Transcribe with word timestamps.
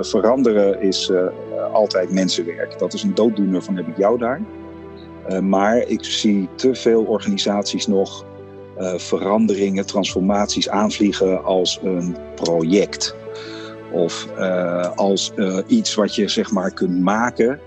veranderen 0.00 0.80
is 0.80 1.12
altijd 1.72 2.12
mensenwerk. 2.12 2.78
Dat 2.78 2.92
is 2.92 3.02
een 3.02 3.14
dooddoener 3.14 3.62
van 3.62 3.76
heb 3.76 3.86
ik 3.86 3.96
jou 3.96 4.18
daar. 4.18 4.40
maar 5.42 5.76
ik 5.76 6.04
zie 6.04 6.48
te 6.54 6.74
veel 6.74 7.02
organisaties 7.02 7.86
nog 7.86 8.24
veranderingen, 8.96 9.86
transformaties 9.86 10.68
aanvliegen 10.68 11.44
als 11.44 11.80
een 11.82 12.16
project. 12.34 13.14
Of 13.90 14.28
als 14.94 15.32
iets 15.66 15.94
wat 15.94 16.14
je 16.14 16.28
zeg 16.28 16.50
maar 16.50 16.70
kunt 16.70 17.00
maken 17.00 17.60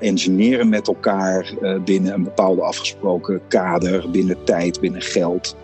engineeren 0.00 0.68
met 0.68 0.88
elkaar 0.88 1.54
binnen 1.84 2.12
een 2.12 2.24
bepaalde 2.24 2.62
afgesproken 2.62 3.40
kader, 3.48 4.10
binnen 4.10 4.44
tijd, 4.44 4.80
binnen 4.80 5.02
geld. 5.02 5.56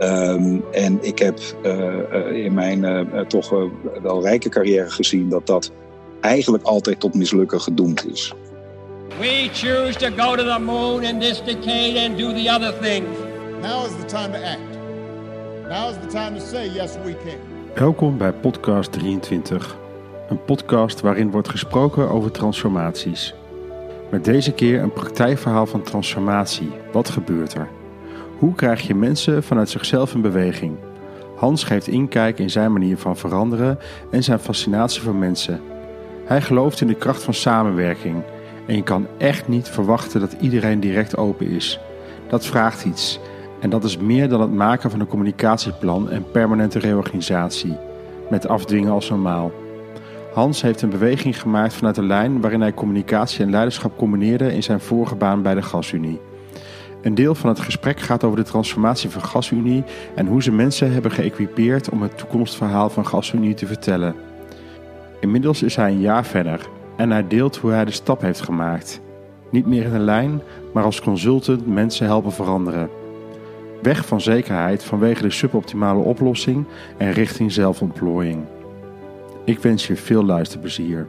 Um, 0.00 0.64
en 0.72 0.98
ik 1.00 1.18
heb 1.18 1.38
uh, 1.64 2.44
in 2.44 2.54
mijn 2.54 3.06
toch 3.28 3.50
wel 4.02 4.22
rijke 4.22 4.48
carrière 4.48 4.90
gezien 4.90 5.28
dat 5.28 5.46
dat 5.46 5.72
eigenlijk 6.20 6.64
altijd 6.64 7.00
tot 7.00 7.14
mislukken 7.14 7.60
gedoemd 7.60 8.06
is. 8.12 8.34
We 9.18 9.48
choose 9.52 9.98
to 9.98 10.08
go 10.16 10.36
to 10.36 10.44
the 10.44 10.58
moon 10.58 11.02
in 11.02 11.18
this 11.18 11.42
decade 11.44 12.06
and 12.06 12.18
do 12.18 12.32
the 12.32 12.50
other 12.50 12.74
things. 12.80 13.08
Now 13.60 13.84
is 13.84 13.92
the 14.00 14.06
time 14.06 14.30
to 14.30 14.44
act. 14.44 14.72
Now 15.68 15.90
is 15.90 15.96
the 16.00 16.06
time 16.06 16.38
to 16.38 16.44
say 16.44 16.68
yes 16.68 16.96
we 17.04 17.16
can. 17.24 17.38
Welkom 17.74 18.18
bij 18.18 18.32
podcast 18.32 18.92
23. 18.92 19.76
Een 20.28 20.44
podcast 20.44 21.00
waarin 21.00 21.30
wordt 21.30 21.48
gesproken 21.48 22.10
over 22.10 22.30
transformaties. 22.30 23.34
Met 24.10 24.24
deze 24.24 24.52
keer 24.52 24.80
een 24.80 24.92
praktijkverhaal 24.92 25.66
van 25.66 25.82
transformatie. 25.82 26.70
Wat 26.92 27.08
gebeurt 27.08 27.54
er? 27.54 27.68
Hoe 28.42 28.54
krijg 28.54 28.86
je 28.86 28.94
mensen 28.94 29.42
vanuit 29.42 29.68
zichzelf 29.68 30.14
in 30.14 30.20
beweging? 30.20 30.76
Hans 31.36 31.64
geeft 31.64 31.86
inkijk 31.86 32.38
in 32.38 32.50
zijn 32.50 32.72
manier 32.72 32.98
van 32.98 33.16
veranderen 33.16 33.78
en 34.10 34.22
zijn 34.22 34.38
fascinatie 34.38 35.02
voor 35.02 35.14
mensen. 35.14 35.60
Hij 36.24 36.40
gelooft 36.40 36.80
in 36.80 36.86
de 36.86 36.94
kracht 36.94 37.22
van 37.22 37.34
samenwerking 37.34 38.22
en 38.66 38.76
je 38.76 38.82
kan 38.82 39.06
echt 39.18 39.48
niet 39.48 39.68
verwachten 39.68 40.20
dat 40.20 40.36
iedereen 40.40 40.80
direct 40.80 41.16
open 41.16 41.46
is. 41.46 41.80
Dat 42.28 42.46
vraagt 42.46 42.84
iets 42.84 43.20
en 43.60 43.70
dat 43.70 43.84
is 43.84 43.96
meer 43.96 44.28
dan 44.28 44.40
het 44.40 44.52
maken 44.52 44.90
van 44.90 45.00
een 45.00 45.06
communicatieplan 45.06 46.10
en 46.10 46.30
permanente 46.30 46.78
reorganisatie, 46.78 47.76
met 48.30 48.48
afdwingen 48.48 48.92
als 48.92 49.10
normaal. 49.10 49.52
Hans 50.32 50.62
heeft 50.62 50.82
een 50.82 50.90
beweging 50.90 51.40
gemaakt 51.40 51.74
vanuit 51.74 51.94
de 51.94 52.04
lijn 52.04 52.40
waarin 52.40 52.60
hij 52.60 52.74
communicatie 52.74 53.44
en 53.44 53.50
leiderschap 53.50 53.96
combineerde 53.96 54.54
in 54.54 54.62
zijn 54.62 54.80
vorige 54.80 55.14
baan 55.14 55.42
bij 55.42 55.54
de 55.54 55.62
Gasunie. 55.62 56.20
Een 57.02 57.14
deel 57.14 57.34
van 57.34 57.48
het 57.48 57.60
gesprek 57.60 58.00
gaat 58.00 58.24
over 58.24 58.36
de 58.36 58.44
transformatie 58.44 59.10
van 59.10 59.22
Gasunie 59.22 59.84
en 60.14 60.26
hoe 60.26 60.42
ze 60.42 60.52
mensen 60.52 60.92
hebben 60.92 61.10
geëquipeerd 61.10 61.90
om 61.90 62.02
het 62.02 62.18
toekomstverhaal 62.18 62.90
van 62.90 63.06
Gasunie 63.06 63.54
te 63.54 63.66
vertellen. 63.66 64.14
Inmiddels 65.20 65.62
is 65.62 65.76
hij 65.76 65.90
een 65.90 66.00
jaar 66.00 66.24
verder 66.24 66.68
en 66.96 67.10
hij 67.10 67.28
deelt 67.28 67.56
hoe 67.56 67.70
hij 67.70 67.84
de 67.84 67.90
stap 67.90 68.20
heeft 68.20 68.40
gemaakt. 68.40 69.00
Niet 69.50 69.66
meer 69.66 69.84
in 69.84 69.94
een 69.94 70.04
lijn, 70.04 70.42
maar 70.72 70.84
als 70.84 71.00
consultant 71.00 71.66
mensen 71.66 72.06
helpen 72.06 72.32
veranderen. 72.32 72.88
Weg 73.82 74.06
van 74.06 74.20
zekerheid 74.20 74.84
vanwege 74.84 75.22
de 75.22 75.30
suboptimale 75.30 76.02
oplossing 76.02 76.66
en 76.96 77.12
richting 77.12 77.52
zelfontplooiing. 77.52 78.44
Ik 79.44 79.58
wens 79.58 79.86
je 79.86 79.96
veel 79.96 80.24
luisterplezier. 80.24 81.06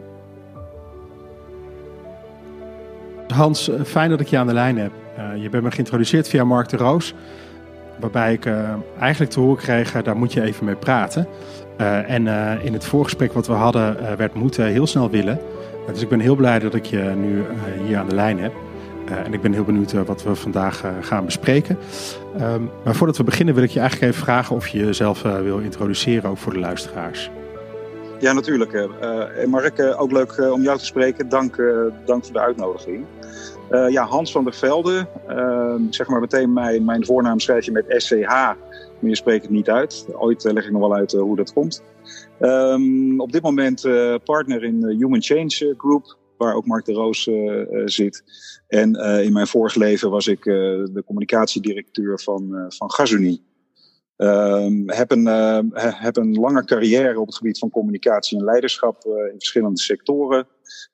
Hans, 3.27 3.71
fijn 3.83 4.09
dat 4.09 4.19
ik 4.19 4.27
je 4.27 4.37
aan 4.37 4.47
de 4.47 4.53
lijn 4.53 4.77
heb. 4.77 5.02
Uh, 5.17 5.41
je 5.43 5.49
bent 5.49 5.63
me 5.63 5.71
geïntroduceerd 5.71 6.27
via 6.27 6.43
Mark 6.43 6.69
de 6.69 6.77
Roos. 6.77 7.13
Waarbij 7.99 8.33
ik 8.33 8.45
uh, 8.45 8.69
eigenlijk 8.99 9.31
te 9.31 9.39
horen 9.39 9.57
kreeg, 9.57 9.91
daar 9.91 10.17
moet 10.17 10.33
je 10.33 10.41
even 10.41 10.65
mee 10.65 10.75
praten. 10.75 11.27
En 12.07 12.27
in 12.61 12.73
het 12.73 12.85
voorgesprek 12.85 13.33
wat 13.33 13.47
we 13.47 13.53
hadden, 13.53 14.17
werd 14.17 14.33
moeten 14.33 14.65
heel 14.65 14.87
snel 14.87 15.09
willen. 15.09 15.39
dus 15.91 16.01
ik 16.01 16.09
ben 16.09 16.19
heel 16.19 16.35
blij 16.35 16.59
dat 16.59 16.73
ik 16.73 16.85
je 16.85 16.97
nu 16.97 17.43
hier 17.85 17.97
aan 17.97 18.09
de 18.09 18.15
lijn 18.15 18.39
heb. 18.39 18.53
en 19.25 19.33
ik 19.33 19.41
ben 19.41 19.53
heel 19.53 19.63
benieuwd 19.63 19.91
wat 19.91 20.23
we 20.23 20.35
vandaag 20.35 20.83
gaan 21.01 21.25
bespreken. 21.25 21.77
Ehm, 22.37 22.61
maar 22.83 22.95
voordat 22.95 23.17
we 23.17 23.23
beginnen 23.23 23.55
wil 23.55 23.63
ik 23.63 23.69
je 23.69 23.79
eigenlijk 23.79 24.11
even 24.11 24.23
vragen 24.23 24.55
of 24.55 24.67
je 24.67 24.85
jezelf 24.85 25.21
wil 25.21 25.59
introduceren, 25.59 26.29
ook 26.29 26.37
voor 26.37 26.53
de 26.53 26.59
luisteraars. 26.59 27.31
Ja, 28.19 28.33
natuurlijk. 28.33 28.87
Mark, 29.47 29.95
ook 29.97 30.11
leuk 30.11 30.51
om 30.51 30.61
jou 30.61 30.77
te 30.77 30.85
spreken. 30.85 31.29
Dank, 31.29 31.55
dank 32.05 32.23
voor 32.23 32.33
de 32.33 32.39
uitnodiging. 32.39 33.05
Ja, 33.89 34.05
Hans 34.05 34.31
van 34.31 34.43
der 34.43 34.53
Velde. 34.53 35.07
Ehm, 35.27 35.81
zeg 35.89 36.07
maar 36.07 36.19
meteen 36.19 36.53
mijn, 36.53 36.85
mijn 36.85 37.05
voornaam 37.05 37.39
schrijf 37.39 37.65
je 37.65 37.71
met 37.71 37.85
SCH. 37.87 38.27
Maar 38.27 38.57
je 38.99 39.15
spreekt 39.15 39.41
het 39.41 39.51
niet 39.51 39.69
uit. 39.69 40.05
Ooit 40.11 40.43
leg 40.43 40.65
ik 40.65 40.71
nog 40.71 40.81
wel 40.81 40.95
uit 40.95 41.11
hoe 41.11 41.35
dat 41.35 41.53
komt. 41.53 41.83
Um, 42.39 43.19
op 43.19 43.31
dit 43.31 43.41
moment 43.41 43.81
partner 44.23 44.63
in 44.63 44.79
de 44.79 44.95
Human 44.95 45.21
Change 45.21 45.73
Group. 45.77 46.17
Waar 46.37 46.55
ook 46.55 46.65
Mark 46.65 46.85
de 46.85 46.93
Roos 46.93 47.29
zit. 47.85 48.23
En 48.67 48.95
in 49.23 49.33
mijn 49.33 49.47
vorige 49.47 49.79
leven 49.79 50.09
was 50.09 50.27
ik 50.27 50.43
de 50.43 51.03
communicatiedirecteur 51.05 52.19
van, 52.19 52.65
van 52.67 52.91
Gazunie. 52.91 53.43
Um, 54.17 54.89
heb, 54.89 55.11
een, 55.11 55.27
uh, 55.27 55.59
heb 55.75 56.17
een 56.17 56.33
lange 56.33 56.65
carrière 56.65 57.19
op 57.19 57.25
het 57.25 57.35
gebied 57.35 57.57
van 57.57 57.69
communicatie 57.69 58.37
en 58.37 58.43
leiderschap 58.43 59.05
in 59.05 59.37
verschillende 59.37 59.79
sectoren. 59.79 60.47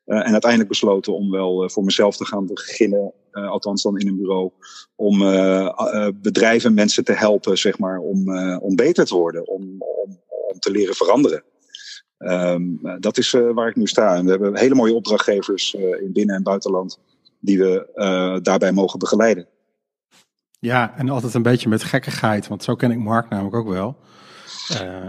Uh, 0.06 0.18
en 0.18 0.32
uiteindelijk 0.32 0.70
besloten 0.70 1.14
om 1.14 1.32
wel 1.32 1.70
voor 1.70 1.84
mezelf 1.84 2.18
te 2.18 2.26
gaan 2.26 2.46
beginnen, 2.46 3.14
althans 3.32 3.84
dan 3.84 3.98
in 4.00 4.08
een 4.08 4.18
bureau, 4.18 4.52
om 4.96 5.20
bedrijven 6.22 6.70
en 6.70 6.76
mensen 6.76 7.04
te 7.04 7.14
helpen, 7.14 7.58
zeg 7.58 7.78
maar, 7.78 7.98
om, 7.98 8.38
om 8.60 8.76
beter 8.76 9.06
te 9.06 9.16
worden, 9.16 9.48
om, 9.48 9.64
om, 9.80 10.22
om 10.52 10.60
te 10.60 10.72
leren 10.72 10.96
veranderen. 10.96 11.44
Um, 12.18 12.80
dat 13.00 13.18
is 13.18 13.32
waar 13.32 13.68
ik 13.68 13.76
nu 13.76 13.88
sta. 13.88 14.16
En 14.16 14.24
we 14.26 14.30
hebben 14.30 14.58
hele 14.58 14.76
mooie 14.76 14.94
opdrachtgevers 14.94 15.74
in 15.74 16.10
binnen- 16.14 16.36
en 16.36 16.44
buitenland 16.44 17.00
die 17.40 17.60
we 17.60 18.40
daarbij 18.42 18.72
mogen 18.72 19.00
begeleiden. 19.00 19.48
Ja, 20.60 20.98
en 20.98 21.10
altijd 21.10 21.34
een 21.34 21.42
beetje 21.42 21.70
met 21.70 21.84
gekkigheid, 21.84 22.48
want 22.48 22.64
zo 22.64 22.76
ken 22.76 22.92
ik 22.92 22.98
Mark 22.98 23.30
namelijk 23.30 23.56
ook 23.56 23.70
wel. 23.70 23.98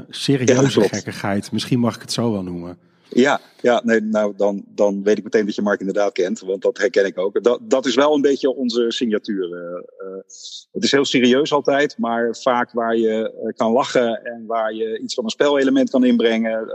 Serieuze 0.09 0.81
gekkigheid, 0.81 1.53
misschien 1.53 1.79
mag 1.81 1.95
ik 1.95 2.01
het 2.01 2.13
zo 2.13 2.33
wel 2.33 2.43
noemen. 2.43 2.79
Ja, 3.13 3.41
ja 3.61 3.81
nee, 3.85 4.01
nou 4.01 4.33
dan, 4.37 4.65
dan 4.67 5.03
weet 5.03 5.19
ik 5.19 5.25
meteen 5.25 5.47
dat 5.47 5.55
je 5.55 5.63
Mark 5.63 5.81
inderdaad 5.81 6.13
kent, 6.13 6.41
want 6.41 6.63
dat 6.63 6.79
herken 6.79 7.07
ik 7.07 7.19
ook. 7.19 7.43
Dat, 7.43 7.61
dat 7.63 7.87
is 7.87 7.95
wel 7.95 8.15
een 8.15 8.21
beetje 8.21 8.55
onze 8.55 8.85
signatuur. 8.89 9.49
Uh, 9.49 10.15
het 10.73 10.85
is 10.85 10.91
heel 10.91 11.05
serieus 11.05 11.53
altijd, 11.53 11.99
maar 11.99 12.37
vaak 12.37 12.73
waar 12.73 12.97
je 12.97 13.53
kan 13.57 13.73
lachen 13.73 14.25
en 14.25 14.47
waar 14.47 14.75
je 14.75 14.99
iets 14.99 15.15
van 15.15 15.25
een 15.25 15.31
spelelement 15.31 15.91
kan 15.91 16.05
inbrengen, 16.05 16.69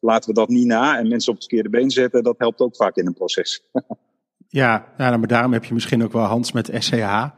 laten 0.00 0.28
we 0.28 0.34
dat 0.34 0.48
niet 0.48 0.66
na 0.66 0.98
en 0.98 1.08
mensen 1.08 1.32
op 1.32 1.38
het 1.38 1.48
verkeerde 1.48 1.78
been 1.78 1.90
zetten. 1.90 2.22
Dat 2.22 2.38
helpt 2.38 2.60
ook 2.60 2.76
vaak 2.76 2.96
in 2.96 3.06
een 3.06 3.14
proces. 3.14 3.62
ja, 4.48 4.86
nou, 4.96 5.18
maar 5.18 5.28
daarom 5.28 5.52
heb 5.52 5.64
je 5.64 5.74
misschien 5.74 6.02
ook 6.02 6.12
wel 6.12 6.24
Hans 6.24 6.52
met 6.52 6.70
SCH. 6.78 7.30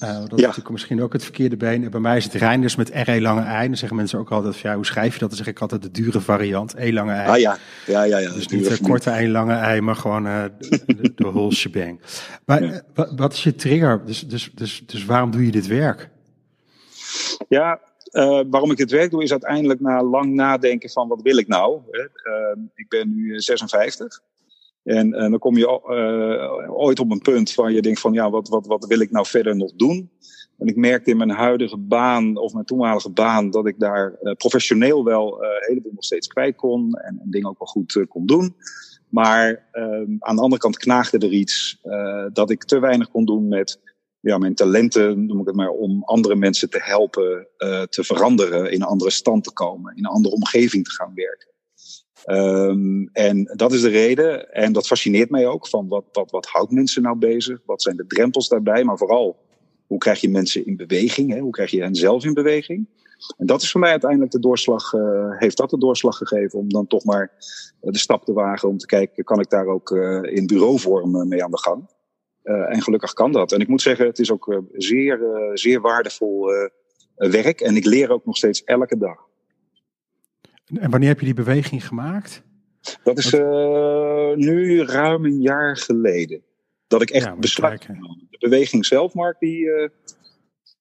Uh, 0.00 0.14
dat 0.14 0.32
is 0.32 0.40
natuurlijk 0.40 0.70
misschien 0.70 1.02
ook 1.02 1.12
het 1.12 1.22
verkeerde 1.22 1.56
been. 1.56 1.90
Bij 1.90 2.00
mij 2.00 2.16
is 2.16 2.24
het 2.24 2.34
Reinders 2.34 2.76
met 2.76 2.90
R-E 2.94 3.20
lange 3.20 3.42
ei. 3.42 3.66
Dan 3.66 3.76
zeggen 3.76 3.96
mensen 3.96 4.18
ook 4.18 4.30
altijd 4.30 4.58
ja, 4.58 4.74
hoe 4.74 4.86
schrijf 4.86 5.12
je 5.12 5.18
dat? 5.18 5.28
Dan 5.28 5.38
zeg 5.38 5.46
ik 5.46 5.60
altijd 5.60 5.82
de 5.82 5.90
dure 5.90 6.20
variant, 6.20 6.74
E 6.74 6.92
lange 6.92 7.12
ei. 7.12 7.28
Ah 7.28 7.38
ja, 7.38 7.58
ja, 7.86 8.02
ja. 8.02 8.18
ja 8.18 8.32
dus 8.32 8.46
niet 8.46 8.68
de 8.68 8.78
korte 8.82 9.10
ei, 9.10 9.30
lange 9.30 9.54
ei, 9.54 9.80
maar 9.80 9.96
gewoon 9.96 10.26
uh, 10.26 10.44
de, 10.58 11.12
de 11.14 11.30
whole 11.30 11.54
shebang. 11.54 12.00
Maar 12.44 12.62
ja. 12.62 12.82
uh, 12.96 13.12
wat 13.16 13.32
is 13.32 13.42
je 13.42 13.54
trigger? 13.54 14.04
Dus, 14.06 14.20
dus, 14.20 14.50
dus, 14.54 14.82
dus 14.86 15.04
waarom 15.04 15.30
doe 15.30 15.44
je 15.44 15.52
dit 15.52 15.66
werk? 15.66 16.10
Ja, 17.48 17.80
waarom 18.48 18.70
ik 18.70 18.76
dit 18.76 18.90
werk 18.90 19.10
doe 19.10 19.22
is 19.22 19.30
uiteindelijk 19.30 19.80
na 19.80 20.02
lang 20.02 20.34
nadenken 20.34 20.90
van 20.90 21.08
wat 21.08 21.22
wil 21.22 21.36
ik 21.36 21.48
nou? 21.48 21.80
ik 22.74 22.88
ben 22.88 23.14
nu 23.14 23.40
56. 23.40 24.20
En, 24.84 25.14
en 25.14 25.30
dan 25.30 25.38
kom 25.38 25.56
je 25.56 25.66
uh, 25.66 26.74
ooit 26.76 27.00
op 27.00 27.10
een 27.10 27.20
punt 27.20 27.54
waar 27.54 27.72
je 27.72 27.82
denkt 27.82 28.00
van 28.00 28.12
ja, 28.12 28.30
wat, 28.30 28.48
wat, 28.48 28.66
wat 28.66 28.86
wil 28.86 29.00
ik 29.00 29.10
nou 29.10 29.26
verder 29.26 29.56
nog 29.56 29.72
doen? 29.76 30.10
En 30.58 30.66
ik 30.66 30.76
merkte 30.76 31.10
in 31.10 31.16
mijn 31.16 31.30
huidige 31.30 31.78
baan 31.78 32.36
of 32.36 32.52
mijn 32.52 32.64
toenmalige 32.64 33.10
baan 33.10 33.50
dat 33.50 33.66
ik 33.66 33.78
daar 33.78 34.16
uh, 34.22 34.32
professioneel 34.32 35.04
wel 35.04 35.42
uh, 35.42 35.48
heleboel 35.58 35.92
nog 35.94 36.04
steeds 36.04 36.26
kwijt 36.26 36.56
kon 36.56 36.92
en, 36.94 37.20
en 37.22 37.30
dingen 37.30 37.48
ook 37.48 37.58
wel 37.58 37.68
goed 37.68 38.06
kon 38.08 38.26
doen. 38.26 38.56
Maar 39.08 39.68
aan 40.18 40.36
de 40.36 40.42
andere 40.42 40.60
kant 40.60 40.76
knaagde 40.76 41.18
er 41.18 41.32
iets 41.32 41.80
dat 42.32 42.50
ik 42.50 42.64
te 42.64 42.78
weinig 42.78 43.10
kon 43.10 43.24
doen 43.24 43.48
met 43.48 43.80
ja, 44.20 44.38
mijn 44.38 44.54
talenten, 44.54 45.26
noem 45.26 45.40
ik 45.40 45.46
het 45.46 45.54
maar, 45.54 45.68
om 45.68 46.02
andere 46.02 46.36
mensen 46.36 46.70
te 46.70 46.80
helpen 46.82 47.48
te 47.88 48.04
veranderen, 48.04 48.72
in 48.72 48.80
een 48.80 48.86
andere 48.86 49.10
stand 49.10 49.44
te 49.44 49.52
komen, 49.52 49.96
in 49.96 50.04
een 50.04 50.10
andere 50.10 50.34
omgeving 50.34 50.84
te 50.84 50.90
gaan 50.90 51.12
werken. 51.14 51.51
Um, 52.26 53.08
en 53.12 53.52
dat 53.56 53.72
is 53.72 53.80
de 53.80 53.88
reden. 53.88 54.52
En 54.52 54.72
dat 54.72 54.86
fascineert 54.86 55.30
mij 55.30 55.46
ook. 55.46 55.68
Van 55.68 55.88
wat, 55.88 56.04
wat, 56.12 56.30
wat 56.30 56.46
houdt 56.46 56.70
mensen 56.70 57.02
nou 57.02 57.16
bezig? 57.16 57.60
Wat 57.66 57.82
zijn 57.82 57.96
de 57.96 58.06
drempels 58.06 58.48
daarbij? 58.48 58.84
Maar 58.84 58.98
vooral, 58.98 59.36
hoe 59.86 59.98
krijg 59.98 60.20
je 60.20 60.28
mensen 60.28 60.66
in 60.66 60.76
beweging? 60.76 61.32
Hè? 61.32 61.38
Hoe 61.38 61.50
krijg 61.50 61.70
je 61.70 61.82
hen 61.82 61.94
zelf 61.94 62.24
in 62.24 62.34
beweging? 62.34 62.88
En 63.36 63.46
dat 63.46 63.62
is 63.62 63.70
voor 63.70 63.80
mij 63.80 63.90
uiteindelijk 63.90 64.30
de 64.30 64.38
doorslag, 64.38 64.92
uh, 64.92 65.38
heeft 65.38 65.56
dat 65.56 65.70
de 65.70 65.78
doorslag 65.78 66.16
gegeven 66.16 66.58
om 66.58 66.68
dan 66.68 66.86
toch 66.86 67.04
maar 67.04 67.32
de 67.80 67.98
stap 67.98 68.24
te 68.24 68.32
wagen 68.32 68.68
om 68.68 68.78
te 68.78 68.86
kijken, 68.86 69.24
kan 69.24 69.40
ik 69.40 69.50
daar 69.50 69.66
ook 69.66 69.90
uh, 69.90 70.22
in 70.22 70.46
bureauvorm 70.46 71.28
mee 71.28 71.44
aan 71.44 71.50
de 71.50 71.58
gang? 71.58 71.90
En 72.42 72.82
gelukkig 72.82 73.12
kan 73.12 73.32
dat. 73.32 73.52
En 73.52 73.60
ik 73.60 73.68
moet 73.68 73.82
zeggen, 73.82 74.06
het 74.06 74.18
is 74.18 74.30
ook 74.32 74.62
zeer, 74.72 75.20
zeer 75.54 75.80
waardevol 75.80 76.50
werk 77.14 77.60
en 77.60 77.76
ik 77.76 77.84
leer 77.84 78.10
ook 78.10 78.26
nog 78.26 78.36
steeds 78.36 78.64
elke 78.64 78.98
dag. 78.98 79.30
En 80.80 80.90
wanneer 80.90 81.08
heb 81.08 81.18
je 81.18 81.24
die 81.24 81.34
beweging 81.34 81.86
gemaakt? 81.86 82.42
Dat 83.02 83.18
is 83.18 83.32
uh, 83.32 84.34
nu 84.34 84.82
ruim 84.82 85.24
een 85.24 85.40
jaar 85.40 85.76
geleden. 85.76 86.42
Dat 86.86 87.02
ik 87.02 87.10
echt 87.10 87.24
ja, 87.24 87.36
besluit 87.36 87.86
De 88.30 88.36
beweging 88.38 88.86
zelf, 88.86 89.14
Mark, 89.14 89.38
die, 89.38 89.64
uh, 89.64 89.88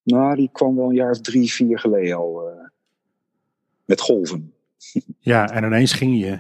nou, 0.04 0.36
die 0.36 0.50
kwam 0.52 0.76
wel 0.76 0.90
een 0.90 0.96
jaar 0.96 1.12
of 1.12 1.22
drie, 1.22 1.52
vier 1.52 1.80
geleden 1.80 2.18
al. 2.18 2.48
Uh, 2.48 2.68
met 3.86 4.02
golven. 4.02 4.54
Ja, 5.20 5.50
en 5.52 5.64
ineens 5.64 5.94
ging 5.94 6.20
je. 6.20 6.40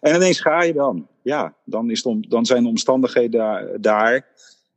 En 0.00 0.14
ineens 0.14 0.40
ga 0.40 0.62
je 0.62 0.72
dan. 0.72 1.08
Ja, 1.22 1.54
dan, 1.64 1.90
is 1.90 2.02
om, 2.02 2.28
dan 2.28 2.46
zijn 2.46 2.62
de 2.62 2.68
omstandigheden 2.68 3.40
daar, 3.40 3.80
daar. 3.80 4.26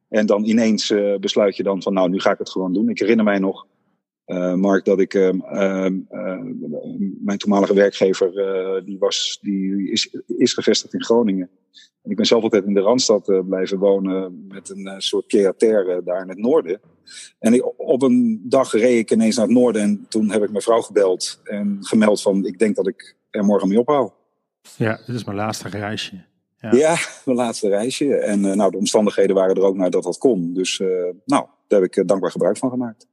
En 0.10 0.26
dan 0.26 0.44
ineens 0.44 0.94
besluit 1.20 1.56
je 1.56 1.64
dan 1.64 1.82
van, 1.82 1.94
nou, 1.94 2.10
nu 2.10 2.20
ga 2.20 2.32
ik 2.32 2.38
het 2.38 2.50
gewoon 2.50 2.74
doen. 2.74 2.90
Ik 2.90 3.00
herinner 3.00 3.26
mij 3.26 3.40
nog 3.40 3.68
uh, 4.32 4.54
Mark, 4.54 4.86
dat 4.86 5.00
ik 5.00 5.14
uh, 5.14 5.30
mijn 7.20 7.38
toenmalige 7.38 7.74
werkgever, 7.74 8.32
die, 8.86 9.00
was, 9.00 9.40
die 9.42 9.92
is, 9.92 10.18
is 10.38 10.54
gevestigd 10.54 10.94
in 10.94 11.04
Groningen. 11.04 11.50
En 12.04 12.12
ik 12.12 12.16
ben 12.16 12.26
zelf 12.26 12.44
altijd 12.44 12.66
in 12.66 12.74
de 12.74 12.80
Randstad 12.80 13.46
blijven 13.48 13.78
wonen 13.78 14.46
met 14.48 14.70
een 14.70 15.02
soort 15.02 15.28
pied 15.28 15.54
daar 16.04 16.22
in 16.22 16.30
het 16.30 16.38
noorden. 16.38 16.80
En 17.40 17.54
ik, 17.54 17.80
op 17.80 18.02
een 18.02 18.42
dag 18.44 18.72
reed 18.72 19.00
ik 19.00 19.12
ineens 19.12 19.36
naar 19.36 19.46
het 19.46 19.56
noorden 19.56 19.82
en 19.82 20.06
toen 20.10 20.32
heb 20.32 20.44
ik 20.44 20.52
mijn 20.52 20.64
vrouw 20.64 20.82
gebeld 20.82 21.40
en 21.44 21.78
gemeld 21.82 22.22
van 22.22 22.46
ik 22.46 22.60
denk 22.60 22.76
dat 22.76 22.88
ik 22.88 23.16
er 23.30 23.46
morgen 23.46 23.68
mee 23.68 23.80
ophoud. 23.80 24.14
Ja, 24.78 25.00
dit 25.06 25.16
is 25.16 25.24
mijn 25.24 25.38
laatste 25.38 25.70
reisje. 25.70 26.24
Ja, 26.58 26.72
ja 26.76 26.96
mijn 27.26 27.38
laatste 27.38 27.70
reisje. 27.70 28.16
En 28.16 28.42
nou, 28.42 28.72
de 28.72 28.78
omstandigheden 28.78 29.36
waren 29.36 29.56
er 29.56 29.64
ook 29.64 29.76
naar 29.76 29.90
dat 29.90 30.04
dat 30.04 30.18
kon. 30.18 30.54
Dus 30.54 30.78
nou, 31.26 31.46
daar 31.68 31.82
heb 31.82 31.96
ik 31.96 32.08
dankbaar 32.08 32.32
gebruik 32.32 32.58
van 32.58 32.70
gemaakt. 32.70 33.08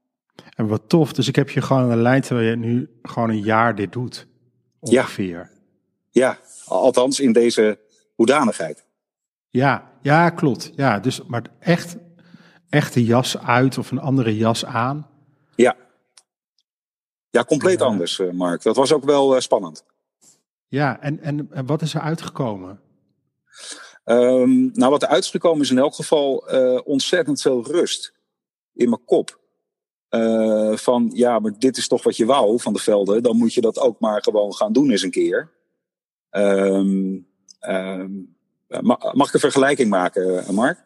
En 0.55 0.67
wat 0.67 0.88
tof. 0.88 1.12
Dus 1.12 1.29
ik 1.29 1.37
heb 1.37 1.50
je 1.50 1.61
gewoon 1.61 1.90
een 1.90 2.02
lijn 2.02 2.23
terwijl 2.23 2.49
je 2.49 2.56
nu 2.56 2.99
gewoon 3.02 3.31
een 3.31 3.43
jaar 3.43 3.75
dit 3.75 3.93
doet. 3.93 4.26
Ongeveer. 4.81 5.50
Ja, 6.11 6.31
ja 6.31 6.38
althans 6.64 7.20
in 7.20 7.32
deze 7.32 7.79
hoedanigheid. 8.14 8.85
Ja, 9.49 9.90
ja, 10.02 10.31
klopt. 10.31 10.73
Ja, 10.75 10.99
dus, 10.99 11.25
maar 11.25 11.43
echt, 11.58 11.96
echt 12.69 12.94
de 12.94 13.05
jas 13.05 13.38
uit 13.38 13.79
of 13.79 13.90
een 13.90 14.00
andere 14.00 14.37
jas 14.37 14.64
aan. 14.64 15.08
Ja. 15.56 15.76
Ja, 17.31 17.44
compleet 17.44 17.82
anders, 17.82 18.19
eh, 18.19 18.31
Mark. 18.31 18.62
Dat 18.62 18.76
was 18.76 18.93
ook 18.93 19.05
wel 19.05 19.34
uh, 19.34 19.41
spannend. 19.41 19.84
Ja, 20.67 21.00
en, 21.00 21.20
en, 21.20 21.49
en 21.50 21.67
wat 21.67 21.82
is 21.82 21.94
er 21.94 22.00
uitgekomen? 22.00 22.81
Um, 24.05 24.70
nou, 24.75 24.91
wat 24.91 25.02
er 25.02 25.08
uitgekomen 25.08 25.61
is 25.62 25.70
in 25.70 25.79
elk 25.79 25.94
geval 25.94 26.55
uh, 26.55 26.81
ontzettend 26.84 27.41
veel 27.41 27.67
rust 27.67 28.14
in 28.73 28.88
mijn 28.88 29.05
kop. 29.05 29.41
Uh, 30.10 30.76
van 30.76 31.10
ja, 31.14 31.38
maar 31.38 31.58
dit 31.58 31.76
is 31.76 31.88
toch 31.88 32.02
wat 32.02 32.16
je 32.16 32.25
wou 32.25 32.60
van 32.60 32.72
de 32.72 32.78
velden. 32.78 33.22
Dan 33.22 33.37
moet 33.37 33.55
je 33.55 33.60
dat 33.60 33.78
ook 33.78 34.00
maar 34.00 34.22
gewoon 34.22 34.55
gaan 34.55 34.72
doen 34.72 34.90
eens 34.90 35.02
een 35.02 35.10
keer. 35.10 35.50
Um, 36.31 37.26
um, 37.69 38.37
mag 39.12 39.28
ik 39.28 39.34
een 39.34 39.40
vergelijking 39.40 39.90
maken, 39.90 40.44
eh, 40.44 40.49
Mark? 40.49 40.78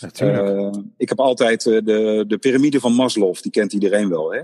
Natuurlijk. 0.00 0.76
Uh, 0.76 0.82
ik 0.96 1.08
heb 1.08 1.20
altijd 1.20 1.62
de, 1.62 2.24
de 2.26 2.38
piramide 2.38 2.80
van 2.80 2.92
Maslow, 2.92 3.34
die 3.40 3.50
kent 3.50 3.72
iedereen 3.72 4.08
wel, 4.08 4.32
hè? 4.32 4.40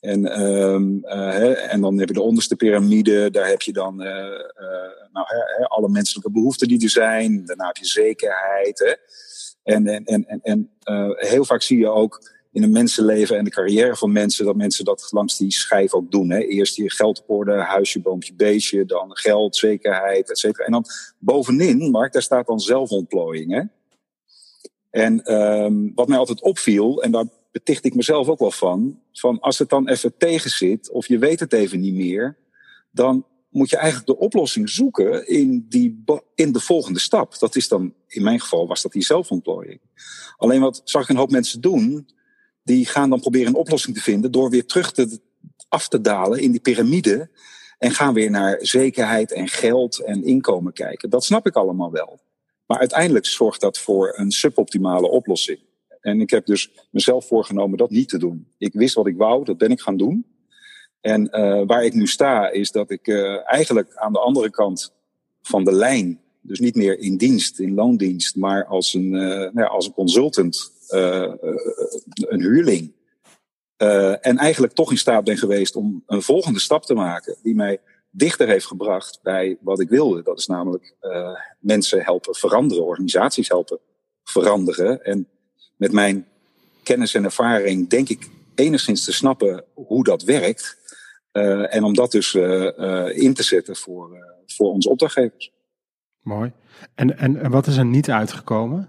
En, 0.00 0.42
um, 0.42 1.00
uh, 1.04 1.72
en 1.72 1.80
dan 1.80 1.98
heb 1.98 2.08
je 2.08 2.14
de 2.14 2.20
onderste 2.20 2.56
piramide, 2.56 3.30
daar 3.30 3.48
heb 3.48 3.62
je 3.62 3.72
dan 3.72 4.02
uh, 4.02 4.06
nou, 5.12 5.26
hè, 5.56 5.64
alle 5.64 5.88
menselijke 5.88 6.30
behoeften 6.30 6.68
die 6.68 6.82
er 6.82 6.90
zijn. 6.90 7.44
Daarna 7.44 7.66
heb 7.66 7.76
je 7.76 7.86
zekerheid. 7.86 8.78
Hè? 8.78 8.94
En, 9.62 9.86
en, 9.86 10.04
en, 10.04 10.40
en 10.42 10.70
heel 11.14 11.44
vaak 11.44 11.62
zie 11.62 11.78
je 11.78 11.88
ook 11.88 12.33
in 12.54 12.62
een 12.62 12.72
mensenleven 12.72 13.38
en 13.38 13.44
de 13.44 13.50
carrière 13.50 13.96
van 13.96 14.12
mensen, 14.12 14.44
dat 14.44 14.56
mensen 14.56 14.84
dat 14.84 15.08
langs 15.10 15.36
die 15.36 15.52
schijf 15.52 15.94
ook 15.94 16.10
doen. 16.10 16.30
Hè. 16.30 16.38
Eerst 16.38 16.76
je 16.76 16.90
geld 16.90 17.20
op 17.20 17.30
orde, 17.30 17.52
huisje, 17.52 18.00
boompje, 18.00 18.34
beestje, 18.34 18.84
dan 18.84 19.16
geld, 19.16 19.56
zekerheid, 19.56 20.30
et 20.30 20.38
cetera. 20.38 20.64
En 20.64 20.72
dan 20.72 20.84
bovenin, 21.18 21.90
Mark, 21.90 22.12
daar 22.12 22.22
staat 22.22 22.46
dan 22.46 22.60
zelfontplooiing. 22.60 23.52
Hè. 23.52 23.62
En 24.90 25.34
um, 25.34 25.92
wat 25.94 26.08
mij 26.08 26.18
altijd 26.18 26.42
opviel, 26.42 27.02
en 27.02 27.10
daar 27.10 27.26
beticht 27.52 27.84
ik 27.84 27.94
mezelf 27.94 28.28
ook 28.28 28.38
wel 28.38 28.50
van, 28.50 29.00
van 29.12 29.40
als 29.40 29.58
het 29.58 29.68
dan 29.68 29.88
even 29.88 30.16
tegen 30.16 30.50
zit, 30.50 30.90
of 30.90 31.06
je 31.06 31.18
weet 31.18 31.40
het 31.40 31.52
even 31.52 31.80
niet 31.80 31.94
meer, 31.94 32.36
dan 32.90 33.26
moet 33.48 33.70
je 33.70 33.76
eigenlijk 33.76 34.06
de 34.06 34.18
oplossing 34.18 34.70
zoeken 34.70 35.28
in, 35.28 35.66
die, 35.68 36.04
in 36.34 36.52
de 36.52 36.60
volgende 36.60 37.00
stap. 37.00 37.38
Dat 37.38 37.56
is 37.56 37.68
dan, 37.68 37.94
in 38.06 38.22
mijn 38.22 38.40
geval 38.40 38.66
was 38.66 38.82
dat 38.82 38.92
die 38.92 39.04
zelfontplooiing. 39.04 39.80
Alleen 40.36 40.60
wat 40.60 40.80
zag 40.84 41.02
ik 41.02 41.08
een 41.08 41.16
hoop 41.16 41.30
mensen 41.30 41.60
doen, 41.60 42.08
die 42.64 42.86
gaan 42.86 43.10
dan 43.10 43.20
proberen 43.20 43.48
een 43.48 43.54
oplossing 43.54 43.96
te 43.96 44.02
vinden 44.02 44.32
door 44.32 44.50
weer 44.50 44.66
terug 44.66 44.92
te, 44.92 45.20
af 45.68 45.88
te 45.88 46.00
dalen 46.00 46.40
in 46.40 46.50
die 46.50 46.60
piramide. 46.60 47.30
En 47.78 47.90
gaan 47.90 48.14
weer 48.14 48.30
naar 48.30 48.58
zekerheid 48.60 49.32
en 49.32 49.48
geld 49.48 49.98
en 49.98 50.24
inkomen 50.24 50.72
kijken. 50.72 51.10
Dat 51.10 51.24
snap 51.24 51.46
ik 51.46 51.54
allemaal 51.54 51.90
wel. 51.90 52.20
Maar 52.66 52.78
uiteindelijk 52.78 53.26
zorgt 53.26 53.60
dat 53.60 53.78
voor 53.78 54.12
een 54.16 54.30
suboptimale 54.30 55.08
oplossing. 55.08 55.58
En 56.00 56.20
ik 56.20 56.30
heb 56.30 56.46
dus 56.46 56.70
mezelf 56.90 57.26
voorgenomen 57.26 57.78
dat 57.78 57.90
niet 57.90 58.08
te 58.08 58.18
doen. 58.18 58.48
Ik 58.58 58.72
wist 58.72 58.94
wat 58.94 59.06
ik 59.06 59.16
wou, 59.16 59.44
dat 59.44 59.58
ben 59.58 59.70
ik 59.70 59.80
gaan 59.80 59.96
doen. 59.96 60.26
En 61.00 61.28
uh, 61.32 61.62
waar 61.66 61.84
ik 61.84 61.94
nu 61.94 62.06
sta, 62.06 62.50
is 62.50 62.70
dat 62.70 62.90
ik 62.90 63.06
uh, 63.06 63.52
eigenlijk 63.52 63.94
aan 63.94 64.12
de 64.12 64.18
andere 64.18 64.50
kant 64.50 64.92
van 65.42 65.64
de 65.64 65.72
lijn, 65.72 66.20
dus 66.40 66.58
niet 66.58 66.74
meer 66.74 66.98
in 66.98 67.16
dienst, 67.16 67.58
in 67.58 67.74
loondienst, 67.74 68.36
maar 68.36 68.66
als 68.66 68.94
een, 68.94 69.12
uh, 69.12 69.28
nou 69.28 69.60
ja, 69.60 69.66
als 69.66 69.86
een 69.86 69.92
consultant 69.92 70.72
een 72.14 72.40
huurling. 72.40 72.92
Uh, 73.78 74.26
en 74.26 74.38
eigenlijk 74.38 74.72
toch 74.72 74.90
in 74.90 74.98
staat 74.98 75.24
ben 75.24 75.36
geweest 75.36 75.76
om 75.76 76.02
een 76.06 76.22
volgende 76.22 76.60
stap 76.60 76.84
te 76.84 76.94
maken 76.94 77.36
die 77.42 77.54
mij 77.54 77.80
dichter 78.10 78.48
heeft 78.48 78.66
gebracht 78.66 79.18
bij 79.22 79.58
wat 79.60 79.80
ik 79.80 79.88
wilde. 79.88 80.22
Dat 80.22 80.38
is 80.38 80.46
namelijk 80.46 80.94
mensen 81.58 82.02
helpen 82.02 82.34
veranderen, 82.34 82.84
organisaties 82.84 83.48
helpen 83.48 83.78
veranderen. 84.24 85.04
En 85.04 85.28
met 85.76 85.92
mijn 85.92 86.26
kennis 86.82 87.14
en 87.14 87.24
ervaring 87.24 87.88
denk 87.88 88.08
ik 88.08 88.30
enigszins 88.54 89.04
te 89.04 89.12
snappen 89.12 89.64
hoe 89.74 90.04
dat 90.04 90.22
werkt. 90.22 90.78
En 91.70 91.84
om 91.84 91.94
dat 91.94 92.12
dus 92.12 92.34
in 93.14 93.34
te 93.34 93.42
zetten 93.42 93.76
voor, 93.76 94.16
voor 94.46 94.72
onze 94.72 94.88
opdrachtgevers. 94.88 95.52
Mooi. 96.20 96.52
En, 96.94 97.18
en, 97.18 97.36
en 97.36 97.50
wat 97.50 97.66
is 97.66 97.76
er 97.76 97.84
niet 97.84 98.10
uitgekomen? 98.10 98.88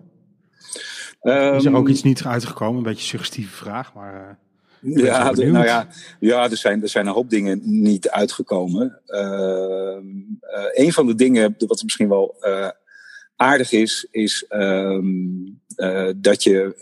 Is 1.25 1.65
er 1.65 1.75
ook 1.75 1.85
ehm, 1.85 1.91
iets 1.91 2.03
niet 2.03 2.23
uitgekomen? 2.23 2.77
Een 2.77 2.83
beetje 2.83 3.01
een 3.01 3.07
suggestieve 3.07 3.55
vraag, 3.55 3.93
maar. 3.93 4.13
Uh, 4.13 5.03
ja, 5.05 5.31
nou 5.31 5.65
ja, 5.65 5.87
ja 6.19 6.49
er, 6.49 6.57
zijn, 6.57 6.81
er 6.81 6.89
zijn 6.89 7.07
een 7.07 7.13
hoop 7.13 7.29
dingen 7.29 7.61
niet 7.63 8.09
uitgekomen. 8.09 9.01
Uh, 9.07 9.19
uh, 9.19 10.65
een 10.73 10.93
van 10.93 11.07
de 11.07 11.15
dingen, 11.15 11.55
wat 11.57 11.83
misschien 11.83 12.09
wel 12.09 12.35
uh, 12.41 12.69
aardig 13.35 13.71
is, 13.71 14.07
is 14.11 14.45
um, 14.49 15.61
dat 16.15 16.43
je, 16.43 16.75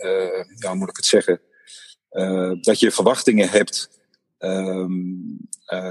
ja, 0.54 0.68
hoe 0.68 0.78
moet 0.78 0.88
ik 0.88 0.96
het 0.96 1.06
zeggen, 1.06 1.40
dat 2.60 2.80
je 2.80 2.90
verwachtingen 2.90 3.48
hebt. 3.48 3.90
Um, 4.38 5.38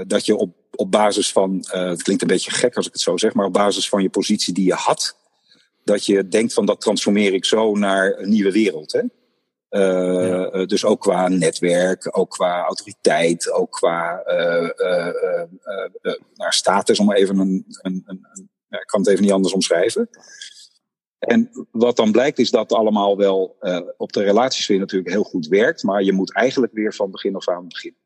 dat 0.06 0.26
je 0.26 0.36
op, 0.36 0.56
op 0.70 0.90
basis 0.90 1.32
van, 1.32 1.64
het 1.70 2.02
klinkt 2.02 2.22
een 2.22 2.28
beetje 2.28 2.50
gek 2.50 2.76
als 2.76 2.86
ik 2.86 2.92
het 2.92 3.02
zo 3.02 3.16
zeg, 3.16 3.34
maar 3.34 3.46
op 3.46 3.52
basis 3.52 3.88
van 3.88 4.02
je 4.02 4.10
positie 4.10 4.54
die 4.54 4.66
je 4.66 4.74
had, 4.74 5.16
dat 5.84 6.06
je 6.06 6.28
denkt 6.28 6.52
van 6.52 6.66
dat 6.66 6.80
transformeer 6.80 7.34
ik 7.34 7.44
zo 7.44 7.74
naar 7.74 8.18
een 8.18 8.28
nieuwe 8.28 8.52
wereld. 8.52 8.92
Hè? 8.92 9.02
Uh, 9.70 10.66
Dus 10.66 10.84
ook 10.84 11.00
qua 11.00 11.28
netwerk, 11.28 12.18
ook 12.18 12.30
qua 12.30 12.64
autoriteit, 12.64 13.50
ook 13.52 13.70
qua 13.70 14.22
uh, 14.26 14.68
naar 16.34 16.52
status, 16.52 16.98
om 16.98 17.12
even 17.12 17.38
een, 17.38 17.64
een, 17.82 18.02
een, 18.06 18.26
ik 18.68 18.86
kan 18.86 19.00
het 19.00 19.08
even 19.08 19.22
niet 19.22 19.32
anders 19.32 19.54
omschrijven. 19.54 20.08
En 21.18 21.68
wat 21.70 21.96
dan 21.96 22.12
blijkt 22.12 22.38
is 22.38 22.50
dat 22.50 22.72
allemaal 22.72 23.16
wel 23.16 23.56
op 23.96 24.12
de 24.12 24.22
relaties 24.22 24.66
weer 24.66 24.78
natuurlijk 24.78 25.10
heel 25.10 25.22
goed 25.22 25.46
werkt, 25.46 25.82
maar 25.82 26.02
je 26.02 26.12
moet 26.12 26.34
eigenlijk 26.34 26.72
weer 26.72 26.94
van 26.94 27.10
begin 27.10 27.36
af 27.36 27.48
aan 27.48 27.68
beginnen. 27.68 28.00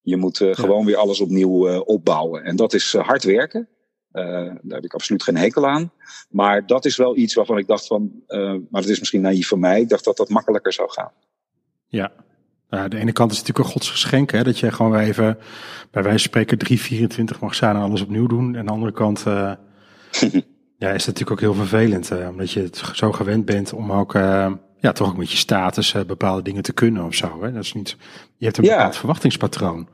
Je 0.00 0.16
moet 0.16 0.38
gewoon 0.38 0.84
weer 0.84 0.96
alles 0.96 1.20
opnieuw 1.20 1.78
opbouwen. 1.78 2.44
En 2.44 2.56
dat 2.56 2.72
is 2.72 2.92
hard 2.92 3.24
werken. 3.24 3.68
Uh, 4.12 4.24
daar 4.62 4.74
heb 4.76 4.84
ik 4.84 4.94
absoluut 4.94 5.22
geen 5.22 5.36
hekel 5.36 5.68
aan. 5.68 5.92
Maar 6.30 6.66
dat 6.66 6.84
is 6.84 6.96
wel 6.96 7.16
iets 7.16 7.34
waarvan 7.34 7.58
ik 7.58 7.66
dacht 7.66 7.86
van, 7.86 8.12
uh, 8.28 8.50
maar 8.70 8.80
dat 8.80 8.90
is 8.90 8.98
misschien 8.98 9.20
naïef 9.20 9.48
voor 9.48 9.58
mij. 9.58 9.80
Ik 9.80 9.88
dacht 9.88 10.04
dat 10.04 10.16
dat 10.16 10.28
makkelijker 10.28 10.72
zou 10.72 10.90
gaan. 10.90 11.10
Ja. 11.86 12.12
Uh, 12.70 12.84
de 12.88 12.98
ene 12.98 13.12
kant 13.12 13.32
is 13.32 13.38
natuurlijk 13.38 13.66
een 13.66 13.72
godsgeschenk, 13.72 14.30
hè, 14.30 14.42
dat 14.42 14.58
je 14.58 14.72
gewoon 14.72 14.92
weer 14.92 15.00
even 15.00 15.38
bij 15.90 16.02
wijze 16.02 16.18
van 16.18 16.28
spreken 16.28 16.58
324 16.58 17.40
mag 17.40 17.54
zijn 17.54 17.76
en 17.76 17.82
alles 17.82 18.02
opnieuw 18.02 18.26
doen. 18.26 18.52
En 18.54 18.58
aan 18.58 18.66
de 18.66 18.72
andere 18.72 18.92
kant 18.92 19.22
ja, 20.82 20.90
is 20.90 21.06
het 21.06 21.06
natuurlijk 21.06 21.30
ook 21.30 21.40
heel 21.40 21.54
vervelend, 21.54 22.10
omdat 22.10 22.50
je 22.50 22.60
het 22.60 22.82
zo 22.92 23.12
gewend 23.12 23.44
bent 23.44 23.72
om 23.72 23.92
ook 23.92 24.12
ja, 24.78 24.92
toch 24.92 25.08
ook 25.08 25.16
met 25.16 25.30
je 25.30 25.36
status 25.36 25.94
bepaalde 26.06 26.42
dingen 26.42 26.62
te 26.62 26.72
kunnen 26.72 27.04
of 27.04 27.14
zo. 27.14 27.42
Hè. 27.42 27.52
Dat 27.52 27.62
is 27.62 27.72
niet, 27.72 27.96
je 28.36 28.44
hebt 28.44 28.58
een 28.58 28.64
ja. 28.64 28.76
bepaald 28.76 28.96
verwachtingspatroon. 28.96 29.88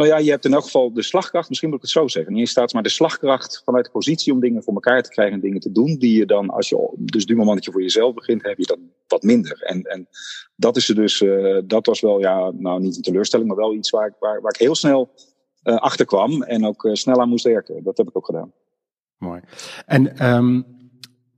Nou 0.00 0.12
ja, 0.12 0.18
je 0.18 0.30
hebt 0.30 0.44
in 0.44 0.52
elk 0.52 0.64
geval 0.64 0.92
de 0.92 1.02
slagkracht, 1.02 1.48
misschien 1.48 1.68
moet 1.68 1.78
ik 1.78 1.84
het 1.84 1.92
zo 1.92 2.08
zeggen. 2.08 2.32
Niet 2.32 2.40
in 2.40 2.48
staat, 2.48 2.72
maar 2.72 2.82
de 2.82 2.88
slagkracht 2.88 3.62
vanuit 3.64 3.84
de 3.84 3.90
positie 3.90 4.32
om 4.32 4.40
dingen 4.40 4.62
voor 4.62 4.74
elkaar 4.74 5.02
te 5.02 5.10
krijgen 5.10 5.34
en 5.34 5.40
dingen 5.40 5.60
te 5.60 5.72
doen. 5.72 5.96
Die 5.98 6.18
je 6.18 6.26
dan, 6.26 6.50
als 6.50 6.68
je, 6.68 6.92
dus 6.96 7.26
du 7.26 7.36
moment 7.36 7.56
dat 7.56 7.64
je 7.64 7.70
voor 7.72 7.82
jezelf 7.82 8.14
begint, 8.14 8.42
heb 8.42 8.58
je 8.58 8.66
dat 8.66 8.78
wat 9.06 9.22
minder. 9.22 9.62
En, 9.62 9.82
en 9.82 10.08
dat 10.56 10.76
is 10.76 10.88
er 10.88 10.94
dus, 10.94 11.20
uh, 11.20 11.58
dat 11.64 11.86
was 11.86 12.00
wel, 12.00 12.20
ja, 12.20 12.50
nou 12.50 12.80
niet 12.80 12.96
een 12.96 13.02
teleurstelling, 13.02 13.48
maar 13.48 13.56
wel 13.56 13.74
iets 13.74 13.90
waar 13.90 14.06
ik, 14.06 14.14
waar, 14.18 14.40
waar 14.40 14.52
ik 14.52 14.60
heel 14.60 14.74
snel 14.74 15.10
achterkwam 15.62 16.42
en 16.42 16.66
ook 16.66 16.88
snel 16.92 17.20
aan 17.20 17.28
moest 17.28 17.44
werken. 17.44 17.84
Dat 17.84 17.96
heb 17.96 18.08
ik 18.08 18.16
ook 18.16 18.26
gedaan. 18.26 18.52
Mooi. 19.18 19.40
En, 19.86 20.32
um, 20.32 20.66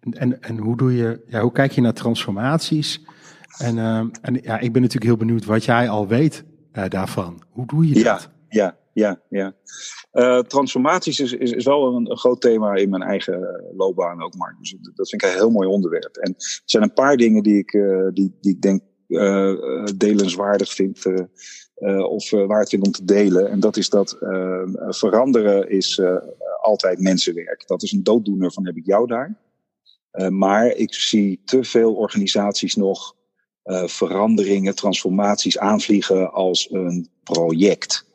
en, 0.00 0.42
en 0.42 0.58
hoe, 0.58 0.76
doe 0.76 0.96
je, 0.96 1.24
ja, 1.26 1.40
hoe 1.40 1.52
kijk 1.52 1.72
je 1.72 1.80
naar 1.80 1.94
transformaties? 1.94 3.00
En, 3.58 3.78
um, 3.78 4.10
en 4.20 4.34
ja, 4.42 4.58
ik 4.58 4.72
ben 4.72 4.82
natuurlijk 4.82 5.10
heel 5.10 5.26
benieuwd 5.26 5.44
wat 5.44 5.64
jij 5.64 5.88
al 5.88 6.06
weet 6.06 6.44
daarvan. 6.88 7.42
Hoe 7.50 7.66
doe 7.66 7.88
je 7.88 7.94
dat? 7.94 8.02
Ja, 8.02 8.20
ja, 8.92 9.20
ja. 9.28 9.54
Uh, 10.12 10.38
transformaties 10.38 11.20
is, 11.20 11.32
is, 11.32 11.64
wel 11.64 11.94
een, 11.94 12.18
groot 12.18 12.40
thema 12.40 12.74
in 12.74 12.90
mijn 12.90 13.02
eigen 13.02 13.64
loopbaan 13.76 14.22
ook, 14.22 14.34
maar 14.34 14.56
dus 14.58 14.76
dat 14.94 15.08
vind 15.08 15.22
ik 15.22 15.28
een 15.28 15.36
heel 15.36 15.50
mooi 15.50 15.68
onderwerp. 15.68 16.16
En 16.16 16.34
er 16.36 16.62
zijn 16.64 16.82
een 16.82 16.92
paar 16.92 17.16
dingen 17.16 17.42
die 17.42 17.58
ik, 17.58 17.72
uh, 17.72 18.08
die, 18.12 18.36
die 18.40 18.52
ik 18.52 18.62
denk 18.62 18.82
delenswaardig 19.96 20.72
vind, 20.72 21.02
of 22.08 22.30
waard 22.30 22.68
vind 22.68 22.86
om 22.86 22.92
te 22.92 23.04
delen. 23.04 23.50
En 23.50 23.60
dat 23.60 23.76
is 23.76 23.88
dat 23.88 24.16
veranderen 24.88 25.70
is 25.70 26.00
altijd 26.60 27.00
mensenwerk. 27.00 27.66
Dat 27.66 27.82
is 27.82 27.92
een 27.92 28.02
dooddoener 28.02 28.52
van 28.52 28.66
heb 28.66 28.76
ik 28.76 28.86
jou 28.86 29.06
daar. 29.06 29.38
maar 30.30 30.66
ik 30.66 30.94
zie 30.94 31.40
te 31.44 31.64
veel 31.64 31.94
organisaties 31.94 32.74
nog 32.74 33.14
veranderingen, 33.84 34.74
transformaties 34.74 35.58
aanvliegen 35.58 36.32
als 36.32 36.70
een 36.70 37.08
project. 37.22 38.06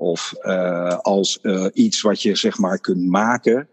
Of 0.00 0.34
uh, 0.42 0.98
als 0.98 1.38
uh, 1.42 1.66
iets 1.72 2.00
wat 2.00 2.22
je 2.22 2.36
zeg 2.36 2.58
maar 2.58 2.80
kunt 2.80 3.06
maken, 3.08 3.68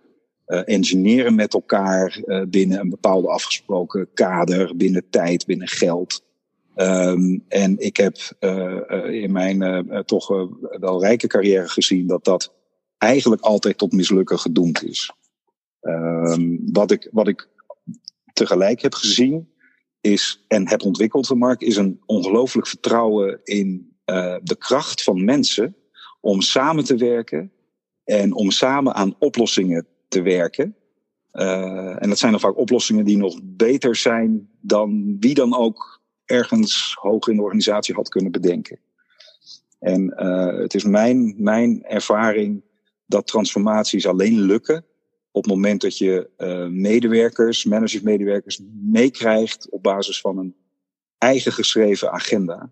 uh, 0.48 0.62
engineeren 0.66 1.36
met 1.36 1.54
elkaar 1.54 2.22
binnen 2.50 2.80
een 2.80 2.90
bepaalde 2.90 3.28
afgesproken 3.28 4.08
kader, 4.14 4.76
binnen 4.76 5.10
tijd, 5.10 5.46
binnen 5.46 5.68
geld. 5.68 6.26
Um, 6.76 7.44
en 7.48 7.78
ik 7.78 7.98
heb 7.98 8.18
in 9.10 9.32
mijn 9.32 9.86
toch 10.06 10.28
wel 10.80 11.02
rijke 11.02 11.28
carrière 11.28 11.70
gezien 11.70 12.08
dat 12.08 12.26
dat 12.26 12.54
eigenlijk 12.98 13.42
altijd 13.42 13.78
tot 13.78 13.92
mislukken 13.92 14.40
gedoemd 14.40 14.84
is. 14.84 15.12
Um, 15.82 16.60
wat, 16.72 16.92
ik, 16.92 17.10
wat 17.12 17.28
ik 17.28 17.50
tegelijk 18.34 18.82
heb 18.82 18.94
gezien 18.94 19.54
is, 20.02 20.46
en 20.48 20.70
heb 20.70 20.82
ontwikkeld 20.82 21.36
Mark, 21.36 21.62
is 21.62 21.78
een 21.78 22.02
ongelooflijk 22.06 22.68
vertrouwen 22.68 23.40
in 23.44 23.96
de 24.44 24.56
kracht 24.58 25.04
van 25.04 25.26
mensen 25.26 25.76
om 26.20 26.42
samen 26.42 26.84
te 26.84 26.96
werken 26.96 27.52
en 28.04 28.34
om 28.34 28.52
samen 28.52 28.94
aan 28.94 29.16
oplossingen 29.20 29.88
te 30.08 30.22
werken. 30.22 30.76
Uh, 31.34 32.04
en 32.04 32.10
dat 32.10 32.18
zijn 32.18 32.32
dan 32.32 32.42
vaak 32.42 32.58
oplossingen 32.58 33.06
die 33.06 33.18
nog 33.18 33.40
beter 33.44 33.96
zijn 33.96 34.50
dan 34.62 35.18
wie 35.20 35.34
dan 35.34 35.56
ook 35.56 36.02
ergens 36.26 36.96
hoog 37.00 37.28
in 37.28 37.36
de 37.36 37.42
organisatie 37.42 37.96
had 37.96 38.10
kunnen 38.10 38.32
bedenken. 38.32 38.80
En 39.80 40.14
uh, 40.18 40.60
het 40.60 40.74
is 40.74 40.84
mijn, 40.84 41.34
mijn 41.38 41.84
ervaring 41.84 42.64
dat 43.06 43.28
transformaties 43.28 44.08
alleen 44.08 44.40
lukken 44.40 44.86
op 45.32 45.44
het 45.44 45.54
moment 45.54 45.82
dat 45.82 45.98
je 45.98 46.30
uh, 46.38 46.68
medewerkers, 46.68 47.66
managers, 47.66 48.02
medewerkers 48.02 48.62
meekrijgt 48.74 49.70
op 49.70 49.84
basis 49.84 50.22
van 50.22 50.38
een 50.38 50.56
eigen 51.18 51.52
geschreven 51.52 52.12
agenda. 52.12 52.72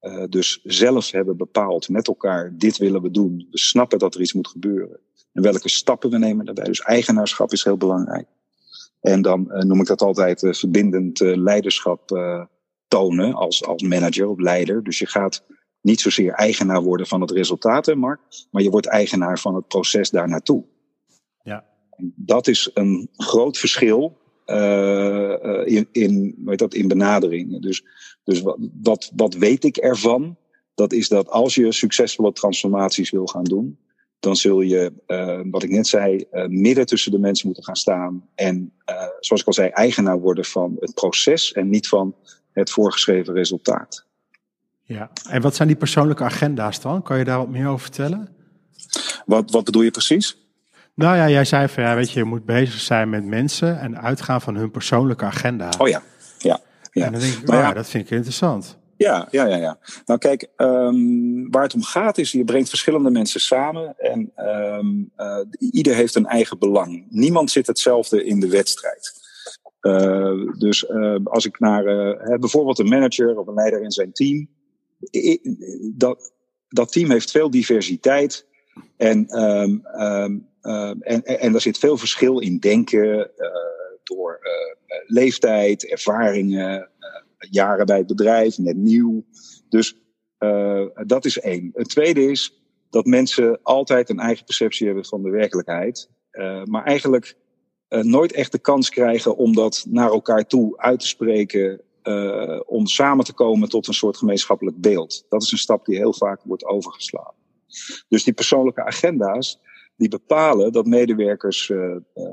Uh, 0.00 0.24
dus 0.28 0.60
zelf 0.62 1.10
hebben 1.10 1.36
bepaald 1.36 1.88
met 1.88 2.08
elkaar, 2.08 2.52
dit 2.56 2.76
willen 2.76 3.02
we 3.02 3.10
doen. 3.10 3.46
We 3.50 3.58
snappen 3.58 3.98
dat 3.98 4.14
er 4.14 4.20
iets 4.20 4.32
moet 4.32 4.48
gebeuren. 4.48 5.00
En 5.32 5.42
welke 5.42 5.68
stappen 5.68 6.10
we 6.10 6.18
nemen 6.18 6.44
daarbij. 6.44 6.64
Dus 6.64 6.80
eigenaarschap 6.80 7.52
is 7.52 7.64
heel 7.64 7.76
belangrijk. 7.76 8.26
En 9.00 9.22
dan 9.22 9.46
uh, 9.48 9.58
noem 9.58 9.80
ik 9.80 9.86
dat 9.86 10.02
altijd 10.02 10.42
uh, 10.42 10.52
verbindend 10.52 11.20
leiderschap 11.20 12.08
tonen 12.88 13.34
als, 13.34 13.64
als 13.64 13.82
manager 13.82 14.28
of 14.28 14.38
leider. 14.38 14.84
Dus 14.84 14.98
je 14.98 15.06
gaat 15.06 15.44
niet 15.80 16.00
zozeer 16.00 16.32
eigenaar 16.32 16.82
worden 16.82 17.06
van 17.06 17.20
het 17.20 17.30
resultaat, 17.30 17.94
Mark, 17.94 18.20
maar 18.50 18.62
je 18.62 18.70
wordt 18.70 18.86
eigenaar 18.86 19.38
van 19.38 19.54
het 19.54 19.66
proces 19.66 20.10
daar 20.10 20.28
naartoe. 20.28 20.64
Ja. 21.42 21.64
Dat 22.16 22.46
is 22.46 22.70
een 22.74 23.08
groot 23.16 23.58
verschil 23.58 24.19
in, 25.64 25.88
in, 25.92 26.34
weet 26.44 26.58
dat, 26.58 26.74
in 26.74 26.88
benaderingen. 26.88 27.60
Dus 27.60 27.84
dus 28.24 28.40
wat, 28.40 28.58
wat, 28.82 29.10
wat 29.16 29.34
weet 29.34 29.64
ik 29.64 29.76
ervan? 29.76 30.36
Dat 30.74 30.92
is 30.92 31.08
dat 31.08 31.28
als 31.28 31.54
je 31.54 31.72
succesvolle 31.72 32.32
transformaties 32.32 33.10
wil 33.10 33.26
gaan 33.26 33.44
doen, 33.44 33.78
dan 34.20 34.36
zul 34.36 34.60
je, 34.60 34.92
uh, 35.06 35.40
wat 35.50 35.62
ik 35.62 35.70
net 35.70 35.86
zei, 35.86 36.24
uh, 36.32 36.46
midden 36.46 36.86
tussen 36.86 37.12
de 37.12 37.18
mensen 37.18 37.46
moeten 37.46 37.64
gaan 37.64 37.76
staan. 37.76 38.28
En 38.34 38.72
uh, 38.90 38.96
zoals 39.20 39.40
ik 39.40 39.46
al 39.46 39.52
zei, 39.52 39.68
eigenaar 39.68 40.20
worden 40.20 40.44
van 40.44 40.76
het 40.80 40.94
proces 40.94 41.52
en 41.52 41.68
niet 41.68 41.88
van 41.88 42.14
het 42.52 42.70
voorgeschreven 42.70 43.34
resultaat. 43.34 44.04
Ja, 44.82 45.10
en 45.28 45.42
wat 45.42 45.54
zijn 45.54 45.68
die 45.68 45.76
persoonlijke 45.76 46.24
agenda's 46.24 46.80
dan? 46.80 47.02
Kan 47.02 47.18
je 47.18 47.24
daar 47.24 47.38
wat 47.38 47.48
meer 47.48 47.66
over 47.66 47.80
vertellen? 47.80 48.28
Wat, 49.26 49.50
wat 49.50 49.64
bedoel 49.64 49.82
je 49.82 49.90
precies? 49.90 50.36
Nou 51.00 51.16
ja, 51.16 51.28
jij 51.28 51.44
zei 51.44 51.68
van 51.68 51.82
ja, 51.82 51.94
weet 51.94 52.10
je, 52.10 52.18
je 52.18 52.24
moet 52.24 52.44
bezig 52.44 52.80
zijn 52.80 53.10
met 53.10 53.24
mensen 53.24 53.80
en 53.80 54.00
uitgaan 54.00 54.40
van 54.40 54.54
hun 54.54 54.70
persoonlijke 54.70 55.24
agenda. 55.24 55.68
Oh 55.78 55.88
ja, 55.88 56.02
ja 56.38 56.60
ja. 56.92 57.04
En 57.06 57.12
dan 57.12 57.20
denk 57.20 57.32
ik, 57.32 57.46
nou 57.46 57.62
ja, 57.62 57.72
dat 57.72 57.88
vind 57.88 58.04
ik 58.04 58.10
interessant. 58.10 58.78
Ja, 58.96 59.28
ja, 59.30 59.46
ja, 59.46 59.56
ja. 59.56 59.78
Nou 60.06 60.18
kijk, 60.18 60.48
um, 60.56 61.50
waar 61.50 61.62
het 61.62 61.74
om 61.74 61.82
gaat 61.82 62.18
is, 62.18 62.32
je 62.32 62.44
brengt 62.44 62.68
verschillende 62.68 63.10
mensen 63.10 63.40
samen 63.40 63.94
en 63.98 64.32
um, 64.36 65.10
uh, 65.16 65.38
ieder 65.58 65.94
heeft 65.94 66.14
een 66.14 66.26
eigen 66.26 66.58
belang. 66.58 67.06
Niemand 67.10 67.50
zit 67.50 67.66
hetzelfde 67.66 68.24
in 68.24 68.40
de 68.40 68.48
wedstrijd. 68.48 69.18
Uh, 69.80 70.52
dus 70.58 70.84
uh, 70.88 71.16
als 71.24 71.46
ik 71.46 71.58
naar 71.58 71.84
bijvoorbeeld 72.38 72.78
een 72.78 72.88
manager 72.88 73.38
of 73.38 73.46
een 73.46 73.54
leider 73.54 73.82
in 73.82 73.90
zijn 73.90 74.12
team, 74.12 74.48
dat, 75.94 76.32
dat 76.68 76.92
team 76.92 77.10
heeft 77.10 77.30
veel 77.30 77.50
diversiteit 77.50 78.46
en, 78.96 79.42
um, 79.42 80.48
en, 80.60 81.22
en 81.22 81.54
er 81.54 81.60
zit 81.60 81.78
veel 81.78 81.96
verschil 81.96 82.38
in 82.38 82.58
denken 82.58 83.30
door 84.10 84.40
uh, 84.42 84.96
leeftijd, 85.06 85.86
ervaringen, 85.86 86.90
uh, 86.98 87.50
jaren 87.50 87.86
bij 87.86 87.98
het 87.98 88.06
bedrijf, 88.06 88.58
net 88.58 88.76
nieuw. 88.76 89.24
Dus 89.68 89.94
dat 91.06 91.24
is 91.24 91.38
één. 91.38 91.70
Het 91.72 91.88
tweede 91.88 92.30
is 92.30 92.62
dat 92.90 93.04
mensen 93.04 93.58
altijd 93.62 94.08
een 94.10 94.18
eigen 94.18 94.44
perceptie 94.44 94.86
hebben 94.86 95.04
van 95.04 95.22
de 95.22 95.30
werkelijkheid. 95.30 96.08
maar 96.64 96.84
eigenlijk 96.84 97.36
nooit 97.88 98.32
echt 98.32 98.52
de 98.52 98.58
kans 98.58 98.90
krijgen 98.90 99.36
om 99.36 99.54
dat 99.54 99.84
naar 99.88 100.10
elkaar 100.10 100.46
toe 100.46 100.78
uit 100.78 101.00
te 101.00 101.06
spreken. 101.06 101.80
om 102.66 102.86
samen 102.86 103.24
te 103.24 103.32
komen 103.32 103.68
tot 103.68 103.86
een 103.86 103.94
soort 103.94 104.16
gemeenschappelijk 104.16 104.80
beeld. 104.80 105.24
Dat 105.28 105.42
is 105.42 105.52
een 105.52 105.58
stap 105.58 105.84
die 105.84 105.96
heel 105.96 106.14
vaak 106.14 106.40
wordt 106.44 106.64
overgeslagen. 106.64 107.34
Dus 108.08 108.24
die 108.24 108.34
persoonlijke 108.34 108.84
agenda's, 108.84 109.60
die 110.00 110.08
bepalen 110.08 110.72
dat 110.72 110.86
medewerkers, 110.86 111.72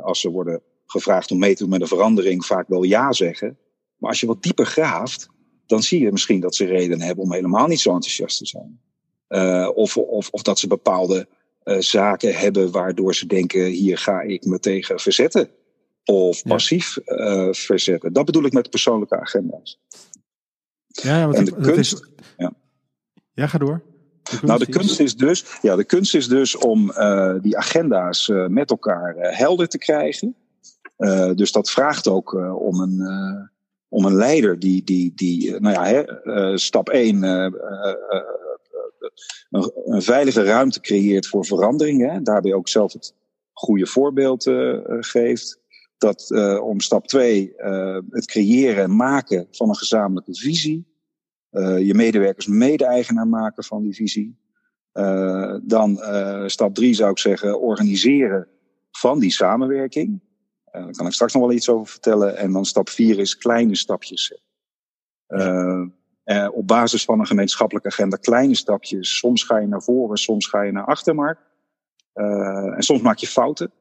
als 0.02 0.20
ze 0.20 0.30
worden 0.30 0.62
gevraagd 0.86 1.32
om 1.32 1.40
mee 1.40 1.56
te 1.56 1.64
doen 1.64 1.72
met 1.72 1.82
een 1.82 1.88
verandering 1.88 2.46
vaak 2.46 2.68
wel 2.68 2.84
ja 2.84 3.12
zeggen. 3.14 3.58
Maar 3.98 4.10
als 4.10 4.20
je 4.20 4.28
wat 4.28 4.44
dieper 4.44 4.66
graaft, 4.66 5.30
dan 5.66 5.84
zie 5.84 6.02
je 6.02 6.12
misschien 6.12 6.40
dat 6.40 6.56
ze 6.56 6.66
reden 6.66 7.02
hebben 7.02 7.24
om 7.24 7.34
helemaal 7.34 7.68
niet 7.68 7.80
zo 7.80 7.94
enthousiast 7.94 8.38
te 8.38 8.46
zijn. 8.46 8.80
Uh, 9.30 9.70
of, 9.74 9.98
of, 9.98 10.30
of 10.30 10.42
dat 10.42 10.60
ze 10.60 10.68
bepaalde 10.68 11.28
uh, 11.64 11.80
zaken 11.80 12.36
hebben 12.36 12.72
waardoor 12.72 13.16
ze 13.16 13.26
denken, 13.26 13.66
hier 13.66 13.98
ga 13.98 14.22
ik 14.22 14.46
me 14.46 14.60
tegen 14.60 15.00
verzetten. 15.00 15.50
Of 16.06 16.44
passief 16.44 16.98
uh, 17.06 17.48
verzetten. 17.52 18.14
Dat 18.14 18.26
bedoel 18.26 18.44
ik 18.44 18.54
met 18.54 18.70
persoonlijke 18.70 19.20
agenda's. 19.20 19.80
Ja, 20.88 21.26
want 21.26 21.38
en 21.38 21.46
de 21.46 21.56
kunst. 21.56 21.94
Is, 21.94 22.08
ja. 22.38 22.54
ja, 23.34 23.48
ga 23.48 23.58
door. 23.58 23.84
Nou, 24.42 24.60
de 24.60 24.70
kunst 24.70 25.00
is 25.00 25.16
dus, 25.16 25.46
ja, 25.62 25.76
de 25.76 25.84
kunst 25.84 26.16
is 26.16 26.28
dus 26.28 26.56
om 26.58 26.92
die 27.42 27.58
agenda's 27.58 28.32
met 28.48 28.70
elkaar 28.70 29.16
helder 29.18 29.68
te 29.68 29.78
krijgen. 29.78 30.36
Dus 31.36 31.52
dat 31.52 31.70
vraagt 31.70 32.08
ook 32.08 32.34
om, 32.60 32.80
een, 32.80 33.02
om 33.88 34.06
een 34.06 34.16
leider 34.16 34.60
die, 34.60 34.84
die, 34.84 35.12
die 35.16 35.60
nou 35.60 35.74
ja, 35.74 35.86
hè, 35.86 36.58
stap 36.58 36.90
1, 36.90 37.24
een, 37.24 37.54
een, 39.86 40.02
veilige 40.02 40.44
ruimte 40.44 40.80
creëert 40.80 41.28
voor 41.28 41.46
veranderingen. 41.46 42.24
Daarbij 42.24 42.54
ook 42.54 42.70
zelf 42.70 42.94
het 42.94 43.14
goede 43.54 43.88
voorbeeld 43.88 44.44
geeft. 45.00 45.60
Dat 45.98 46.32
om 46.62 46.82
stap 46.82 47.08
2 47.08 47.54
het 48.10 48.26
creëren 48.26 48.84
en 48.84 48.96
maken 48.96 49.48
van 49.52 49.70
een 49.70 49.76
gezamenlijke 49.76 50.36
visie. 50.36 50.97
Je 51.86 51.94
medewerkers 51.94 52.48
mede-eigenaar 52.48 53.28
maken 53.28 53.64
van 53.64 53.84
die 53.84 53.96
visie. 53.96 54.38
dan 55.64 56.00
stap 56.50 56.76
3 56.76 56.94
zou 56.94 57.12
ik 57.12 57.20
zeggen, 57.20 57.62
organiseren 57.62 58.48
van 58.92 59.20
die 59.20 59.32
samenwerking. 59.32 60.22
Daar 60.72 60.92
kan 60.92 61.06
ik 61.06 61.14
straks 61.14 61.34
nog 61.34 61.44
wel 61.44 61.52
iets 61.52 61.70
over 61.70 61.88
vertellen. 61.88 62.38
En 62.38 62.52
dan 62.52 62.66
stap 62.66 62.90
vier 62.90 63.20
is 63.20 63.38
kleine 63.38 63.76
stapjes. 63.76 64.42
Op 66.52 66.68
basis 66.68 67.06
van 67.06 67.20
een 67.20 67.28
gemeenschappelijke 67.28 67.88
agenda 67.88 68.18
kleine 68.18 68.56
stapjes. 68.56 69.18
Soms 69.18 69.44
ga 69.44 69.58
je 69.58 69.68
naar 69.68 69.84
voren, 69.84 70.18
soms 70.18 70.48
ga 70.48 70.62
je 70.62 70.72
naar 70.72 70.86
achter, 70.86 71.16
maar. 71.16 71.46
en 72.76 72.84
soms 72.84 73.02
maak 73.02 73.18
je 73.18 73.28
fouten. 73.28 73.72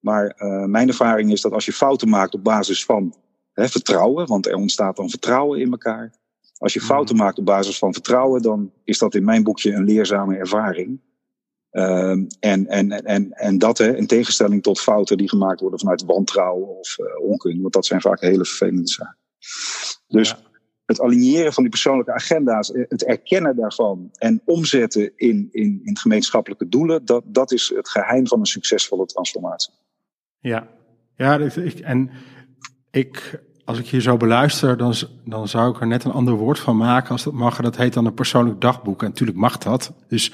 Maar 0.00 0.34
mijn 0.68 0.88
ervaring 0.88 1.32
is 1.32 1.40
dat 1.40 1.52
als 1.52 1.64
je 1.64 1.72
fouten 1.72 2.08
maakt 2.08 2.34
op 2.34 2.44
basis 2.44 2.84
van 2.84 3.14
hè, 3.52 3.68
vertrouwen, 3.68 4.26
want 4.26 4.46
er 4.46 4.54
ontstaat 4.54 4.96
dan 4.96 5.10
vertrouwen 5.10 5.60
in 5.60 5.70
elkaar. 5.70 6.12
Als 6.58 6.72
je 6.72 6.80
fouten 6.80 7.14
mhm. 7.14 7.24
maakt 7.24 7.38
op 7.38 7.44
basis 7.44 7.78
van 7.78 7.92
vertrouwen, 7.92 8.42
dan 8.42 8.72
is 8.84 8.98
dat 8.98 9.14
in 9.14 9.24
mijn 9.24 9.42
boekje 9.42 9.72
een 9.72 9.84
leerzame 9.84 10.36
ervaring. 10.36 11.00
Ehm, 11.70 12.24
en, 12.40 12.66
en, 12.66 12.90
en, 12.90 13.32
en 13.32 13.58
dat 13.58 13.78
hè, 13.78 13.96
in 13.96 14.06
tegenstelling 14.06 14.62
tot 14.62 14.80
fouten 14.80 15.16
die 15.16 15.28
gemaakt 15.28 15.60
worden 15.60 15.78
vanuit 15.78 16.04
wantrouwen 16.04 16.78
of 16.78 16.98
uh, 16.98 17.20
onkunde. 17.20 17.60
Want 17.60 17.72
dat 17.72 17.86
zijn 17.86 18.00
vaak 18.00 18.20
hele 18.20 18.44
vervelende 18.44 18.88
zaken. 18.88 19.18
Dus 20.06 20.36
het 20.86 21.00
aligneren 21.00 21.52
van 21.52 21.62
die 21.62 21.72
persoonlijke 21.72 22.12
agenda's, 22.12 22.72
eh, 22.72 22.84
het 22.88 23.04
erkennen 23.04 23.56
daarvan 23.56 24.08
en 24.12 24.42
omzetten 24.44 25.12
in, 25.16 25.48
in, 25.50 25.80
in 25.84 25.96
gemeenschappelijke 25.96 26.68
doelen, 26.68 27.04
dat, 27.04 27.22
dat 27.26 27.52
is 27.52 27.72
het 27.74 27.88
geheim 27.88 28.26
van 28.26 28.38
een 28.38 28.46
succesvolle 28.46 29.06
transformatie. 29.06 29.74
Ja, 30.38 30.68
ja 31.16 31.40
en 31.82 32.10
ik, 32.90 33.40
als 33.66 33.78
ik 33.78 33.86
je 33.86 34.00
zo 34.00 34.16
beluister, 34.16 34.76
dan, 34.76 34.94
dan 35.24 35.48
zou 35.48 35.74
ik 35.74 35.80
er 35.80 35.86
net 35.86 36.04
een 36.04 36.12
ander 36.12 36.34
woord 36.34 36.58
van 36.58 36.76
maken 36.76 37.10
als 37.10 37.22
dat 37.22 37.32
mag. 37.32 37.60
Dat 37.60 37.76
heet 37.76 37.92
dan 37.92 38.06
een 38.06 38.14
persoonlijk 38.14 38.60
dagboek. 38.60 39.02
En 39.02 39.08
natuurlijk 39.08 39.38
mag 39.38 39.58
dat. 39.58 39.92
Dus 40.08 40.32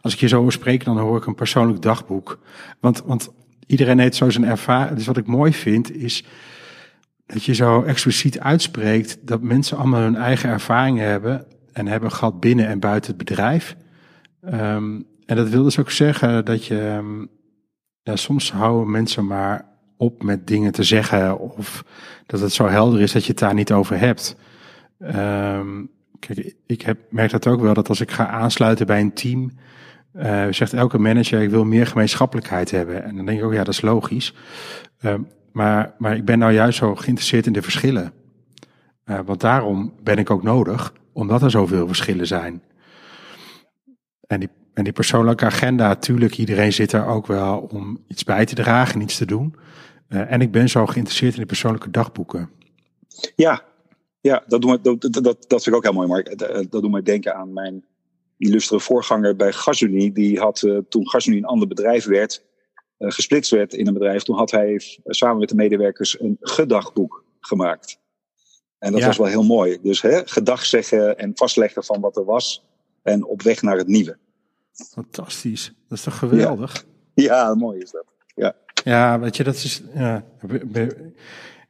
als 0.00 0.12
ik 0.12 0.20
je 0.20 0.28
zo 0.28 0.40
hoor 0.40 0.52
spreken, 0.52 0.84
dan 0.84 0.98
hoor 0.98 1.16
ik 1.16 1.26
een 1.26 1.34
persoonlijk 1.34 1.82
dagboek. 1.82 2.38
Want, 2.80 3.02
want 3.06 3.30
iedereen 3.66 3.98
heeft 3.98 4.16
zo 4.16 4.30
zijn 4.30 4.44
ervaring. 4.44 4.96
Dus 4.96 5.06
wat 5.06 5.16
ik 5.16 5.26
mooi 5.26 5.52
vind, 5.52 5.96
is 5.96 6.24
dat 7.26 7.44
je 7.44 7.54
zo 7.54 7.82
expliciet 7.82 8.40
uitspreekt 8.40 9.18
dat 9.26 9.42
mensen 9.42 9.78
allemaal 9.78 10.00
hun 10.00 10.16
eigen 10.16 10.50
ervaringen 10.50 11.06
hebben 11.06 11.46
en 11.72 11.86
hebben 11.86 12.12
gehad 12.12 12.40
binnen 12.40 12.66
en 12.66 12.80
buiten 12.80 13.10
het 13.10 13.24
bedrijf. 13.24 13.76
Um, 14.44 15.06
en 15.26 15.36
dat 15.36 15.48
wil 15.48 15.62
dus 15.62 15.78
ook 15.78 15.90
zeggen 15.90 16.44
dat 16.44 16.66
je, 16.66 16.94
um, 16.98 17.28
ja, 18.02 18.16
soms 18.16 18.52
houden 18.52 18.90
mensen 18.90 19.26
maar 19.26 19.71
op 20.02 20.22
met 20.22 20.46
dingen 20.46 20.72
te 20.72 20.82
zeggen 20.82 21.38
of 21.38 21.84
dat 22.26 22.40
het 22.40 22.52
zo 22.52 22.66
helder 22.66 23.00
is 23.00 23.12
dat 23.12 23.22
je 23.24 23.30
het 23.30 23.38
daar 23.38 23.54
niet 23.54 23.72
over 23.72 23.98
hebt. 23.98 24.36
Um, 25.00 25.90
kijk, 26.18 26.54
ik 26.66 26.82
heb, 26.82 26.98
merk 27.10 27.30
dat 27.30 27.46
ook 27.46 27.60
wel 27.60 27.74
dat 27.74 27.88
als 27.88 28.00
ik 28.00 28.10
ga 28.10 28.28
aansluiten 28.28 28.86
bij 28.86 29.00
een 29.00 29.12
team, 29.12 29.50
uh, 30.16 30.46
zegt 30.50 30.72
elke 30.72 30.98
manager, 30.98 31.42
ik 31.42 31.50
wil 31.50 31.64
meer 31.64 31.86
gemeenschappelijkheid 31.86 32.70
hebben. 32.70 33.04
En 33.04 33.16
dan 33.16 33.26
denk 33.26 33.38
ik 33.38 33.44
ook, 33.44 33.52
ja, 33.52 33.64
dat 33.64 33.74
is 33.74 33.80
logisch. 33.80 34.34
Um, 35.04 35.28
maar, 35.52 35.94
maar 35.98 36.16
ik 36.16 36.24
ben 36.24 36.38
nou 36.38 36.52
juist 36.52 36.78
zo 36.78 36.94
geïnteresseerd 36.94 37.46
in 37.46 37.52
de 37.52 37.62
verschillen. 37.62 38.12
Uh, 39.06 39.18
want 39.24 39.40
daarom 39.40 39.92
ben 40.02 40.16
ik 40.16 40.30
ook 40.30 40.42
nodig, 40.42 40.92
omdat 41.12 41.42
er 41.42 41.50
zoveel 41.50 41.86
verschillen 41.86 42.26
zijn. 42.26 42.62
En 44.26 44.40
die, 44.40 44.48
en 44.74 44.84
die 44.84 44.92
persoonlijke 44.92 45.44
agenda, 45.44 45.88
natuurlijk, 45.88 46.38
iedereen 46.38 46.72
zit 46.72 46.92
er 46.92 47.06
ook 47.06 47.26
wel 47.26 47.58
om 47.58 47.98
iets 48.08 48.24
bij 48.24 48.44
te 48.44 48.54
dragen 48.54 48.94
en 48.94 49.00
iets 49.00 49.16
te 49.16 49.26
doen. 49.26 49.54
Uh, 50.12 50.32
en 50.32 50.40
ik 50.40 50.52
ben 50.52 50.68
zo 50.68 50.86
geïnteresseerd 50.86 51.32
in 51.32 51.38
die 51.38 51.46
persoonlijke 51.46 51.90
dagboeken. 51.90 52.50
Ja, 53.36 53.64
ja 54.20 54.44
dat, 54.46 54.60
doet 54.62 54.84
dat, 54.84 55.00
dat, 55.00 55.24
dat 55.24 55.62
vind 55.62 55.66
ik 55.66 55.74
ook 55.74 55.82
heel 55.82 55.92
mooi, 55.92 56.08
Mark. 56.08 56.38
Dat, 56.38 56.70
dat 56.70 56.82
doet 56.82 56.90
mij 56.90 57.02
denken 57.02 57.34
aan 57.34 57.52
mijn 57.52 57.84
illustere 58.38 58.80
voorganger 58.80 59.36
bij 59.36 59.52
Gasunie. 59.52 60.12
Die 60.12 60.38
had, 60.38 60.66
toen 60.88 61.08
Gasunie 61.08 61.38
een 61.38 61.44
ander 61.44 61.68
bedrijf 61.68 62.04
werd, 62.04 62.44
gesplitst 62.98 63.50
werd 63.50 63.74
in 63.74 63.86
een 63.86 63.92
bedrijf, 63.92 64.22
toen 64.22 64.36
had 64.36 64.50
hij 64.50 64.80
samen 65.04 65.38
met 65.38 65.48
de 65.48 65.54
medewerkers 65.54 66.20
een 66.20 66.36
gedagboek 66.40 67.24
gemaakt. 67.40 68.00
En 68.78 68.92
dat 68.92 69.02
was 69.02 69.16
wel 69.16 69.26
heel 69.26 69.44
mooi. 69.44 69.78
Dus 69.82 70.02
hè, 70.02 70.20
gedag 70.24 70.64
zeggen 70.64 71.18
en 71.18 71.32
vastleggen 71.34 71.84
van 71.84 72.00
wat 72.00 72.16
er 72.16 72.24
was 72.24 72.64
en 73.02 73.24
op 73.24 73.42
weg 73.42 73.62
naar 73.62 73.76
het 73.76 73.86
nieuwe. 73.86 74.18
Fantastisch. 74.72 75.72
Dat 75.88 75.98
is 75.98 76.04
toch 76.04 76.18
geweldig? 76.18 76.84
Ja, 77.14 77.24
ja 77.24 77.54
mooi 77.54 77.80
is 77.80 77.90
dat. 77.90 78.04
Ja. 78.34 78.54
Ja, 78.84 79.18
weet 79.18 79.36
je, 79.36 79.44
dat 79.44 79.54
is. 79.54 79.82
Ja, 79.94 80.24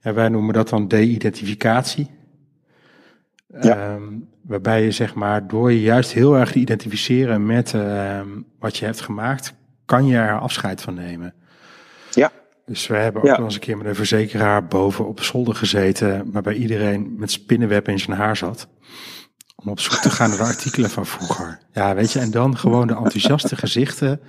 wij 0.00 0.28
noemen 0.28 0.54
dat 0.54 0.68
dan 0.68 0.88
de-identificatie. 0.88 2.10
Ja. 3.60 3.94
Um, 3.94 4.28
waarbij 4.42 4.84
je 4.84 4.90
zeg 4.90 5.14
maar 5.14 5.46
door 5.46 5.72
je 5.72 5.80
juist 5.80 6.12
heel 6.12 6.36
erg 6.36 6.52
te 6.52 6.58
identificeren 6.58 7.46
met 7.46 7.72
um, 7.72 8.46
wat 8.58 8.76
je 8.76 8.84
hebt 8.84 9.00
gemaakt, 9.00 9.54
kan 9.84 10.06
je 10.06 10.16
er 10.16 10.38
afscheid 10.38 10.82
van 10.82 10.94
nemen. 10.94 11.34
Ja. 12.10 12.30
Dus 12.66 12.86
we 12.86 12.96
hebben 12.96 13.22
ook 13.22 13.28
ja. 13.28 13.36
wel 13.36 13.44
eens 13.44 13.54
een 13.54 13.60
keer 13.60 13.76
met 13.76 13.86
een 13.86 13.94
verzekeraar 13.94 14.66
boven 14.66 15.06
op 15.06 15.22
zolder 15.22 15.54
gezeten, 15.54 16.32
waarbij 16.32 16.54
iedereen 16.54 17.14
met 17.18 17.30
spinnenweb 17.30 17.88
in 17.88 17.98
zijn 17.98 18.16
haar 18.16 18.36
zat. 18.36 18.68
Om 19.56 19.68
op 19.68 19.80
zoek 19.80 19.94
te 19.94 20.10
gaan 20.10 20.28
naar 20.28 20.38
de 20.38 20.44
artikelen 20.44 20.90
van 20.90 21.06
vroeger. 21.06 21.58
Ja, 21.72 21.94
weet 21.94 22.12
je, 22.12 22.18
en 22.18 22.30
dan 22.30 22.56
gewoon 22.56 22.86
de 22.86 22.94
enthousiaste 22.94 23.56
gezichten 23.56 24.20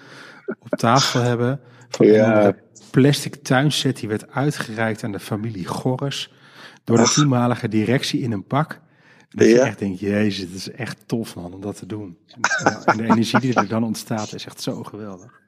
op 0.59 0.69
tafel 0.69 1.21
hebben. 1.21 1.59
Van 1.97 2.07
ja. 2.07 2.45
een 2.45 2.55
plastic 2.91 3.35
tuinset 3.35 3.99
die 3.99 4.09
werd 4.09 4.31
uitgereikt 4.31 5.03
aan 5.03 5.11
de 5.11 5.19
familie 5.19 5.65
Gorres. 5.65 6.33
Door 6.83 6.97
de 6.97 7.11
toenmalige 7.13 7.67
directie 7.67 8.21
in 8.21 8.31
een 8.31 8.45
pak. 8.45 8.79
Dat 9.29 9.47
ja. 9.47 9.53
je 9.53 9.59
echt 9.59 9.79
denkt, 9.79 9.99
jezus, 9.99 10.39
het 10.39 10.53
is 10.53 10.71
echt 10.71 10.97
tof 11.05 11.35
man 11.35 11.53
om 11.53 11.61
dat 11.61 11.77
te 11.77 11.85
doen. 11.85 12.17
En 12.85 12.97
de 12.97 13.03
energie 13.03 13.39
die 13.39 13.53
er 13.55 13.67
dan 13.67 13.83
ontstaat 13.83 14.33
is 14.33 14.45
echt 14.45 14.61
zo 14.61 14.83
geweldig. 14.83 15.41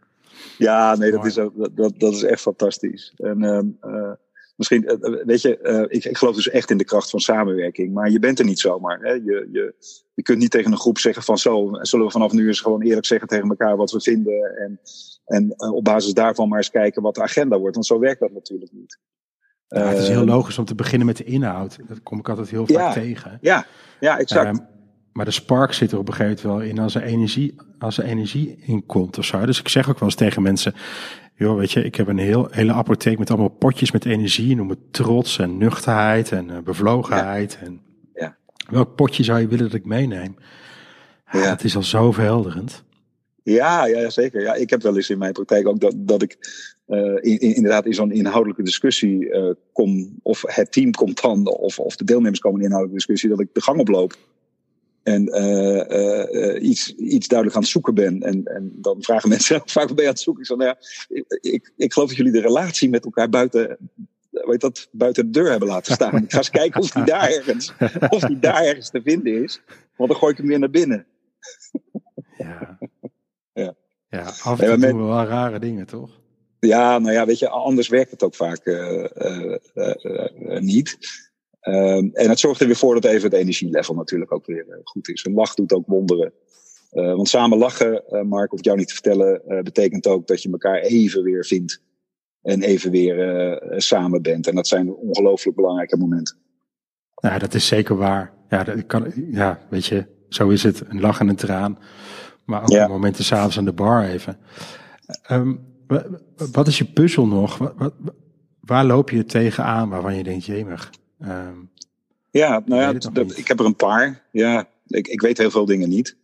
Ja, 0.57 0.95
nee, 0.95 1.11
dat 1.11 1.25
is, 1.25 1.37
ook, 1.37 1.75
dat, 1.75 1.99
dat 1.99 2.13
is 2.13 2.23
echt 2.23 2.41
fantastisch. 2.41 3.13
En 3.17 3.43
uh, 3.81 4.11
misschien, 4.55 4.83
uh, 4.83 5.23
weet 5.25 5.41
je, 5.41 5.59
uh, 5.63 5.97
ik, 5.97 6.05
ik 6.05 6.17
geloof 6.17 6.35
dus 6.35 6.49
echt 6.49 6.69
in 6.69 6.77
de 6.77 6.83
kracht 6.83 7.09
van 7.09 7.19
samenwerking. 7.19 7.93
Maar 7.93 8.09
je 8.09 8.19
bent 8.19 8.39
er 8.39 8.45
niet 8.45 8.59
zomaar. 8.59 8.99
Hè? 8.99 9.11
Je, 9.11 9.49
je, 9.51 9.73
je 10.15 10.21
kunt 10.21 10.39
niet 10.39 10.51
tegen 10.51 10.71
een 10.71 10.77
groep 10.77 10.97
zeggen 10.97 11.23
van 11.23 11.37
zo, 11.37 11.69
zullen 11.81 12.05
we 12.05 12.11
vanaf 12.11 12.31
nu 12.31 12.47
eens 12.47 12.61
gewoon 12.61 12.81
eerlijk 12.81 13.05
zeggen 13.05 13.27
tegen 13.27 13.49
elkaar 13.49 13.77
wat 13.77 13.91
we 13.91 14.01
vinden. 14.01 14.57
En, 14.57 14.79
en 15.25 15.73
op 15.73 15.83
basis 15.83 16.13
daarvan 16.13 16.49
maar 16.49 16.57
eens 16.57 16.69
kijken 16.69 17.01
wat 17.01 17.15
de 17.15 17.21
agenda 17.21 17.59
wordt. 17.59 17.75
Want 17.75 17.87
zo 17.87 17.99
werkt 17.99 18.19
dat 18.19 18.31
natuurlijk 18.31 18.71
niet. 18.71 18.99
Ja, 19.67 19.87
het 19.87 19.97
is 19.97 20.07
heel 20.07 20.17
ehm, 20.17 20.27
logisch 20.27 20.57
om 20.57 20.65
te 20.65 20.75
beginnen 20.75 21.07
met 21.07 21.17
de 21.17 21.23
inhoud. 21.23 21.77
Dat 21.87 22.03
kom 22.03 22.19
ik 22.19 22.29
altijd 22.29 22.49
heel 22.49 22.67
vaak 22.67 22.77
ja, 22.77 22.93
tegen. 22.93 23.37
Ja, 23.41 23.65
ja 23.99 24.19
exact. 24.19 24.57
Um, 24.57 24.65
maar 25.11 25.25
de 25.25 25.31
spark 25.31 25.73
zit 25.73 25.91
er 25.91 25.97
op 25.97 26.07
een 26.07 26.13
gegeven 26.13 26.49
moment 26.49 26.63
wel 26.63 26.71
in 26.71 26.79
als 26.79 26.95
er 26.95 27.03
energie, 27.03 27.55
als 27.79 27.97
er 27.97 28.03
energie 28.03 28.57
in 28.65 28.85
komt 28.85 29.17
of 29.17 29.25
zo. 29.25 29.45
Dus 29.45 29.59
ik 29.59 29.67
zeg 29.67 29.89
ook 29.89 29.99
wel 29.99 30.09
eens 30.09 30.17
tegen 30.17 30.41
mensen, 30.41 30.73
joh, 31.35 31.57
weet 31.57 31.71
je, 31.71 31.83
ik 31.83 31.95
heb 31.95 32.07
een 32.07 32.17
heel, 32.17 32.47
hele 32.51 32.73
apotheek 32.73 33.19
met 33.19 33.29
allemaal 33.29 33.49
potjes 33.49 33.91
met 33.91 34.05
energie. 34.05 34.55
Noem 34.55 34.69
het 34.69 34.93
trots 34.93 35.39
en 35.39 35.57
nuchterheid 35.57 36.31
en 36.31 36.49
uh, 36.49 36.57
bevlogenheid. 36.63 37.57
Ja. 37.59 37.65
En. 37.65 37.84
Welk 38.69 38.95
potje 38.95 39.23
zou 39.23 39.39
je 39.39 39.47
willen 39.47 39.65
dat 39.65 39.73
ik 39.73 39.85
meeneem? 39.85 40.35
Ja, 41.31 41.39
ja. 41.39 41.49
Het 41.49 41.63
is 41.63 41.75
al 41.75 41.83
zo 41.83 42.11
verhelderend. 42.11 42.83
Ja, 43.43 43.85
ja, 43.85 44.09
zeker. 44.09 44.41
Ja, 44.41 44.53
ik 44.53 44.69
heb 44.69 44.81
wel 44.81 44.95
eens 44.95 45.09
in 45.09 45.17
mijn 45.17 45.33
praktijk 45.33 45.67
ook 45.67 45.79
dat, 45.79 45.93
dat 45.97 46.21
ik 46.21 46.37
uh, 46.87 46.97
in, 46.97 47.39
in, 47.39 47.55
inderdaad 47.55 47.85
in 47.85 47.93
zo'n 47.93 48.11
inhoudelijke 48.11 48.63
discussie 48.63 49.25
uh, 49.25 49.49
kom, 49.71 50.19
of 50.21 50.43
het 50.45 50.71
team 50.71 50.91
komt 50.91 51.21
dan, 51.21 51.47
of, 51.47 51.79
of 51.79 51.95
de 51.95 52.03
deelnemers 52.03 52.39
komen 52.39 52.59
in 52.59 52.65
een 52.65 52.71
inhoudelijke 52.71 53.05
discussie, 53.05 53.37
dat 53.37 53.47
ik 53.47 53.53
de 53.53 53.61
gang 53.61 53.79
oploop 53.79 54.17
en 55.05 55.27
uh, 55.27 55.83
uh, 55.89 56.69
iets, 56.69 56.95
iets 56.95 57.27
duidelijk 57.27 57.57
aan 57.57 57.63
het 57.63 57.71
zoeken 57.71 57.93
ben. 57.93 58.21
En, 58.21 58.43
en 58.43 58.71
dan 58.75 59.03
vragen 59.03 59.29
mensen 59.35 59.61
vaak 59.65 59.87
ben 59.87 59.95
je 59.95 60.01
aan 60.01 60.07
het 60.07 60.19
zoeken. 60.19 60.41
Ik, 60.41 60.47
zeg, 60.47 60.57
nou 60.57 60.69
ja, 60.69 60.77
ik, 61.07 61.39
ik, 61.41 61.73
ik, 61.77 61.93
geloof 61.93 62.07
dat 62.07 62.17
jullie 62.17 62.31
de 62.31 62.41
relatie 62.41 62.89
met 62.89 63.05
elkaar 63.05 63.29
buiten, 63.29 63.77
weet 64.43 64.61
dat, 64.61 64.87
buiten 64.91 65.25
de 65.25 65.31
deur 65.31 65.49
hebben 65.49 65.67
laten 65.67 65.93
staan. 65.93 66.15
ik 66.23 66.31
ga 66.31 66.37
eens 66.37 66.49
kijken 66.49 66.81
of 66.81 66.91
die 66.91 67.03
daar 67.13 67.29
ergens, 67.29 67.73
of 68.09 68.21
die 68.21 68.39
daar 68.39 68.63
ergens 68.63 68.89
te 68.89 69.01
vinden 69.01 69.43
is. 69.43 69.61
Want 69.95 70.09
dan 70.09 70.19
gooi 70.19 70.31
ik 70.31 70.37
hem 70.37 70.47
weer 70.47 70.59
naar 70.59 70.69
binnen. 70.69 71.05
ja. 72.37 72.77
ja. 73.53 73.75
Ja, 74.09 74.23
af 74.43 74.59
en 74.59 74.67
toe 74.67 74.77
doen 74.77 75.01
we 75.01 75.07
wel 75.07 75.25
rare 75.25 75.59
dingen, 75.59 75.85
toch? 75.85 76.09
Ja, 76.59 76.99
nou 76.99 77.13
ja, 77.13 77.25
weet 77.25 77.39
je, 77.39 77.49
anders 77.49 77.87
werkt 77.87 78.11
het 78.11 78.23
ook 78.23 78.35
vaak 78.35 78.65
uh, 78.65 79.05
niet. 80.59 80.97
Um, 81.61 82.09
en 82.13 82.29
het 82.29 82.39
zorgt 82.39 82.61
er 82.61 82.67
weer 82.67 82.75
voor 82.75 82.93
dat 82.93 83.05
even 83.05 83.23
het 83.23 83.39
energielevel 83.39 83.95
natuurlijk 83.95 84.31
ook 84.31 84.45
weer 84.45 84.81
goed 84.83 85.09
is. 85.09 85.25
Een 85.25 85.33
lach 85.33 85.53
doet 85.53 85.73
ook 85.73 85.87
wonderen. 85.87 86.33
Want 86.89 87.29
samen 87.29 87.57
lachen, 87.57 88.03
Mark, 88.27 88.53
of 88.53 88.63
jou 88.63 88.77
niet 88.77 88.87
te 88.87 88.93
vertellen, 88.93 89.41
betekent 89.63 90.07
ook 90.07 90.27
dat 90.27 90.41
je 90.41 90.51
elkaar 90.51 90.79
even 90.79 91.23
weer 91.23 91.45
vindt. 91.45 91.81
En 92.45 92.61
even 92.61 92.91
weer 92.91 93.63
samen 93.77 94.21
bent. 94.21 94.47
En 94.47 94.55
dat 94.55 94.67
zijn 94.67 94.93
ongelooflijk 94.93 95.55
belangrijke 95.55 95.97
momenten. 95.97 96.37
Ja, 97.15 97.37
dat 97.37 97.53
is 97.53 97.67
zeker 97.67 97.95
waar. 97.95 98.33
Ja, 98.49 98.63
dat 98.63 98.85
kan, 98.85 99.11
ja, 99.31 99.59
weet 99.69 99.85
je, 99.85 100.05
zo 100.29 100.49
is 100.49 100.63
het. 100.63 100.83
Een 100.87 100.99
lach 100.99 101.19
en 101.19 101.29
een 101.29 101.35
traan. 101.35 101.77
Maar 102.45 102.61
ook 102.61 102.69
ja. 102.69 102.87
momenten 102.87 103.23
s'avonds 103.23 103.57
aan 103.57 103.65
de 103.65 103.73
bar 103.73 104.03
even. 104.03 104.37
Um, 105.31 105.59
wat 106.51 106.67
is 106.67 106.77
je 106.77 106.85
puzzel 106.85 107.27
nog? 107.27 107.57
Wat, 107.57 107.73
wat, 107.77 107.93
waar 108.59 108.85
loop 108.85 109.09
je 109.09 109.25
tegenaan 109.25 109.89
waarvan 109.89 110.15
je 110.15 110.23
denkt, 110.23 110.45
jemig? 110.45 110.91
Um, 111.19 111.69
ja, 112.31 112.61
nou 112.65 112.81
ja, 112.81 112.93
dat, 113.11 113.37
ik 113.37 113.47
heb 113.47 113.59
er 113.59 113.65
een 113.65 113.75
paar. 113.75 114.21
Ja, 114.31 114.67
ik, 114.87 115.07
ik 115.07 115.21
weet 115.21 115.37
heel 115.37 115.51
veel 115.51 115.65
dingen 115.65 115.89
niet. 115.89 116.17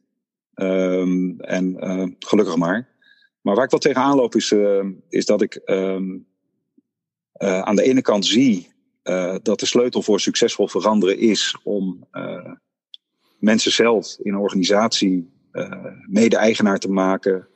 Um, 0.55 1.39
en 1.39 1.75
uh, 1.79 2.07
gelukkig 2.19 2.55
maar. 2.55 2.87
Maar 3.41 3.55
waar 3.55 3.63
ik 3.63 3.71
wel 3.71 3.79
tegenaan 3.79 4.15
loop 4.15 4.35
is, 4.35 4.51
uh, 4.51 4.85
is 5.09 5.25
dat 5.25 5.41
ik 5.41 5.61
um, 5.65 6.27
uh, 7.37 7.61
aan 7.61 7.75
de 7.75 7.83
ene 7.83 8.01
kant 8.01 8.25
zie 8.25 8.69
dat 9.41 9.59
de 9.59 9.65
sleutel 9.65 10.01
voor 10.01 10.19
succesvol 10.19 10.67
veranderen 10.67 11.17
is 11.17 11.57
om 11.63 12.07
mensen 13.37 13.71
zelf 13.71 14.17
in 14.19 14.33
een 14.33 14.39
organisatie 14.39 15.29
mede-eigenaar 16.07 16.79
te 16.79 16.91
maken 16.91 17.47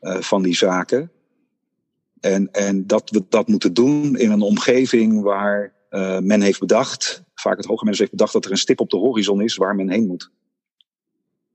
van 0.00 0.42
die 0.42 0.54
zaken. 0.54 1.10
En, 2.20 2.52
en 2.52 2.86
dat 2.86 3.10
we 3.10 3.24
dat 3.28 3.48
moeten 3.48 3.74
doen 3.74 4.16
in 4.16 4.30
een 4.30 4.40
omgeving 4.40 5.22
waar 5.22 5.72
men 6.20 6.40
heeft 6.40 6.60
bedacht, 6.60 7.24
vaak 7.34 7.56
het 7.56 7.66
hoge 7.66 7.84
mensen 7.84 8.04
heeft 8.04 8.16
bedacht 8.16 8.32
dat 8.32 8.44
er 8.44 8.50
een 8.50 8.56
stip 8.56 8.80
op 8.80 8.90
de 8.90 8.96
horizon 8.96 9.40
is 9.42 9.56
waar 9.56 9.74
men 9.74 9.90
heen 9.90 10.06
moet. 10.06 10.30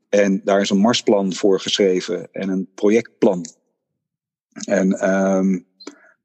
En 0.09 0.41
daar 0.43 0.61
is 0.61 0.69
een 0.69 0.77
marsplan 0.77 1.33
voor 1.33 1.59
geschreven 1.59 2.31
en 2.31 2.49
een 2.49 2.69
projectplan. 2.75 3.45
En 4.51 5.13
um, 5.13 5.65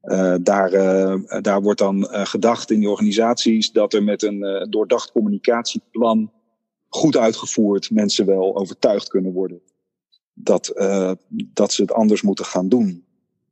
uh, 0.03 0.35
daar, 0.41 0.73
uh, 0.73 1.41
daar 1.41 1.61
wordt 1.61 1.79
dan 1.79 1.97
uh, 1.97 2.25
gedacht 2.25 2.71
in 2.71 2.79
die 2.79 2.89
organisaties 2.89 3.71
dat 3.71 3.93
er 3.93 4.03
met 4.03 4.23
een 4.23 4.67
doordacht 4.69 5.11
communicatieplan 5.11 6.31
goed 6.87 7.17
uitgevoerd 7.17 7.91
mensen 7.91 8.25
wel 8.25 8.57
overtuigd 8.57 9.09
kunnen 9.09 9.33
worden 9.33 9.61
dat, 10.33 10.71
dat 11.53 11.73
ze 11.73 11.81
het 11.81 11.91
anders 11.91 12.21
moeten 12.21 12.45
gaan 12.45 12.69
doen. 12.69 13.05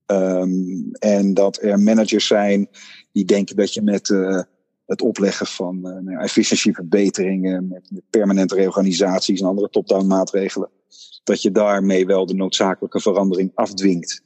Um, 0.06 0.92
en 0.92 1.34
dat 1.34 1.62
er 1.62 1.80
managers 1.80 2.28
zijn 2.28 2.70
die 3.12 3.26
denken 3.26 3.56
dat 3.56 3.74
je 3.74 3.82
met 3.82 4.08
het 4.86 5.02
opleggen 5.02 5.46
van 5.46 5.82
nou, 5.82 6.18
efficiëntieverbeteringen, 6.18 7.68
met 7.68 8.02
permanente 8.10 8.56
reorganisaties 8.56 9.40
en 9.40 9.48
andere 9.48 9.70
top-down 9.70 10.08
maatregelen, 10.08 10.70
dat 11.24 11.42
je 11.42 11.52
daarmee 11.52 12.06
wel 12.06 12.26
de 12.26 12.36
noodzakelijke 12.36 13.00
verandering 13.00 13.52
afdwingt. 13.54 14.25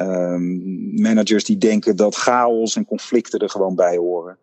Um, 0.00 1.00
managers 1.00 1.44
die 1.44 1.58
denken 1.58 1.96
dat 1.96 2.14
chaos 2.14 2.76
en 2.76 2.84
conflicten 2.84 3.38
er 3.38 3.50
gewoon 3.50 3.74
bij 3.74 3.96
horen. 3.96 4.38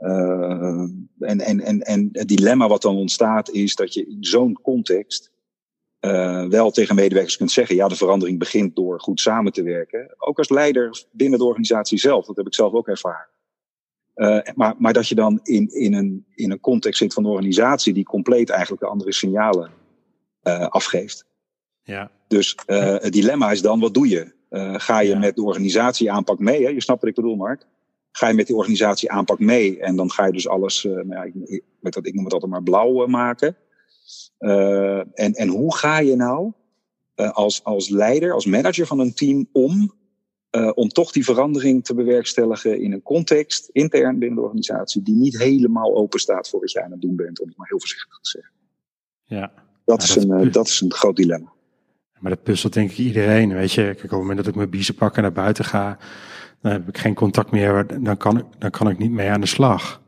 Uh, 0.00 0.88
en, 1.18 1.40
en, 1.40 1.60
en, 1.60 1.80
en 1.80 2.08
het 2.12 2.28
dilemma 2.28 2.68
wat 2.68 2.82
dan 2.82 2.96
ontstaat 2.96 3.50
is 3.50 3.74
dat 3.74 3.94
je 3.94 4.06
in 4.06 4.24
zo'n 4.24 4.58
context 4.62 5.30
uh, 6.00 6.46
wel 6.46 6.70
tegen 6.70 6.94
medewerkers 6.94 7.36
kunt 7.36 7.50
zeggen, 7.50 7.76
ja, 7.76 7.88
de 7.88 7.96
verandering 7.96 8.38
begint 8.38 8.76
door 8.76 9.00
goed 9.00 9.20
samen 9.20 9.52
te 9.52 9.62
werken. 9.62 10.14
Ook 10.18 10.38
als 10.38 10.48
leider 10.48 11.04
binnen 11.10 11.38
de 11.38 11.44
organisatie 11.44 11.98
zelf, 11.98 12.26
dat 12.26 12.36
heb 12.36 12.46
ik 12.46 12.54
zelf 12.54 12.72
ook 12.72 12.88
ervaren. 12.88 13.28
Uh, 14.14 14.38
maar, 14.54 14.74
maar 14.78 14.92
dat 14.92 15.08
je 15.08 15.14
dan 15.14 15.40
in, 15.42 15.68
in, 15.68 15.94
een, 15.94 16.26
in 16.34 16.50
een 16.50 16.60
context 16.60 16.98
zit 16.98 17.14
van 17.14 17.22
de 17.22 17.28
organisatie 17.28 17.92
die 17.92 18.04
compleet 18.04 18.50
eigenlijk 18.50 18.82
de 18.82 18.88
andere 18.88 19.12
signalen 19.12 19.70
afgeeft. 20.68 21.24
Ja. 21.82 22.10
Dus 22.28 22.56
het 22.66 23.12
dilemma 23.12 23.50
is 23.50 23.62
dan, 23.62 23.80
wat 23.80 23.94
doe 23.94 24.08
je? 24.08 24.36
Uh, 24.50 24.74
ga 24.74 25.00
je 25.00 25.16
met 25.16 25.36
de 25.36 25.42
organisatie 25.42 26.12
aanpak 26.12 26.38
mee? 26.38 26.64
Hè? 26.64 26.68
Je 26.68 26.82
snapt 26.82 27.00
wat 27.00 27.10
ik 27.10 27.16
bedoel, 27.16 27.36
Mark. 27.36 27.66
Ga 28.10 28.28
je 28.28 28.34
met 28.34 28.46
die 28.46 28.56
organisatie 28.56 29.10
aanpak 29.10 29.38
mee 29.38 29.80
en 29.80 29.96
dan 29.96 30.10
ga 30.10 30.26
je 30.26 30.32
dus 30.32 30.48
alles, 30.48 30.84
uh, 30.84 30.92
nou 30.92 31.08
ja, 31.08 31.22
ik, 31.22 31.34
ik, 31.34 31.62
weet 31.80 31.92
dat, 31.92 32.06
ik 32.06 32.14
noem 32.14 32.24
het 32.24 32.32
altijd 32.32 32.50
maar 32.50 32.62
blauw 32.62 33.02
uh, 33.02 33.08
maken. 33.08 33.56
en, 34.38 35.32
en 35.32 35.48
hoe 35.48 35.76
ga 35.76 35.98
je 35.98 36.16
nou 36.16 36.52
als, 37.14 37.64
als 37.64 37.88
leider, 37.88 38.32
als 38.32 38.46
manager 38.46 38.86
van 38.86 38.98
een 38.98 39.14
team 39.14 39.48
om, 39.52 39.92
om 40.74 40.88
toch 40.88 41.12
die 41.12 41.24
verandering 41.24 41.84
te 41.84 41.94
bewerkstelligen 41.94 42.80
in 42.80 42.92
een 42.92 43.02
context, 43.02 43.68
intern 43.72 44.18
binnen 44.18 44.36
de 44.36 44.44
organisatie, 44.44 45.02
die 45.02 45.14
niet 45.14 45.38
helemaal 45.38 45.96
open 45.96 46.20
staat 46.20 46.48
voor 46.48 46.60
wat 46.60 46.72
jij 46.72 46.82
aan 46.82 46.90
het 46.90 47.00
doen 47.00 47.16
bent, 47.16 47.40
om 47.40 47.48
het 47.48 47.56
maar 47.56 47.68
heel 47.68 47.78
voorzichtig 47.78 48.18
te 48.20 48.30
zeggen. 48.30 48.52
Ja. 49.24 49.52
Dat, 49.84 50.02
is, 50.02 50.16
een, 50.16 50.52
dat 50.52 50.66
is 50.66 50.80
een 50.80 50.92
groot 50.92 51.16
dilemma. 51.16 51.52
Maar 52.20 52.30
dat 52.30 52.42
puzzelt 52.42 52.72
denk 52.72 52.90
ik 52.90 52.98
iedereen. 52.98 53.54
Weet 53.54 53.72
je, 53.72 53.82
kijk, 53.82 54.02
op 54.04 54.10
het 54.10 54.18
moment 54.18 54.36
dat 54.36 54.46
ik 54.46 54.54
mijn 54.54 54.70
biezen 54.70 54.94
pak 54.94 55.16
en 55.16 55.22
naar 55.22 55.32
buiten 55.32 55.64
ga, 55.64 55.98
dan 56.62 56.72
heb 56.72 56.88
ik 56.88 56.98
geen 56.98 57.14
contact 57.14 57.50
meer, 57.50 57.86
dan 58.00 58.16
kan 58.16 58.38
ik, 58.38 58.44
dan 58.58 58.70
kan 58.70 58.88
ik 58.88 58.98
niet 58.98 59.10
mee 59.10 59.30
aan 59.30 59.40
de 59.40 59.46
slag. 59.46 60.02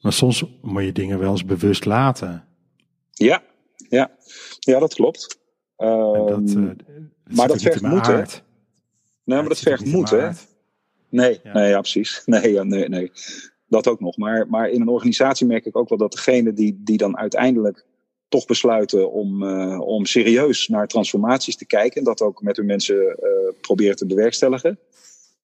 Maar 0.00 0.12
soms 0.12 0.44
moet 0.62 0.84
je 0.84 0.92
dingen 0.92 1.18
wel 1.18 1.30
eens 1.30 1.44
bewust 1.44 1.84
laten. 1.84 2.44
Ja, 3.10 3.42
ja, 3.88 4.10
ja 4.58 4.78
dat 4.78 4.94
klopt. 4.94 5.38
Uh, 5.78 6.26
dat, 6.26 6.50
uh, 6.56 6.70
maar 7.24 7.48
dat 7.48 7.62
vergt 7.62 7.82
moed, 7.82 8.06
hè? 8.06 8.16
Nee, 9.24 9.38
maar 9.38 9.48
dat 9.48 9.58
vergt 9.58 9.84
moed, 9.86 10.10
hè? 10.10 10.30
Nee, 11.08 11.40
ja. 11.42 11.52
nee, 11.52 11.68
ja, 11.68 11.80
precies. 11.80 12.22
Nee, 12.26 12.64
nee, 12.64 12.88
nee. 12.88 13.12
Dat 13.66 13.88
ook 13.88 14.00
nog. 14.00 14.16
Maar, 14.16 14.48
maar 14.48 14.68
in 14.68 14.80
een 14.80 14.88
organisatie 14.88 15.46
merk 15.46 15.64
ik 15.64 15.76
ook 15.76 15.88
wel 15.88 15.98
dat 15.98 16.12
degene 16.12 16.52
die, 16.52 16.80
die 16.84 16.96
dan 16.96 17.16
uiteindelijk 17.16 17.86
toch 18.28 18.46
besluiten 18.46 19.12
om, 19.12 19.42
uh, 19.42 19.80
om 19.80 20.06
serieus 20.06 20.68
naar 20.68 20.86
transformaties 20.86 21.56
te 21.56 21.66
kijken. 21.66 21.98
En 21.98 22.04
dat 22.04 22.22
ook 22.22 22.42
met 22.42 22.56
hun 22.56 22.66
mensen 22.66 22.96
uh, 22.96 23.14
proberen 23.60 23.96
te 23.96 24.06
bewerkstelligen. 24.06 24.78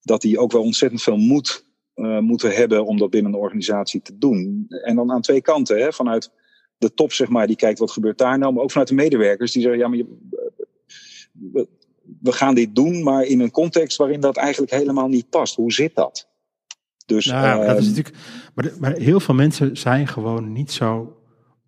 Dat 0.01 0.21
die 0.21 0.39
ook 0.39 0.53
wel 0.53 0.63
ontzettend 0.63 1.03
veel 1.03 1.17
moed 1.17 1.67
uh, 1.95 2.19
moeten 2.19 2.51
hebben 2.51 2.85
om 2.85 2.99
dat 2.99 3.11
binnen 3.11 3.33
een 3.33 3.39
organisatie 3.39 4.03
te 4.03 4.19
doen. 4.19 4.67
En 4.69 4.97
dan 4.97 5.13
aan 5.13 5.21
twee 5.21 5.41
kanten. 5.41 5.79
Hè, 5.79 5.93
vanuit 5.93 6.31
de 6.79 6.95
top, 6.95 7.13
zeg 7.13 7.29
maar, 7.29 7.47
die 7.47 7.57
kijkt 7.57 7.79
wat 7.79 7.91
gebeurt 7.91 8.19
daar 8.19 8.39
nou. 8.39 8.53
Maar 8.53 8.63
ook 8.63 8.71
vanuit 8.71 8.89
de 8.89 8.95
medewerkers 8.95 9.53
die 9.53 9.63
zeggen, 9.63 9.81
ja, 9.81 9.89
maar 9.89 9.99
je, 9.99 10.19
we, 11.53 11.69
we 12.21 12.33
gaan 12.33 12.55
dit 12.55 12.75
doen, 12.75 13.03
maar 13.03 13.23
in 13.23 13.41
een 13.41 13.51
context 13.51 13.97
waarin 13.97 14.21
dat 14.21 14.37
eigenlijk 14.37 14.73
helemaal 14.73 15.09
niet 15.09 15.31
past. 15.31 15.55
Hoe 15.55 15.73
zit 15.73 15.95
dat? 15.95 16.29
Dus, 17.07 17.27
nou, 17.27 17.67
dat 17.67 17.79
is 17.79 17.87
ehm, 17.87 17.95
natuurlijk, 17.95 18.17
maar, 18.55 18.73
maar 18.79 18.93
heel 18.93 19.21
veel 19.21 19.35
mensen 19.35 19.77
zijn 19.77 20.09
gewoon 20.09 20.53
niet 20.53 20.73
zo 20.73 21.17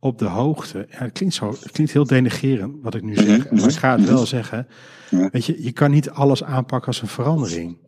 op 0.06 0.18
de 0.18 0.24
hoogte. 0.24 0.86
Ja, 0.90 0.98
het 0.98 1.12
klinkt 1.12 1.34
zo, 1.34 1.50
het 1.50 1.70
klinkt 1.70 1.92
heel 1.92 2.06
denigerend 2.06 2.74
wat 2.82 2.94
ik 2.94 3.02
nu 3.02 3.12
mhm, 3.12 3.24
zeg. 3.24 3.50
Maar 3.50 3.60
mhm. 3.60 3.68
ik 3.68 3.74
ga 3.74 3.96
het 3.96 4.08
wel 4.08 4.26
zeggen. 4.26 4.66
Weet 5.10 5.44
je, 5.44 5.62
je 5.62 5.72
kan 5.72 5.90
niet 5.90 6.10
alles 6.10 6.44
aanpakken 6.44 6.88
als 6.88 7.02
een 7.02 7.08
verandering. 7.08 7.78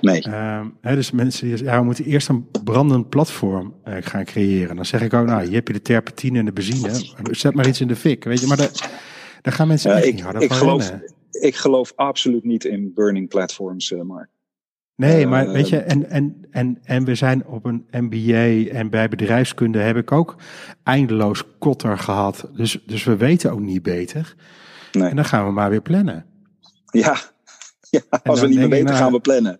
Nee. 0.00 0.24
Uh, 0.28 0.66
hè, 0.80 0.94
dus 0.94 1.10
mensen 1.10 1.40
die 1.46 1.56
zeggen, 1.56 1.74
ja, 1.74 1.78
we 1.78 1.86
moeten 1.86 2.04
eerst 2.04 2.28
een 2.28 2.46
brandend 2.64 3.08
platform 3.08 3.74
uh, 3.88 3.94
gaan 4.00 4.24
creëren. 4.24 4.76
Dan 4.76 4.86
zeg 4.86 5.00
ik 5.00 5.14
ook, 5.14 5.26
nou, 5.26 5.44
hier 5.44 5.54
heb 5.54 5.66
je 5.66 5.72
de 5.72 5.82
terpentine 5.82 6.38
en 6.38 6.44
de 6.44 6.52
benzine. 6.52 6.90
Zet 7.30 7.54
maar 7.54 7.68
iets 7.68 7.80
in 7.80 7.88
de 7.88 7.96
fik, 7.96 8.24
weet 8.24 8.40
je. 8.40 8.46
Maar 8.46 8.56
daar, 8.56 8.90
daar 9.42 9.52
gaan 9.52 9.68
mensen 9.68 9.90
ja, 9.90 9.96
ik, 9.96 10.14
niet 10.14 10.22
harder 10.22 10.42
ik 10.42 10.52
geloof, 10.52 10.92
Ik 11.30 11.56
geloof 11.56 11.92
absoluut 11.96 12.44
niet 12.44 12.64
in 12.64 12.92
burning 12.94 13.28
platforms, 13.28 13.90
uh, 13.90 14.02
Mark. 14.02 14.28
Nee, 14.98 15.26
maar 15.26 15.46
uh, 15.46 15.52
weet 15.52 15.68
je, 15.68 15.78
en, 15.78 16.10
en, 16.10 16.46
en, 16.50 16.78
en 16.82 17.04
we 17.04 17.14
zijn 17.14 17.46
op 17.46 17.64
een 17.64 17.86
MBA 17.90 18.70
en 18.70 18.90
bij 18.90 19.08
bedrijfskunde 19.08 19.78
heb 19.78 19.96
ik 19.96 20.12
ook 20.12 20.36
eindeloos 20.82 21.44
kotter 21.58 21.98
gehad. 21.98 22.48
Dus, 22.54 22.82
dus 22.86 23.04
we 23.04 23.16
weten 23.16 23.52
ook 23.52 23.60
niet 23.60 23.82
beter. 23.82 24.34
Nee. 24.92 25.08
En 25.08 25.16
dan 25.16 25.24
gaan 25.24 25.46
we 25.46 25.52
maar 25.52 25.70
weer 25.70 25.80
plannen. 25.80 26.24
Ja, 26.90 27.16
ja 27.90 28.00
als 28.22 28.40
we 28.40 28.48
niet 28.48 28.58
meer 28.58 28.68
weten, 28.68 28.84
nou, 28.84 28.96
gaan 28.96 29.12
we 29.12 29.20
plannen. 29.20 29.58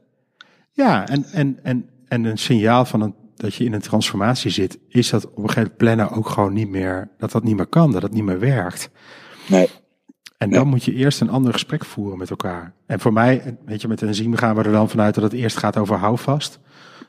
Ja, 0.72 1.08
en, 1.08 1.24
en, 1.24 1.58
en, 1.62 1.88
en 2.08 2.24
een 2.24 2.38
signaal 2.38 2.84
van 2.84 3.00
een, 3.00 3.14
dat 3.36 3.54
je 3.54 3.64
in 3.64 3.72
een 3.72 3.80
transformatie 3.80 4.50
zit, 4.50 4.78
is 4.88 5.10
dat 5.10 5.24
op 5.24 5.36
een 5.36 5.48
gegeven 5.48 5.60
moment 5.62 5.76
plannen 5.76 6.10
ook 6.10 6.28
gewoon 6.28 6.52
niet 6.52 6.68
meer, 6.68 7.10
dat 7.18 7.32
dat 7.32 7.44
niet 7.44 7.56
meer 7.56 7.66
kan, 7.66 7.92
dat 7.92 8.02
het 8.02 8.12
niet 8.12 8.24
meer 8.24 8.40
werkt. 8.40 8.90
Nee. 9.48 9.68
En 10.38 10.50
dan 10.50 10.68
moet 10.68 10.84
je 10.84 10.94
eerst 10.94 11.20
een 11.20 11.30
ander 11.30 11.52
gesprek 11.52 11.84
voeren 11.84 12.18
met 12.18 12.30
elkaar. 12.30 12.72
En 12.86 13.00
voor 13.00 13.12
mij, 13.12 13.56
weet 13.64 13.82
je, 13.82 13.88
met 13.88 14.00
een 14.00 14.08
enzym 14.08 14.34
gaan 14.34 14.56
we 14.56 14.62
er 14.62 14.72
dan 14.72 14.88
vanuit 14.88 15.14
dat 15.14 15.24
het 15.24 15.32
eerst 15.32 15.56
gaat 15.56 15.76
over 15.76 15.96
houvast. 15.96 16.58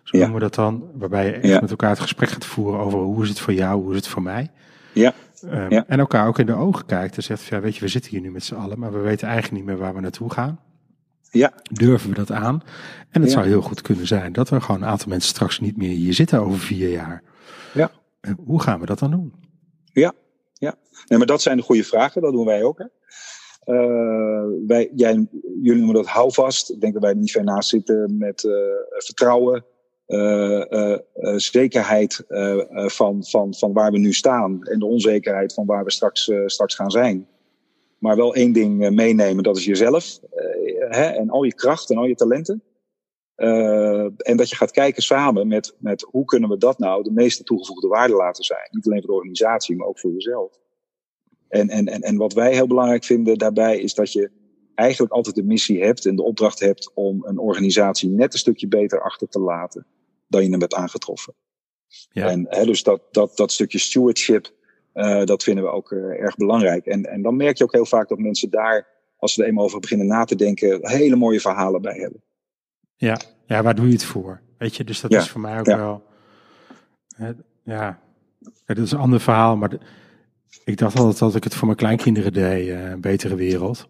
Zo 0.04 0.18
noemen 0.18 0.36
we 0.36 0.40
dat 0.40 0.56
dan. 0.56 0.84
Waarbij 0.94 1.26
je 1.26 1.32
echt 1.32 1.62
met 1.62 1.70
elkaar 1.70 1.90
het 1.90 2.00
gesprek 2.00 2.30
gaat 2.30 2.46
voeren 2.46 2.80
over 2.80 3.00
hoe 3.00 3.24
is 3.24 3.30
het 3.30 3.40
voor 3.40 3.54
jou, 3.54 3.82
hoe 3.82 3.92
is 3.92 3.96
het 3.96 4.08
voor 4.08 4.22
mij. 4.22 4.52
Ja. 4.94 5.14
Um, 5.44 5.72
ja. 5.72 5.86
En 5.88 6.00
elkaar 6.00 6.28
ook 6.28 6.40
in 6.40 6.46
de 6.46 6.54
ogen 6.54 6.86
kijkt 6.86 7.18
en 7.18 7.24
zegt, 7.24 7.44
ja, 7.44 7.60
weet 7.60 7.76
je, 7.76 7.82
we 7.82 7.88
zitten 7.88 8.12
hier 8.12 8.22
nu 8.22 8.32
met 8.32 8.44
z'n 8.44 8.56
allen, 8.56 8.80
maar 8.80 8.92
we 8.92 9.00
weten 9.00 9.28
eigenlijk 9.28 9.58
niet 9.58 9.66
meer 9.66 9.78
waar 9.78 9.94
we 9.94 10.00
naartoe 10.00 10.32
gaan. 10.32 10.60
Ja. 11.32 11.54
Durven 11.72 12.10
we 12.10 12.16
dat 12.16 12.32
aan? 12.32 12.62
En 13.10 13.22
het 13.22 13.32
zou 13.32 13.46
heel 13.46 13.62
goed 13.62 13.82
kunnen 13.82 14.08
zijn 14.08 14.34
dat 14.34 14.50
er 14.50 14.62
gewoon 14.62 14.82
een 14.82 14.88
aantal 14.88 15.10
mensen 15.10 15.30
straks 15.30 15.60
niet 15.60 15.78
meer 15.78 15.96
hier 15.96 16.14
zitten 16.14 16.40
over 16.40 16.60
vier 16.60 16.90
jaar. 16.90 17.24
Ja. 17.74 17.92
En 18.22 18.38
hoe 18.46 18.62
gaan 18.62 18.80
we 18.80 18.86
dat 18.86 19.00
dan 19.00 19.12
doen? 19.12 19.34
Ja, 19.84 20.14
ja. 20.60 20.76
Nee, 21.08 21.18
maar 21.18 21.28
dat 21.28 21.42
zijn 21.42 21.58
de 21.58 21.64
goede 21.64 21.84
vragen, 21.84 22.22
dat 22.22 22.32
doen 22.32 22.46
wij 22.46 22.64
ook. 22.64 22.78
Hè? 22.78 22.86
Uh, 23.66 24.44
wij, 24.68 24.92
jij, 24.96 25.28
jullie 25.62 25.78
noemen 25.78 25.96
dat 25.96 26.08
houvast. 26.08 26.72
Ik 26.72 26.82
denk 26.82 26.94
dat 26.94 27.02
wij 27.02 27.12
er 27.12 27.18
niet 27.18 27.32
ver 27.32 27.44
naast 27.44 27.70
zitten 27.70 28.18
met 28.18 28.44
uh, 28.44 28.54
vertrouwen, 28.90 29.66
uh, 30.08 30.98
zekerheid 31.36 32.24
van, 32.74 33.24
van, 33.26 33.54
van 33.54 33.74
waar 33.74 33.92
we 33.92 33.98
nu 33.98 34.14
staan 34.14 34.64
en 34.64 34.80
de 34.80 34.86
onzekerheid 34.86 35.54
van 35.54 35.66
waar 35.66 35.84
we 35.84 35.92
straks, 35.92 36.32
straks 36.46 36.76
gaan 36.76 36.92
zijn. 36.92 37.28
Maar 37.98 38.16
wel 38.16 38.36
één 38.36 38.52
ding 38.52 38.90
meenemen, 38.90 39.44
dat 39.44 39.58
is 39.58 39.66
jezelf 39.66 40.20
hè, 40.90 41.04
en 41.04 41.30
al 41.30 41.44
je 41.44 41.54
kracht 41.54 41.90
en 41.90 41.98
al 41.98 42.06
je 42.06 42.16
talenten. 42.16 42.64
En 44.18 44.38
dat 44.38 44.50
je 44.50 44.56
gaat 44.56 44.72
kijken 44.72 45.04
samen 45.04 45.48
met, 45.48 45.76
met 45.78 46.02
hoe 46.02 46.26
kunnen 46.26 46.50
we 46.50 46.58
dat 46.58 46.80
nou 46.80 47.04
de 47.04 47.12
meeste 47.12 47.44
toegevoegde 47.44 47.88
waarde 47.88 48.14
laten 48.14 48.44
zijn. 48.44 48.68
Niet 48.72 48.86
alleen 48.86 49.00
voor 49.00 49.10
de 49.10 49.16
organisatie, 49.16 49.76
maar 49.76 49.88
ook 49.88 50.00
voor 50.00 50.12
jezelf. 50.12 50.60
En, 51.48 51.70
en, 51.70 51.88
en, 51.88 52.02
en 52.02 52.18
wat 52.18 52.34
wij 52.34 52.54
heel 52.54 52.68
belangrijk 52.68 53.04
vinden 53.04 53.38
daarbij 53.38 53.80
is 53.80 53.94
dat 53.94 54.12
je 54.12 54.32
eigenlijk 54.76 55.14
altijd 55.14 55.36
de 55.36 55.44
missie 55.44 55.84
hebt 55.84 56.06
en 56.06 56.16
de 56.16 56.24
opdracht 56.24 56.60
hebt 56.60 56.92
om 56.94 57.26
een 57.26 57.38
organisatie 57.38 58.10
net 58.10 58.34
een 58.34 58.40
stukje 58.40 58.68
beter 58.68 59.02
achter 59.02 59.28
te 59.28 59.40
laten 59.40 59.86
dan 60.28 60.44
je 60.44 60.50
hem 60.50 60.60
hebt 60.60 60.74
aangetroffen. 60.74 61.34
Ja. 62.12 62.30
En 62.30 62.46
hè, 62.50 62.66
dus 62.66 62.84
dat, 62.84 63.02
dat, 63.12 63.38
dat 63.38 63.52
stukje 63.52 63.78
stewardship, 63.78 64.52
uh, 64.94 65.24
dat 65.24 65.44
vinden 65.44 65.64
we 65.64 65.70
ook 65.70 65.92
uh, 65.92 66.22
erg 66.22 66.36
belangrijk. 66.36 66.86
En, 66.86 67.04
en 67.04 67.22
dan 67.22 67.36
merk 67.36 67.58
je 67.58 67.64
ook 67.64 67.74
heel 67.74 67.86
vaak 67.86 68.10
dat 68.10 68.18
mensen 68.18 68.50
daar, 68.50 68.88
als 69.18 69.34
ze 69.34 69.42
er 69.42 69.48
eenmaal 69.48 69.64
over 69.64 69.80
beginnen 69.80 70.08
na 70.08 70.26
te 70.26 70.36
denken, 70.36 70.90
hele 70.90 71.16
mooie 71.16 71.40
verhalen 71.40 71.82
bij 71.82 71.98
hebben. 71.98 72.24
Ja, 73.00 73.20
ja 73.46 73.64
waar 73.64 73.76
doe 73.76 73.86
je 73.86 73.94
het 73.94 74.04
voor? 74.04 74.42
Weet 74.58 74.76
je, 74.76 74.84
dus 74.84 75.02
dat 75.02 75.12
ja. 75.12 75.20
is 75.20 75.30
voor 75.30 75.42
mij 75.42 75.60
ook 75.60 75.66
ja. 75.66 75.78
wel. 75.78 76.04
Hè, 77.16 77.32
ja, 77.64 78.00
dat 78.66 78.78
is 78.78 78.92
een 78.92 79.00
ander 79.00 79.20
verhaal, 79.20 79.58
maar 79.58 79.70
de, 79.70 79.80
ik 80.64 80.78
dacht 80.78 81.00
altijd 81.00 81.20
dat 81.20 81.36
ik 81.36 81.44
het 81.44 81.56
voor 81.56 81.66
mijn 81.66 81.78
kleinkinderen 81.78 82.34
deed, 82.34 82.68
uh, 82.68 82.90
een 82.90 83.02
betere 83.02 83.36
wereld. 83.36 83.88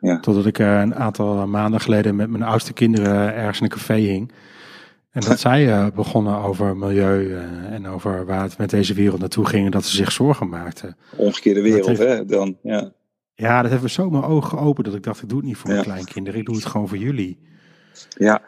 Ja. 0.00 0.20
Totdat 0.20 0.46
ik 0.46 0.58
uh, 0.58 0.80
een 0.80 0.94
aantal 0.94 1.46
maanden 1.46 1.80
geleden 1.80 2.16
met 2.16 2.30
mijn 2.30 2.42
oudste 2.42 2.72
kinderen 2.72 3.34
ergens 3.34 3.58
in 3.58 3.64
een 3.64 3.70
café 3.70 3.94
hing. 3.94 4.32
En 5.10 5.20
dat 5.20 5.40
zij 5.48 5.92
begonnen 5.92 6.38
over 6.38 6.76
milieu 6.76 7.36
en 7.70 7.86
over 7.86 8.26
waar 8.26 8.42
het 8.42 8.58
met 8.58 8.70
deze 8.70 8.94
wereld 8.94 9.20
naartoe 9.20 9.46
ging 9.46 9.64
en 9.64 9.70
dat 9.70 9.84
ze 9.84 9.96
zich 9.96 10.12
zorgen 10.12 10.48
maakten. 10.48 10.96
Omgekeerde 11.16 11.62
wereld, 11.62 11.98
hè? 11.98 12.24
Dan, 12.24 12.56
ja. 12.62 12.92
ja, 13.34 13.62
dat 13.62 13.70
hebben 13.70 13.90
zo 13.90 14.10
mijn 14.10 14.24
ogen 14.24 14.58
geopend 14.58 14.86
dat 14.86 14.94
ik 14.94 15.02
dacht, 15.02 15.22
ik 15.22 15.28
doe 15.28 15.38
het 15.38 15.46
niet 15.46 15.56
voor 15.56 15.70
mijn 15.70 15.82
kleinkinderen, 15.82 16.40
ik 16.40 16.46
doe 16.46 16.54
het 16.54 16.66
gewoon 16.66 16.88
voor 16.88 16.98
jullie. 16.98 17.38
Ja. 18.08 18.42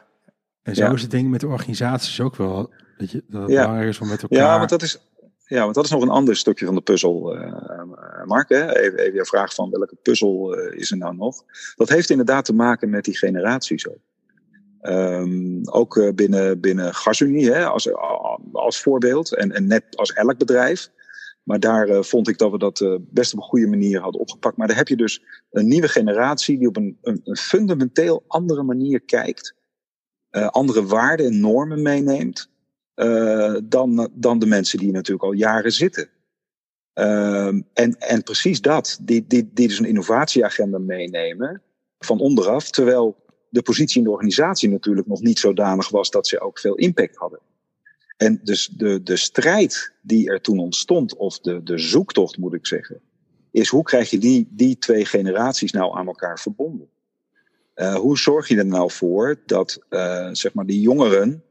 En 0.62 0.74
zo 0.74 0.92
is 0.92 1.02
het 1.02 1.10
ding 1.10 1.30
met 1.30 1.40
de 1.40 1.46
organisaties 1.46 2.20
ook 2.20 2.36
wel. 2.36 2.72
Dat, 2.98 3.10
je, 3.10 3.24
dat 3.28 3.40
het 3.40 3.50
belangrijk 3.50 3.88
is 3.88 4.00
om 4.00 4.08
met 4.08 4.22
elkaar... 4.22 4.38
Ja, 4.38 4.58
want 4.58 4.70
dat 4.70 4.82
is, 4.82 5.00
ja, 5.46 5.62
want 5.62 5.74
dat 5.74 5.84
is 5.84 5.90
nog 5.90 6.02
een 6.02 6.08
ander 6.08 6.36
stukje 6.36 6.66
van 6.66 6.74
de 6.74 6.80
puzzel, 6.80 7.36
uh, 7.36 8.24
Mark. 8.24 8.48
Hè? 8.48 8.76
Even, 8.76 8.98
even 8.98 9.14
jouw 9.14 9.24
vraag 9.24 9.54
van 9.54 9.70
welke 9.70 9.96
puzzel 10.02 10.58
uh, 10.58 10.78
is 10.78 10.90
er 10.90 10.96
nou 10.96 11.16
nog? 11.16 11.44
Dat 11.76 11.88
heeft 11.88 12.10
inderdaad 12.10 12.44
te 12.44 12.54
maken 12.54 12.90
met 12.90 13.04
die 13.04 13.16
generaties 13.16 13.88
ook. 13.88 13.98
Um, 14.82 15.68
ook 15.68 16.12
binnen, 16.14 16.60
binnen 16.60 16.94
GasUnie 16.94 17.52
hè, 17.52 17.66
als, 17.66 17.92
als 18.52 18.80
voorbeeld. 18.80 19.34
En, 19.34 19.52
en 19.52 19.66
net 19.66 19.84
als 19.96 20.12
elk 20.12 20.38
bedrijf. 20.38 20.90
Maar 21.48 21.60
daar 21.60 21.88
uh, 21.88 22.02
vond 22.02 22.28
ik 22.28 22.38
dat 22.38 22.50
we 22.50 22.58
dat 22.58 22.80
uh, 22.80 22.94
best 23.00 23.32
op 23.32 23.38
een 23.38 23.44
goede 23.44 23.66
manier 23.66 24.00
hadden 24.00 24.20
opgepakt. 24.20 24.56
Maar 24.56 24.66
daar 24.66 24.76
heb 24.76 24.88
je 24.88 24.96
dus 24.96 25.22
een 25.50 25.68
nieuwe 25.68 25.88
generatie 25.88 26.58
die 26.58 26.68
op 26.68 26.76
een, 26.76 26.98
een, 27.02 27.20
een 27.24 27.36
fundamenteel 27.36 28.24
andere 28.26 28.62
manier 28.62 29.00
kijkt. 29.00 29.54
Uh, 30.30 30.46
andere 30.46 30.86
waarden 30.86 31.26
en 31.26 31.40
normen 31.40 31.82
meeneemt. 31.82 32.50
dan, 33.64 34.10
dan 34.14 34.38
de 34.38 34.46
mensen 34.46 34.78
die 34.78 34.92
natuurlijk 34.92 35.24
al 35.24 35.32
jaren 35.32 35.72
zitten. 35.72 36.08
Ehm, 36.92 37.60
en, 37.72 37.98
en 37.98 38.22
precies 38.22 38.60
dat, 38.60 38.98
die, 39.02 39.24
die, 39.26 39.50
die 39.52 39.68
dus 39.68 39.78
een 39.78 39.84
innovatieagenda 39.84 40.78
meenemen 40.78 41.62
van 41.98 42.20
onderaf. 42.20 42.70
Terwijl 42.70 43.16
de 43.48 43.62
positie 43.62 43.98
in 43.98 44.04
de 44.04 44.10
organisatie 44.10 44.68
natuurlijk 44.68 45.06
nog 45.06 45.20
niet 45.20 45.38
zodanig 45.38 45.88
was 45.88 46.10
dat 46.10 46.26
ze 46.26 46.40
ook 46.40 46.58
veel 46.58 46.74
impact 46.74 47.16
hadden. 47.16 47.40
En 48.18 48.40
dus 48.42 48.66
de, 48.66 49.02
de 49.02 49.16
strijd 49.16 49.92
die 50.02 50.30
er 50.30 50.40
toen 50.40 50.58
ontstond, 50.58 51.16
of 51.16 51.38
de, 51.38 51.62
de 51.62 51.78
zoektocht 51.78 52.38
moet 52.38 52.54
ik 52.54 52.66
zeggen, 52.66 53.00
is 53.50 53.68
hoe 53.68 53.82
krijg 53.82 54.10
je 54.10 54.18
die, 54.18 54.48
die 54.50 54.78
twee 54.78 55.04
generaties 55.04 55.72
nou 55.72 55.96
aan 55.96 56.06
elkaar 56.06 56.38
verbonden? 56.38 56.88
Uh, 57.74 57.94
hoe 57.94 58.18
zorg 58.18 58.48
je 58.48 58.56
er 58.56 58.66
nou 58.66 58.90
voor 58.90 59.40
dat 59.46 59.78
uh, 59.90 60.28
zeg 60.32 60.54
maar 60.54 60.66
die 60.66 60.80
jongeren 60.80 61.42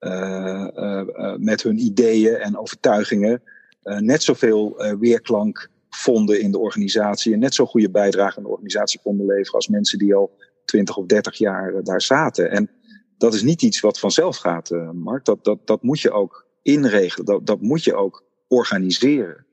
uh, 0.00 1.04
met 1.36 1.62
hun 1.62 1.78
ideeën 1.78 2.34
en 2.34 2.58
overtuigingen 2.58 3.42
net 3.82 4.22
zoveel 4.22 4.76
weerklank 4.98 5.70
vonden 5.88 6.40
in 6.40 6.50
de 6.50 6.58
organisatie 6.58 7.32
en 7.32 7.38
net 7.38 7.54
zo 7.54 7.66
goede 7.66 7.90
bijdrage 7.90 8.36
aan 8.36 8.42
de 8.42 8.48
organisatie 8.48 9.00
konden 9.02 9.26
leveren 9.26 9.52
als 9.52 9.68
mensen 9.68 9.98
die 9.98 10.14
al 10.14 10.36
20 10.64 10.96
of 10.96 11.06
30 11.06 11.38
jaar 11.38 11.84
daar 11.84 12.02
zaten? 12.02 12.50
En 12.50 12.70
dat 13.18 13.34
is 13.34 13.42
niet 13.42 13.62
iets 13.62 13.80
wat 13.80 13.98
vanzelf 13.98 14.36
gaat, 14.36 14.70
uh, 14.70 14.90
Mark. 14.90 15.24
Dat, 15.24 15.44
dat, 15.44 15.66
dat 15.66 15.82
moet 15.82 16.00
je 16.00 16.10
ook 16.10 16.46
inregelen. 16.62 17.26
Dat, 17.26 17.46
dat 17.46 17.60
moet 17.60 17.84
je 17.84 17.94
ook 17.94 18.24
organiseren. 18.48 19.46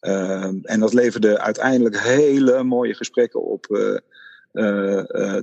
Uh, 0.00 0.44
en 0.62 0.80
dat 0.80 0.94
leverde 0.94 1.38
uiteindelijk 1.38 2.00
hele 2.00 2.62
mooie 2.62 2.94
gesprekken 2.94 3.42
op. 3.44 3.66
Uh, 3.70 3.98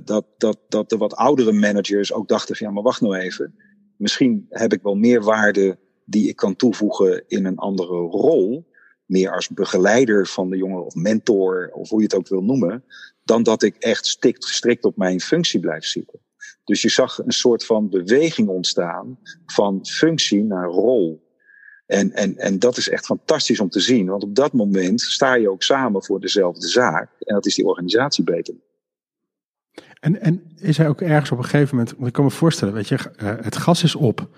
dat, 0.04 0.26
dat, 0.36 0.58
dat 0.68 0.90
de 0.90 0.96
wat 0.96 1.14
oudere 1.14 1.52
managers 1.52 2.12
ook 2.12 2.28
dachten: 2.28 2.56
ja, 2.58 2.70
maar 2.70 2.82
wacht 2.82 3.00
nou 3.00 3.14
even. 3.16 3.54
Misschien 3.96 4.46
heb 4.50 4.72
ik 4.72 4.82
wel 4.82 4.94
meer 4.94 5.22
waarde 5.22 5.78
die 6.04 6.28
ik 6.28 6.36
kan 6.36 6.56
toevoegen 6.56 7.24
in 7.26 7.44
een 7.44 7.58
andere 7.58 7.96
rol. 7.96 8.72
Meer 9.04 9.34
als 9.34 9.48
begeleider 9.48 10.26
van 10.26 10.50
de 10.50 10.56
jongeren 10.56 10.84
of 10.84 10.94
mentor, 10.94 11.70
of 11.72 11.88
hoe 11.88 11.98
je 11.98 12.04
het 12.04 12.14
ook 12.14 12.28
wil 12.28 12.42
noemen. 12.42 12.84
Dan 13.24 13.42
dat 13.42 13.62
ik 13.62 13.76
echt 13.76 14.06
stikt, 14.06 14.44
strikt 14.44 14.84
op 14.84 14.96
mijn 14.96 15.20
functie 15.20 15.60
blijf 15.60 15.84
zitten. 15.84 16.20
Dus 16.64 16.82
je 16.82 16.88
zag 16.88 17.18
een 17.18 17.32
soort 17.32 17.66
van 17.66 17.88
beweging 17.88 18.48
ontstaan 18.48 19.18
van 19.46 19.86
functie 19.86 20.44
naar 20.44 20.68
rol. 20.68 21.22
En, 21.86 22.12
en, 22.12 22.36
en 22.36 22.58
dat 22.58 22.76
is 22.76 22.88
echt 22.88 23.04
fantastisch 23.04 23.60
om 23.60 23.68
te 23.68 23.80
zien, 23.80 24.06
want 24.06 24.22
op 24.22 24.34
dat 24.34 24.52
moment 24.52 25.00
sta 25.00 25.34
je 25.34 25.50
ook 25.50 25.62
samen 25.62 26.04
voor 26.04 26.20
dezelfde 26.20 26.68
zaak. 26.68 27.10
En 27.18 27.34
dat 27.34 27.46
is 27.46 27.54
die 27.54 27.66
organisatie 27.66 28.24
beter. 28.24 28.54
En, 30.00 30.20
en 30.20 30.42
is 30.56 30.76
hij 30.76 30.88
ook 30.88 31.00
ergens 31.00 31.30
op 31.30 31.38
een 31.38 31.44
gegeven 31.44 31.76
moment, 31.76 31.94
want 31.96 32.06
ik 32.06 32.12
kan 32.12 32.24
me 32.24 32.30
voorstellen, 32.30 32.74
weet 32.74 32.88
je, 32.88 32.98
eh, 33.16 33.34
het 33.40 33.56
gas 33.56 33.82
is 33.82 33.94
op. 33.94 34.28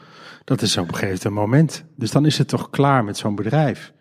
Dat 0.44 0.62
is 0.62 0.76
op 0.76 0.88
een 0.88 0.94
gegeven 0.94 1.32
moment. 1.32 1.84
Dus 1.96 2.10
dan 2.10 2.26
is 2.26 2.38
het 2.38 2.48
toch 2.48 2.70
klaar 2.70 3.04
met 3.04 3.16
zo'n 3.16 3.34
bedrijf. 3.34 3.92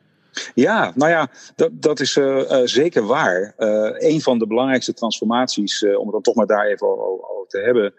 Ja, 0.54 0.92
nou 0.96 1.12
ja, 1.12 1.30
dat, 1.56 1.82
dat 1.82 2.00
is 2.00 2.16
uh, 2.16 2.38
uh, 2.38 2.62
zeker 2.64 3.04
waar. 3.04 3.54
Uh, 3.58 3.92
een 3.94 4.22
van 4.22 4.40
de 4.40 4.48
belangrijkste 4.48 4.94
transformaties, 4.94 5.86
om 5.86 6.04
het 6.04 6.12
dan 6.12 6.22
toch 6.22 6.36
maar 6.36 6.48
daar 6.48 6.66
even 6.66 6.88
over 6.88 7.48
te 7.48 7.60
hebben, 7.60 7.94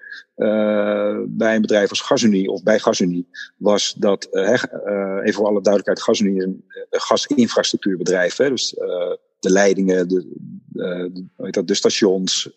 bij 1.39 1.55
een 1.55 1.61
bedrijf 1.61 1.91
als 1.91 2.01
GasUnie 2.01 2.51
of 2.51 2.63
bij 2.63 2.79
GasUnie, 2.79 3.29
was 3.57 3.95
dat, 3.99 4.29
even 4.35 5.33
voor 5.33 5.47
alle 5.47 5.63
duidelijkheid, 5.63 6.03
GasUnie 6.03 6.37
is 6.37 6.45
een 6.45 6.65
gasinfrastructuurbedrijf. 6.91 8.37
Hè, 8.37 8.49
dus 8.49 8.71
de 9.39 9.51
leidingen, 9.51 10.09
de, 10.09 10.33
de, 10.67 11.25
dat, 11.51 11.67
de 11.67 11.75
stations 11.75 12.55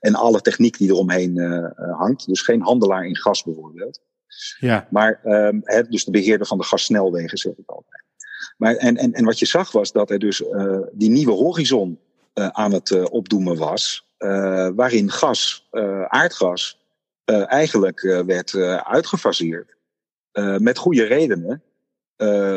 en 0.00 0.14
alle 0.14 0.40
techniek 0.40 0.78
die 0.78 0.90
eromheen 0.90 1.38
hangt. 1.76 2.26
Dus 2.26 2.40
geen 2.40 2.62
handelaar 2.62 3.06
in 3.06 3.16
gas 3.16 3.42
bijvoorbeeld. 3.42 4.00
Ja. 4.58 4.88
Maar 4.90 5.20
um, 5.24 5.62
dus 5.88 6.04
de 6.04 6.10
beheerder 6.10 6.46
van 6.46 6.58
de 6.58 6.64
gassnelwegen, 6.64 7.38
zeg 7.38 7.52
ik 7.52 7.70
altijd. 7.70 8.01
Maar, 8.56 8.74
en, 8.74 8.96
en, 8.96 9.12
en 9.12 9.24
wat 9.24 9.38
je 9.38 9.46
zag 9.46 9.72
was 9.72 9.92
dat 9.92 10.10
er 10.10 10.18
dus 10.18 10.40
uh, 10.40 10.78
die 10.92 11.10
nieuwe 11.10 11.32
horizon 11.32 11.98
uh, 12.34 12.46
aan 12.48 12.72
het 12.72 12.90
uh, 12.90 13.04
opdoemen 13.10 13.56
was. 13.56 14.10
waarin 14.74 15.10
gas, 15.10 15.68
aardgas, 16.08 16.80
eigenlijk 17.46 18.00
werd 18.26 18.54
uitgefaseerd. 18.84 19.76
met 20.58 20.78
goede 20.78 21.04
redenen. 21.04 21.62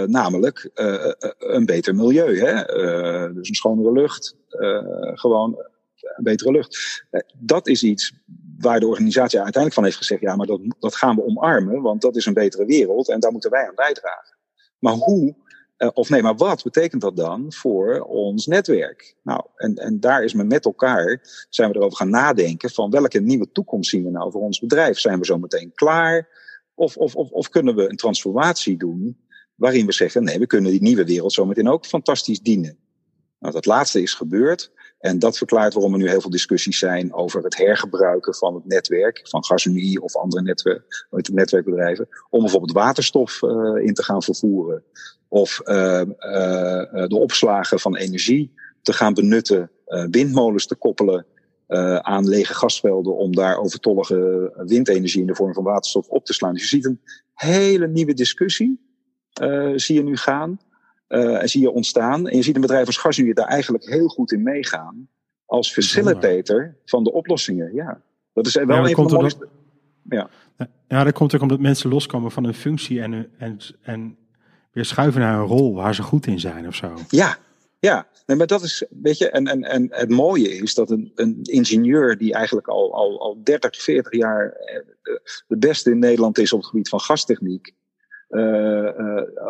namelijk 0.05 0.69
een 1.38 1.65
beter 1.65 1.95
milieu. 1.95 2.39
Hè? 2.39 2.63
dus 3.34 3.49
een 3.49 3.55
schonere 3.55 3.91
lucht. 3.91 4.36
gewoon 5.13 5.58
een 6.15 6.23
betere 6.23 6.51
lucht. 6.51 7.05
dat 7.38 7.67
is 7.67 7.84
iets 7.84 8.13
waar 8.58 8.79
de 8.79 8.88
organisatie 8.88 9.39
uiteindelijk 9.39 9.73
van 9.73 9.84
heeft 9.84 9.97
gezegd: 9.97 10.21
ja, 10.21 10.36
maar 10.36 10.47
dat, 10.47 10.60
dat 10.79 10.95
gaan 10.95 11.15
we 11.15 11.25
omarmen, 11.25 11.81
want 11.81 12.01
dat 12.01 12.15
is 12.15 12.25
een 12.25 12.34
betere 12.34 12.65
wereld 12.65 13.10
en 13.10 13.19
daar 13.19 13.31
moeten 13.31 13.51
wij 13.51 13.67
aan 13.67 13.75
bijdragen. 13.75 14.38
Maar 14.79 14.93
hoe 14.93 15.36
uh, 15.77 15.89
of 15.93 16.09
nee, 16.09 16.21
maar 16.21 16.35
wat 16.35 16.63
betekent 16.63 17.01
dat 17.01 17.15
dan 17.15 17.53
voor 17.53 17.99
ons 17.99 18.45
netwerk? 18.45 19.15
Nou, 19.23 19.45
en, 19.55 19.75
en 19.75 19.99
daar 19.99 20.23
is 20.23 20.33
men 20.33 20.47
met 20.47 20.65
elkaar, 20.65 21.21
zijn 21.49 21.71
we 21.71 21.75
erover 21.75 21.97
gaan 21.97 22.09
nadenken 22.09 22.69
van 22.69 22.89
welke 22.89 23.19
nieuwe 23.19 23.51
toekomst 23.51 23.89
zien 23.89 24.03
we 24.03 24.09
nou 24.09 24.31
voor 24.31 24.41
ons 24.41 24.59
bedrijf? 24.59 24.99
Zijn 24.99 25.19
we 25.19 25.25
zo 25.25 25.38
meteen 25.38 25.71
klaar? 25.73 26.43
Of, 26.73 26.97
of, 26.97 27.15
of, 27.15 27.29
of 27.29 27.49
kunnen 27.49 27.75
we 27.75 27.89
een 27.89 27.95
transformatie 27.95 28.77
doen 28.77 29.17
waarin 29.55 29.85
we 29.85 29.91
zeggen, 29.91 30.23
nee, 30.23 30.39
we 30.39 30.47
kunnen 30.47 30.71
die 30.71 30.81
nieuwe 30.81 31.05
wereld 31.05 31.33
zo 31.33 31.45
meteen 31.45 31.69
ook 31.69 31.85
fantastisch 31.85 32.41
dienen? 32.41 32.77
Nou, 33.39 33.53
dat 33.53 33.65
laatste 33.65 34.01
is 34.01 34.13
gebeurd. 34.13 34.71
En 34.99 35.19
dat 35.19 35.38
verklaart 35.38 35.73
waarom 35.73 35.93
er 35.93 35.99
nu 35.99 36.10
heel 36.10 36.21
veel 36.21 36.29
discussies 36.29 36.79
zijn 36.79 37.13
over 37.13 37.43
het 37.43 37.58
hergebruiken 37.58 38.36
van 38.36 38.55
het 38.55 38.65
netwerk, 38.65 39.21
van 39.23 39.45
GasUnie 39.45 40.01
of 40.01 40.15
andere 40.15 40.41
netwerk, 40.41 41.05
netwerkbedrijven, 41.31 42.08
om 42.29 42.39
bijvoorbeeld 42.39 42.71
waterstof 42.71 43.41
uh, 43.41 43.86
in 43.86 43.93
te 43.93 44.03
gaan 44.03 44.23
vervoeren. 44.23 44.84
Of 45.27 45.62
uh, 45.63 46.01
de 47.08 47.17
opslagen 47.19 47.79
van 47.79 47.95
energie 47.95 48.53
te 48.81 48.93
gaan 48.93 49.13
benutten, 49.13 49.71
windmolens 50.10 50.67
te 50.67 50.75
koppelen 50.75 51.25
aan 52.01 52.27
lege 52.27 52.53
gasvelden 52.53 53.17
om 53.17 53.36
daar 53.36 53.58
overtollige 53.58 54.51
windenergie 54.65 55.21
in 55.21 55.27
de 55.27 55.36
vorm 55.36 55.53
van 55.53 55.63
waterstof 55.63 56.08
op 56.08 56.25
te 56.25 56.34
slaan. 56.34 56.53
Dus 56.53 56.62
je 56.62 56.67
ziet 56.67 56.86
een 56.86 57.01
hele 57.34 57.88
nieuwe 57.88 58.13
discussie, 58.13 58.79
zie 59.75 59.95
je 59.95 60.03
nu 60.03 60.17
gaan. 60.17 60.60
En 61.23 61.49
zie 61.49 61.62
je 61.62 61.71
ontstaan. 61.71 62.28
En 62.28 62.36
je 62.36 62.43
ziet 62.43 62.56
een 62.56 62.62
bedrijf 62.62 62.86
als 62.86 62.97
GasUnie 62.97 63.34
daar 63.34 63.47
eigenlijk 63.47 63.86
heel 63.86 64.08
goed 64.08 64.32
in 64.32 64.43
meegaan. 64.43 65.08
Als 65.45 65.73
facilitator 65.73 66.75
van 66.86 67.04
de 67.04 67.12
oplossingen. 67.12 67.73
Ja, 67.73 68.01
dat 68.34 68.45
is 68.45 68.54
wel 68.54 68.67
ja, 68.67 68.89
een 68.89 68.95
van 68.95 69.08
de 69.08 69.13
mooiste... 69.13 69.47
Ja. 70.10 70.30
ja, 70.88 71.04
dat 71.04 71.13
komt 71.13 71.36
ook 71.36 71.41
omdat 71.41 71.60
mensen 71.60 71.89
loskomen 71.89 72.32
van 72.32 72.43
een 72.43 72.54
functie 72.54 73.01
en, 73.01 73.30
en, 73.38 73.58
en 73.82 74.17
weer 74.71 74.86
schuiven 74.86 75.21
naar 75.21 75.39
een 75.39 75.45
rol 75.45 75.73
waar 75.73 75.95
ze 75.95 76.01
goed 76.01 76.28
in 76.28 76.39
zijn 76.39 76.67
of 76.67 76.75
zo. 76.75 76.93
Ja, 77.10 77.38
ja. 77.80 78.08
Nee, 78.25 78.38
maar 78.38 78.47
dat 78.47 78.63
is, 78.63 78.86
weet 78.89 79.17
je, 79.17 79.30
en, 79.30 79.47
en, 79.47 79.63
en 79.63 79.88
het 79.89 80.10
mooie 80.10 80.58
is 80.58 80.73
dat 80.73 80.89
een, 80.89 81.12
een 81.15 81.39
ingenieur 81.43 82.17
die 82.17 82.34
eigenlijk 82.34 82.67
al, 82.67 82.93
al, 82.93 83.19
al 83.19 83.43
30, 83.43 83.82
40 83.82 84.13
jaar 84.13 84.51
eh, 84.51 84.82
de 85.47 85.58
beste 85.58 85.91
in 85.91 85.99
Nederland 85.99 86.38
is 86.38 86.54
op 86.54 86.60
het 86.60 86.69
gebied 86.69 86.89
van 86.89 86.99
gastechniek, 86.99 87.73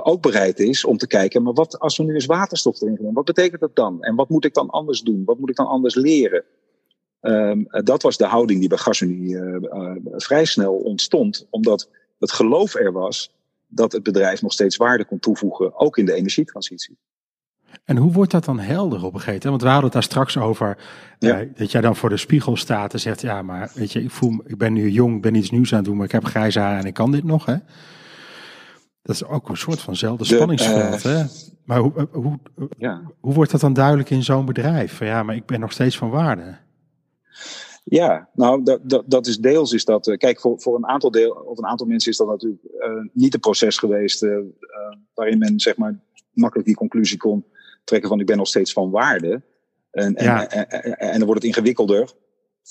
ook 0.04 0.22
bereid 0.22 0.60
is 0.60 0.86
om 0.86 0.98
te 0.98 1.08
kijken, 1.08 1.44
maar 1.44 1.54
wat 1.54 1.80
als 1.80 1.98
we 1.98 2.04
nu 2.04 2.14
eens 2.14 2.26
waterstof 2.26 2.82
erin 2.82 2.96
doen, 2.96 3.14
wat 3.14 3.26
betekent 3.26 3.62
dat 3.62 3.76
dan? 3.76 4.04
En 4.04 4.16
wat 4.16 4.30
moet 4.30 4.46
ik 4.46 4.54
dan 4.54 4.70
anders 4.70 5.02
doen? 5.02 5.24
Wat 5.26 5.40
moet 5.40 5.50
ik 5.50 5.56
dan 5.56 5.68
anders 5.68 5.96
leren? 5.96 6.44
Um, 7.22 7.68
dat 7.70 8.02
was 8.02 8.18
de 8.18 8.26
houding 8.26 8.60
die 8.60 8.70
bij 8.70 8.78
GasUnie 8.78 9.36
uh, 9.36 9.96
vrij 10.12 10.46
snel 10.46 10.74
ontstond, 10.74 11.48
omdat 11.50 11.90
het 12.20 12.32
geloof 12.32 12.76
er 12.76 12.92
was 12.92 13.32
dat 13.68 13.92
het 13.92 14.04
bedrijf 14.04 14.42
nog 14.42 14.54
steeds 14.54 14.78
waarde 14.78 15.06
kon 15.06 15.20
toevoegen, 15.20 15.80
ook 15.80 15.98
in 15.98 16.06
de 16.06 16.14
energietransitie. 16.14 16.98
En 17.84 17.98
hoe 17.98 18.12
wordt 18.12 18.32
dat 18.32 18.46
dan 18.46 18.60
helder 18.60 19.04
op 19.04 19.14
een 19.14 19.20
gegeven 19.20 19.32
moment? 19.34 19.44
Want 19.44 19.62
we 19.62 19.68
hadden 19.68 19.84
het 19.84 19.94
daar 19.94 20.04
straks 20.04 20.38
over 20.38 20.78
ja. 21.20 21.46
dat 21.56 21.72
jij 21.72 21.82
dan 21.82 21.96
voor 21.96 22.10
de 22.10 22.18
spiegel 22.18 22.58
staat 22.58 22.94
en 22.94 23.00
zegt: 23.00 23.22
Ja, 23.22 23.42
maar 23.42 23.72
weet 23.74 23.92
je, 23.92 24.04
ik, 24.04 24.12
voel, 24.12 24.42
ik 24.46 24.58
ben 24.58 24.74
nu 24.74 24.90
jong, 24.90 25.22
ben 25.22 25.36
iets 25.36 25.52
nieuws 25.52 25.72
aan 25.72 25.78
het 25.78 25.88
doen, 25.88 25.96
maar 25.96 26.06
ik 26.06 26.12
heb 26.12 26.26
grijze 26.26 26.60
haar 26.60 26.80
en 26.80 26.86
ik 26.86 26.94
kan 26.94 27.12
dit 27.12 27.24
nog. 27.24 27.46
Hè? 27.46 27.56
Dat 29.06 29.16
is 29.16 29.26
ook 29.26 29.50
een 29.50 29.58
soort 29.58 29.80
vanzelfde 29.80 30.26
spanningsveld. 30.26 31.06
Uh, 31.06 31.14
hè? 31.14 31.24
Maar 31.64 31.80
hoe, 31.80 31.92
eh, 31.96 32.04
hoe, 32.12 32.40
ja. 32.78 33.02
hoe 33.20 33.34
wordt 33.34 33.52
dat 33.52 33.62
dan 33.62 33.74
duidelijk 33.74 34.10
in 34.10 34.24
zo'n 34.24 34.46
bedrijf? 34.46 34.98
Van, 34.98 35.08
ja, 35.08 35.24
maar 35.24 35.36
ik 35.36 35.46
ben 35.46 35.60
nog 35.60 35.72
steeds 35.72 35.98
van 35.98 36.10
waarde. 36.10 36.58
Ja, 37.84 38.30
nou, 38.34 38.64
dat, 38.64 38.80
dat, 38.84 39.04
dat 39.06 39.28
is 39.28 39.38
deels 39.38 39.74
is 39.74 39.86
dat. 39.86 40.16
kijk, 40.18 40.40
voor, 40.40 40.62
voor 40.62 40.76
een 40.76 40.88
aantal 40.88 41.12
deel, 41.12 41.32
of 41.32 41.58
een 41.58 41.66
aantal 41.66 41.88
mensen 41.88 42.12
is 42.12 42.18
dat 42.18 42.28
natuurlijk 42.28 42.64
uh, 42.64 42.90
niet 43.14 43.34
een 43.34 43.40
proces 43.40 43.78
geweest 43.78 44.26
waarin 45.14 45.38
men 45.38 45.60
zeg 45.60 45.78
maar 45.78 46.00
makkelijk 46.32 46.68
die 46.68 46.78
conclusie 46.78 47.18
kon 47.18 47.46
trekken 47.84 48.10
van 48.10 48.20
ik 48.20 48.26
ben 48.26 48.38
nog 48.38 48.48
steeds 48.48 48.74
van 48.74 48.90
waarde. 48.90 49.42
En, 49.92 50.16
en, 50.16 50.50
en, 50.50 50.98
en, 50.98 51.18
dan 51.18 51.28
wordt 51.28 51.44
het 51.44 51.56
ingewikkelder. 51.56 52.14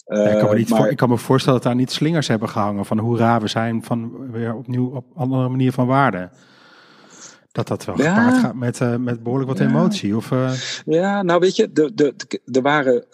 Uh, 0.06 0.32
ik, 0.32 0.38
kan 0.38 0.48
me 0.48 0.56
niet 0.56 0.68
maar, 0.68 0.78
voor, 0.78 0.88
ik 0.88 0.96
kan 0.96 1.08
me 1.08 1.18
voorstellen 1.18 1.58
dat 1.60 1.68
daar 1.68 1.78
niet 1.78 1.92
slingers 1.92 2.28
hebben 2.28 2.48
gehangen 2.48 2.84
van 2.84 2.98
hoe 2.98 3.18
raar 3.18 3.40
we 3.40 3.48
zijn 3.48 3.82
van 3.82 4.30
weer 4.30 4.54
opnieuw 4.54 4.90
op 4.94 5.04
andere 5.14 5.48
manier 5.48 5.72
van 5.72 5.86
waarde. 5.86 6.30
Dat 7.52 7.68
dat 7.68 7.84
wel 7.84 7.98
ja, 7.98 8.14
gepaard 8.14 8.40
gaat 8.40 8.54
met, 8.54 8.80
uh, 8.80 8.96
met 8.96 9.22
behoorlijk 9.22 9.50
wat 9.50 9.58
ja, 9.58 9.66
emotie. 9.66 10.16
Of, 10.16 10.30
uh... 10.30 10.52
Ja, 10.84 11.22
nou 11.22 11.40
weet 11.40 11.56
je, 11.56 11.72
de, 11.72 11.94
de, 11.94 12.14
de, 12.16 12.40
er, 12.52 12.62
waren, 12.62 13.12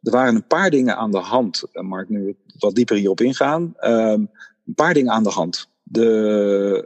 er 0.00 0.10
waren 0.10 0.34
een 0.34 0.46
paar 0.46 0.70
dingen 0.70 0.96
aan 0.96 1.10
de 1.10 1.18
hand. 1.18 1.62
Mark, 1.72 2.08
nu 2.08 2.36
wat 2.58 2.74
dieper 2.74 2.96
hierop 2.96 3.20
ingaan. 3.20 3.74
Ehm, 3.76 4.20
een 4.66 4.74
paar 4.74 4.94
dingen 4.94 5.12
aan 5.12 5.22
de 5.22 5.30
hand. 5.30 5.68
De, 5.82 6.84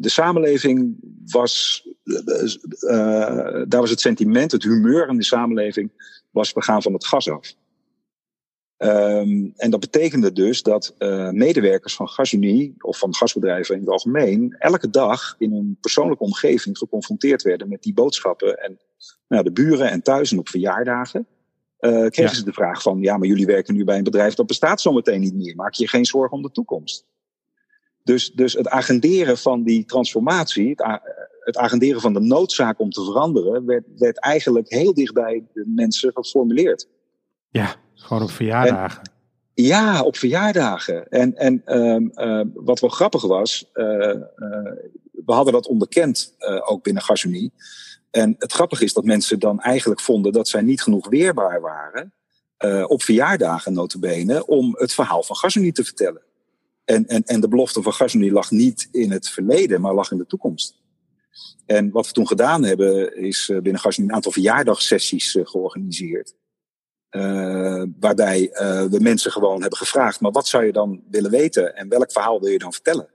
de 0.00 0.08
samenleving 0.08 0.96
was, 1.26 1.82
daar 3.68 3.80
was 3.80 3.90
het 3.90 4.00
sentiment, 4.00 4.52
het 4.52 4.62
humeur 4.62 5.08
in 5.08 5.16
de 5.16 5.24
samenleving, 5.24 5.90
was 6.30 6.52
we 6.52 6.62
gaan 6.62 6.82
van 6.82 6.92
het 6.92 7.06
gas 7.06 7.30
af. 7.30 7.54
Um, 8.78 9.52
en 9.56 9.70
dat 9.70 9.80
betekende 9.80 10.32
dus 10.32 10.62
dat 10.62 10.94
uh, 10.98 11.30
medewerkers 11.30 11.94
van 11.94 12.08
Gasunie 12.08 12.74
of 12.78 12.98
van 12.98 13.14
gasbedrijven 13.14 13.74
in 13.74 13.80
het 13.80 13.90
algemeen 13.90 14.56
elke 14.58 14.90
dag 14.90 15.34
in 15.38 15.52
een 15.52 15.78
persoonlijke 15.80 16.24
omgeving 16.24 16.78
geconfronteerd 16.78 17.42
werden 17.42 17.68
met 17.68 17.82
die 17.82 17.94
boodschappen 17.94 18.58
en 18.58 18.78
nou, 19.28 19.44
de 19.44 19.52
buren 19.52 19.90
en 19.90 20.02
thuis 20.02 20.32
en 20.32 20.38
op 20.38 20.48
verjaardagen. 20.48 21.26
Uh, 21.80 21.90
kregen 21.90 22.22
ja. 22.22 22.34
ze 22.34 22.44
de 22.44 22.52
vraag 22.52 22.82
van, 22.82 23.00
ja, 23.00 23.16
maar 23.16 23.28
jullie 23.28 23.46
werken 23.46 23.74
nu 23.74 23.84
bij 23.84 23.96
een 23.96 24.04
bedrijf 24.04 24.34
dat 24.34 24.46
bestaat 24.46 24.80
zometeen 24.80 25.20
niet 25.20 25.34
meer. 25.34 25.54
Maak 25.54 25.74
je 25.74 25.88
geen 25.88 26.04
zorgen 26.04 26.36
om 26.36 26.42
de 26.42 26.50
toekomst? 26.50 27.06
Dus, 28.02 28.32
dus 28.32 28.52
het 28.52 28.68
agenderen 28.68 29.38
van 29.38 29.62
die 29.62 29.84
transformatie, 29.84 30.68
het, 30.68 31.00
het 31.40 31.56
agenderen 31.56 32.00
van 32.00 32.12
de 32.12 32.20
noodzaak 32.20 32.78
om 32.78 32.90
te 32.90 33.04
veranderen, 33.04 33.66
werd, 33.66 33.84
werd 33.96 34.20
eigenlijk 34.20 34.70
heel 34.70 34.94
dichtbij 34.94 35.44
de 35.52 35.72
mensen 35.74 36.12
geformuleerd. 36.14 36.88
Ja, 37.48 37.74
gewoon 38.04 38.22
op 38.22 38.30
verjaardagen. 38.30 39.02
En, 39.02 39.12
ja, 39.54 40.02
op 40.02 40.16
verjaardagen. 40.16 41.08
En, 41.08 41.36
en 41.36 41.78
um, 41.78 42.10
uh, 42.14 42.40
wat 42.54 42.80
wel 42.80 42.90
grappig 42.90 43.22
was, 43.22 43.70
uh, 43.74 43.86
uh, 43.86 44.18
we 45.24 45.32
hadden 45.32 45.52
dat 45.52 45.66
onderkend 45.66 46.34
ook 46.64 46.82
binnen 46.82 47.02
Gasunie. 47.02 47.52
En 48.10 48.34
het 48.38 48.52
grappige 48.52 48.84
is 48.84 48.92
dat 48.92 49.04
mensen 49.04 49.38
dan 49.38 49.60
eigenlijk 49.60 50.00
vonden 50.00 50.32
dat 50.32 50.48
zij 50.48 50.62
niet 50.62 50.82
genoeg 50.82 51.08
weerbaar 51.08 51.60
waren 51.60 52.12
op 52.86 53.02
verjaardagen 53.02 53.72
notabene 53.72 54.46
om 54.46 54.74
het 54.78 54.92
verhaal 54.92 55.22
van 55.22 55.36
Gasunie 55.36 55.72
te 55.72 55.84
vertellen. 55.84 56.22
En, 56.84 57.06
en, 57.06 57.22
en 57.22 57.40
de 57.40 57.48
belofte 57.48 57.82
van 57.82 57.92
Gasunie 57.92 58.32
lag 58.32 58.50
niet 58.50 58.88
in 58.90 59.10
het 59.10 59.28
verleden, 59.28 59.80
maar 59.80 59.94
lag 59.94 60.10
in 60.10 60.18
de 60.18 60.26
toekomst. 60.26 60.76
En 61.66 61.90
wat 61.90 62.06
we 62.06 62.12
toen 62.12 62.26
gedaan 62.26 62.64
hebben, 62.64 63.16
is 63.16 63.46
binnen 63.46 63.78
Gasunie 63.78 64.10
een 64.10 64.16
aantal 64.16 64.32
verjaardagssessies 64.32 65.38
georganiseerd. 65.42 66.34
Uh, 67.16 67.82
waarbij 68.00 68.50
we 68.90 68.98
mensen 69.00 69.32
gewoon 69.32 69.60
hebben 69.60 69.78
gevraagd, 69.78 70.20
maar 70.20 70.30
wat 70.30 70.48
zou 70.48 70.64
je 70.64 70.72
dan 70.72 71.02
willen 71.10 71.30
weten 71.30 71.76
en 71.76 71.88
welk 71.88 72.12
verhaal 72.12 72.40
wil 72.40 72.50
je 72.50 72.58
dan 72.58 72.72
vertellen? 72.72 73.08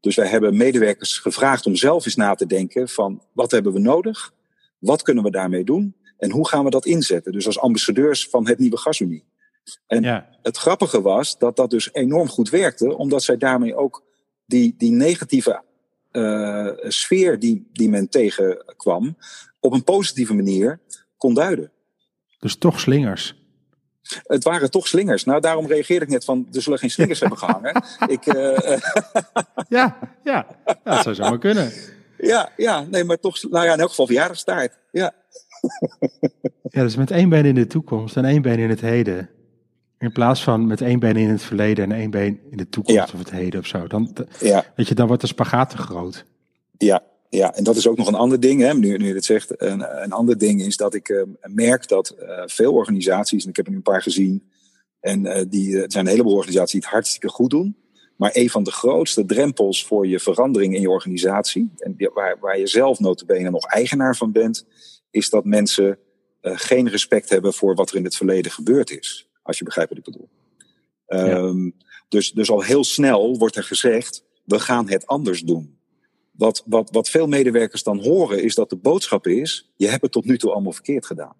Dus 0.00 0.16
wij 0.16 0.26
hebben 0.26 0.56
medewerkers 0.56 1.18
gevraagd 1.18 1.66
om 1.66 1.76
zelf 1.76 2.04
eens 2.04 2.14
na 2.16 2.34
te 2.34 2.46
denken 2.46 2.88
van 2.88 3.22
wat 3.32 3.50
hebben 3.50 3.72
we 3.72 3.78
nodig? 3.78 4.32
Wat 4.78 5.02
kunnen 5.02 5.24
we 5.24 5.30
daarmee 5.30 5.64
doen? 5.64 5.94
En 6.18 6.30
hoe 6.30 6.48
gaan 6.48 6.64
we 6.64 6.70
dat 6.70 6.86
inzetten? 6.86 7.32
Dus 7.32 7.46
als 7.46 7.58
ambassadeurs 7.58 8.28
van 8.28 8.48
het 8.48 8.58
nieuwe 8.58 8.78
Gasunie. 8.78 9.24
En 9.86 10.02
ja. 10.02 10.38
het 10.42 10.56
grappige 10.56 11.02
was 11.02 11.38
dat 11.38 11.56
dat 11.56 11.70
dus 11.70 11.92
enorm 11.92 12.28
goed 12.28 12.50
werkte, 12.50 12.96
omdat 12.96 13.22
zij 13.22 13.36
daarmee 13.36 13.74
ook 13.76 14.04
die, 14.46 14.74
die 14.76 14.90
negatieve 14.90 15.62
uh, 16.12 16.70
sfeer 16.88 17.38
die, 17.38 17.68
die 17.72 17.88
men 17.88 18.08
tegenkwam, 18.08 19.16
op 19.60 19.72
een 19.72 19.84
positieve 19.84 20.34
manier 20.34 20.80
kon 21.16 21.34
duiden. 21.34 21.72
Dus 22.40 22.56
toch 22.56 22.80
slingers. 22.80 23.38
Het 24.22 24.44
waren 24.44 24.70
toch 24.70 24.88
slingers. 24.88 25.24
Nou, 25.24 25.40
daarom 25.40 25.66
reageerde 25.66 26.04
ik 26.04 26.10
net 26.10 26.24
van, 26.24 26.48
er 26.52 26.62
zullen 26.62 26.78
geen 26.78 26.90
slingers 26.90 27.20
hebben 27.20 27.38
gehangen. 27.38 27.82
Ik, 28.16 28.26
uh, 28.26 28.58
ja, 29.68 29.98
ja, 30.24 30.46
dat 30.84 31.02
zou 31.02 31.14
zomaar 31.14 31.38
kunnen. 31.38 31.72
Ja, 32.18 32.52
ja, 32.56 32.80
nee, 32.90 33.04
maar 33.04 33.18
toch, 33.18 33.42
nou 33.50 33.64
ja, 33.64 33.72
in 33.72 33.80
elk 33.80 33.88
geval 33.88 34.06
verjaardagstaart. 34.06 34.78
Ja. 34.90 35.12
ja, 36.70 36.82
dus 36.82 36.96
met 36.96 37.10
één 37.10 37.28
been 37.28 37.44
in 37.44 37.54
de 37.54 37.66
toekomst 37.66 38.16
en 38.16 38.24
één 38.24 38.42
been 38.42 38.58
in 38.58 38.68
het 38.68 38.80
heden. 38.80 39.30
In 39.98 40.12
plaats 40.12 40.42
van 40.42 40.66
met 40.66 40.80
één 40.80 40.98
been 40.98 41.16
in 41.16 41.28
het 41.28 41.42
verleden 41.42 41.84
en 41.84 41.98
één 41.98 42.10
been 42.10 42.40
in 42.50 42.56
de 42.56 42.68
toekomst 42.68 43.08
ja. 43.08 43.14
of 43.14 43.18
het 43.18 43.30
heden 43.30 43.60
of 43.60 43.66
zo. 43.66 43.86
Dan, 43.86 44.16
ja. 44.38 44.64
weet 44.76 44.88
je, 44.88 44.94
dan 44.94 45.06
wordt 45.06 45.22
de 45.22 45.28
spagaat 45.28 45.70
te 45.70 45.76
groot. 45.76 46.24
Ja, 46.78 47.02
ja, 47.30 47.54
en 47.54 47.64
dat 47.64 47.76
is 47.76 47.86
ook 47.86 47.96
nog 47.96 48.06
een 48.06 48.14
ander 48.14 48.40
ding, 48.40 48.60
hè, 48.60 48.74
nu, 48.74 48.96
nu 48.96 49.06
je 49.06 49.14
het 49.14 49.24
zegt. 49.24 49.62
Een, 49.62 50.02
een 50.02 50.12
ander 50.12 50.38
ding 50.38 50.62
is 50.62 50.76
dat 50.76 50.94
ik 50.94 51.08
uh, 51.08 51.22
merk 51.42 51.88
dat 51.88 52.16
uh, 52.20 52.42
veel 52.46 52.72
organisaties, 52.72 53.44
en 53.44 53.50
ik 53.50 53.56
heb 53.56 53.64
er 53.64 53.70
nu 53.70 53.76
een 53.76 53.82
paar 53.82 54.02
gezien, 54.02 54.50
en 55.00 55.24
uh, 55.24 55.40
die, 55.48 55.76
het 55.76 55.92
zijn 55.92 56.04
een 56.04 56.10
heleboel 56.10 56.34
organisaties 56.34 56.72
die 56.72 56.80
het 56.80 56.90
hartstikke 56.90 57.28
goed 57.28 57.50
doen. 57.50 57.76
Maar 58.16 58.30
een 58.32 58.50
van 58.50 58.62
de 58.62 58.70
grootste 58.70 59.24
drempels 59.24 59.86
voor 59.86 60.06
je 60.06 60.20
verandering 60.20 60.74
in 60.74 60.80
je 60.80 60.90
organisatie, 60.90 61.70
en 61.76 61.94
die, 61.96 62.10
waar, 62.14 62.38
waar 62.40 62.58
je 62.58 62.66
zelf 62.66 62.98
notabene 62.98 63.50
nog 63.50 63.64
eigenaar 63.64 64.16
van 64.16 64.32
bent, 64.32 64.66
is 65.10 65.30
dat 65.30 65.44
mensen 65.44 65.98
geen 66.42 66.88
respect 66.88 67.28
hebben 67.28 67.54
voor 67.54 67.74
wat 67.74 67.90
er 67.90 67.96
in 67.96 68.04
het 68.04 68.16
verleden 68.16 68.52
gebeurd 68.52 68.90
is. 68.90 69.28
Als 69.42 69.58
je 69.58 69.64
begrijpt 69.64 69.90
wat 69.90 69.98
ik 69.98 70.12
bedoel. 70.12 70.28
Ja. 71.06 71.36
Um, 71.36 71.74
dus, 72.08 72.32
dus 72.32 72.50
al 72.50 72.62
heel 72.62 72.84
snel 72.84 73.38
wordt 73.38 73.56
er 73.56 73.64
gezegd, 73.64 74.24
we 74.44 74.58
gaan 74.58 74.88
het 74.88 75.06
anders 75.06 75.40
doen. 75.40 75.78
Wat, 76.30 76.62
wat, 76.66 76.90
wat 76.90 77.08
veel 77.08 77.26
medewerkers 77.26 77.82
dan 77.82 77.98
horen 77.98 78.42
is 78.42 78.54
dat 78.54 78.70
de 78.70 78.76
boodschap 78.76 79.26
is, 79.26 79.72
je 79.76 79.88
hebt 79.88 80.02
het 80.02 80.12
tot 80.12 80.24
nu 80.24 80.38
toe 80.38 80.52
allemaal 80.52 80.72
verkeerd 80.72 81.06
gedaan. 81.06 81.36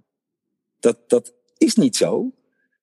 Dat, 0.79 0.98
dat 1.07 1.33
is 1.57 1.74
niet 1.74 1.96
zo, 1.96 2.33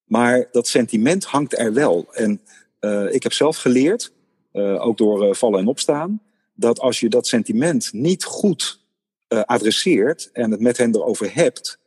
maar 0.06 0.48
dat 0.52 0.68
sentiment 0.68 1.26
hangt 1.26 1.58
er 1.58 1.74
wel. 1.74 2.14
En 2.14 2.42
uh, 2.80 3.14
ik 3.14 3.24
heb 3.24 3.34
zelf 3.34 3.58
geleerd, 3.58 4.14
uh, 4.54 4.86
ook 4.86 4.98
door 4.98 5.28
uh, 5.28 5.34
vallen 5.34 5.60
en 5.60 5.68
opstaan, 5.68 6.22
dat 6.54 6.80
als 6.80 7.00
je 7.00 7.10
dat 7.10 7.28
sentiment 7.28 7.94
niet 7.94 8.24
goed 8.24 8.86
adresseert 9.28 10.30
en 10.34 10.52
het 10.52 10.60
met 10.60 10.78
hen 10.78 10.96
erover 10.96 11.34
hebt, 11.34 11.80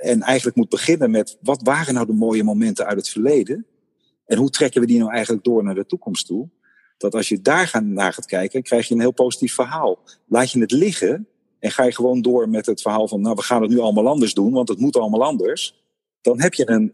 en 0.00 0.22
eigenlijk 0.22 0.56
moet 0.56 0.68
beginnen 0.68 1.10
met 1.10 1.38
wat 1.40 1.62
waren 1.62 1.94
nou 1.94 2.06
de 2.06 2.12
mooie 2.12 2.44
momenten 2.44 2.86
uit 2.86 2.96
het 2.96 3.08
verleden? 3.08 3.66
En 4.26 4.38
hoe 4.38 4.50
trekken 4.50 4.80
we 4.80 4.86
die 4.86 4.98
nou 4.98 5.12
eigenlijk 5.12 5.44
door 5.44 5.64
naar 5.64 5.74
de 5.74 5.86
toekomst 5.86 6.26
toe? 6.26 6.48
Dat 6.98 7.14
als 7.14 7.28
je 7.28 7.40
daar 7.40 7.80
naar 7.84 8.12
gaat 8.12 8.26
kijken, 8.26 8.62
krijg 8.62 8.88
je 8.88 8.94
een 8.94 9.00
heel 9.00 9.12
positief 9.12 9.54
verhaal. 9.54 9.98
Laat 10.26 10.50
je 10.50 10.60
het 10.60 10.70
liggen 10.70 11.28
en 11.58 11.70
ga 11.70 11.84
je 11.84 11.94
gewoon 11.94 12.22
door 12.22 12.48
met 12.48 12.66
het 12.66 12.82
verhaal 12.82 13.08
van, 13.08 13.20
nou, 13.20 13.34
we 13.34 13.42
gaan 13.42 13.62
het 13.62 13.70
nu 13.70 13.78
allemaal 13.78 14.08
anders 14.08 14.34
doen, 14.34 14.52
want 14.52 14.68
het 14.68 14.78
moet 14.78 14.96
allemaal 14.96 15.24
anders. 15.24 15.82
Dan 16.20 16.40
heb 16.40 16.54
je 16.54 16.70
een, 16.70 16.90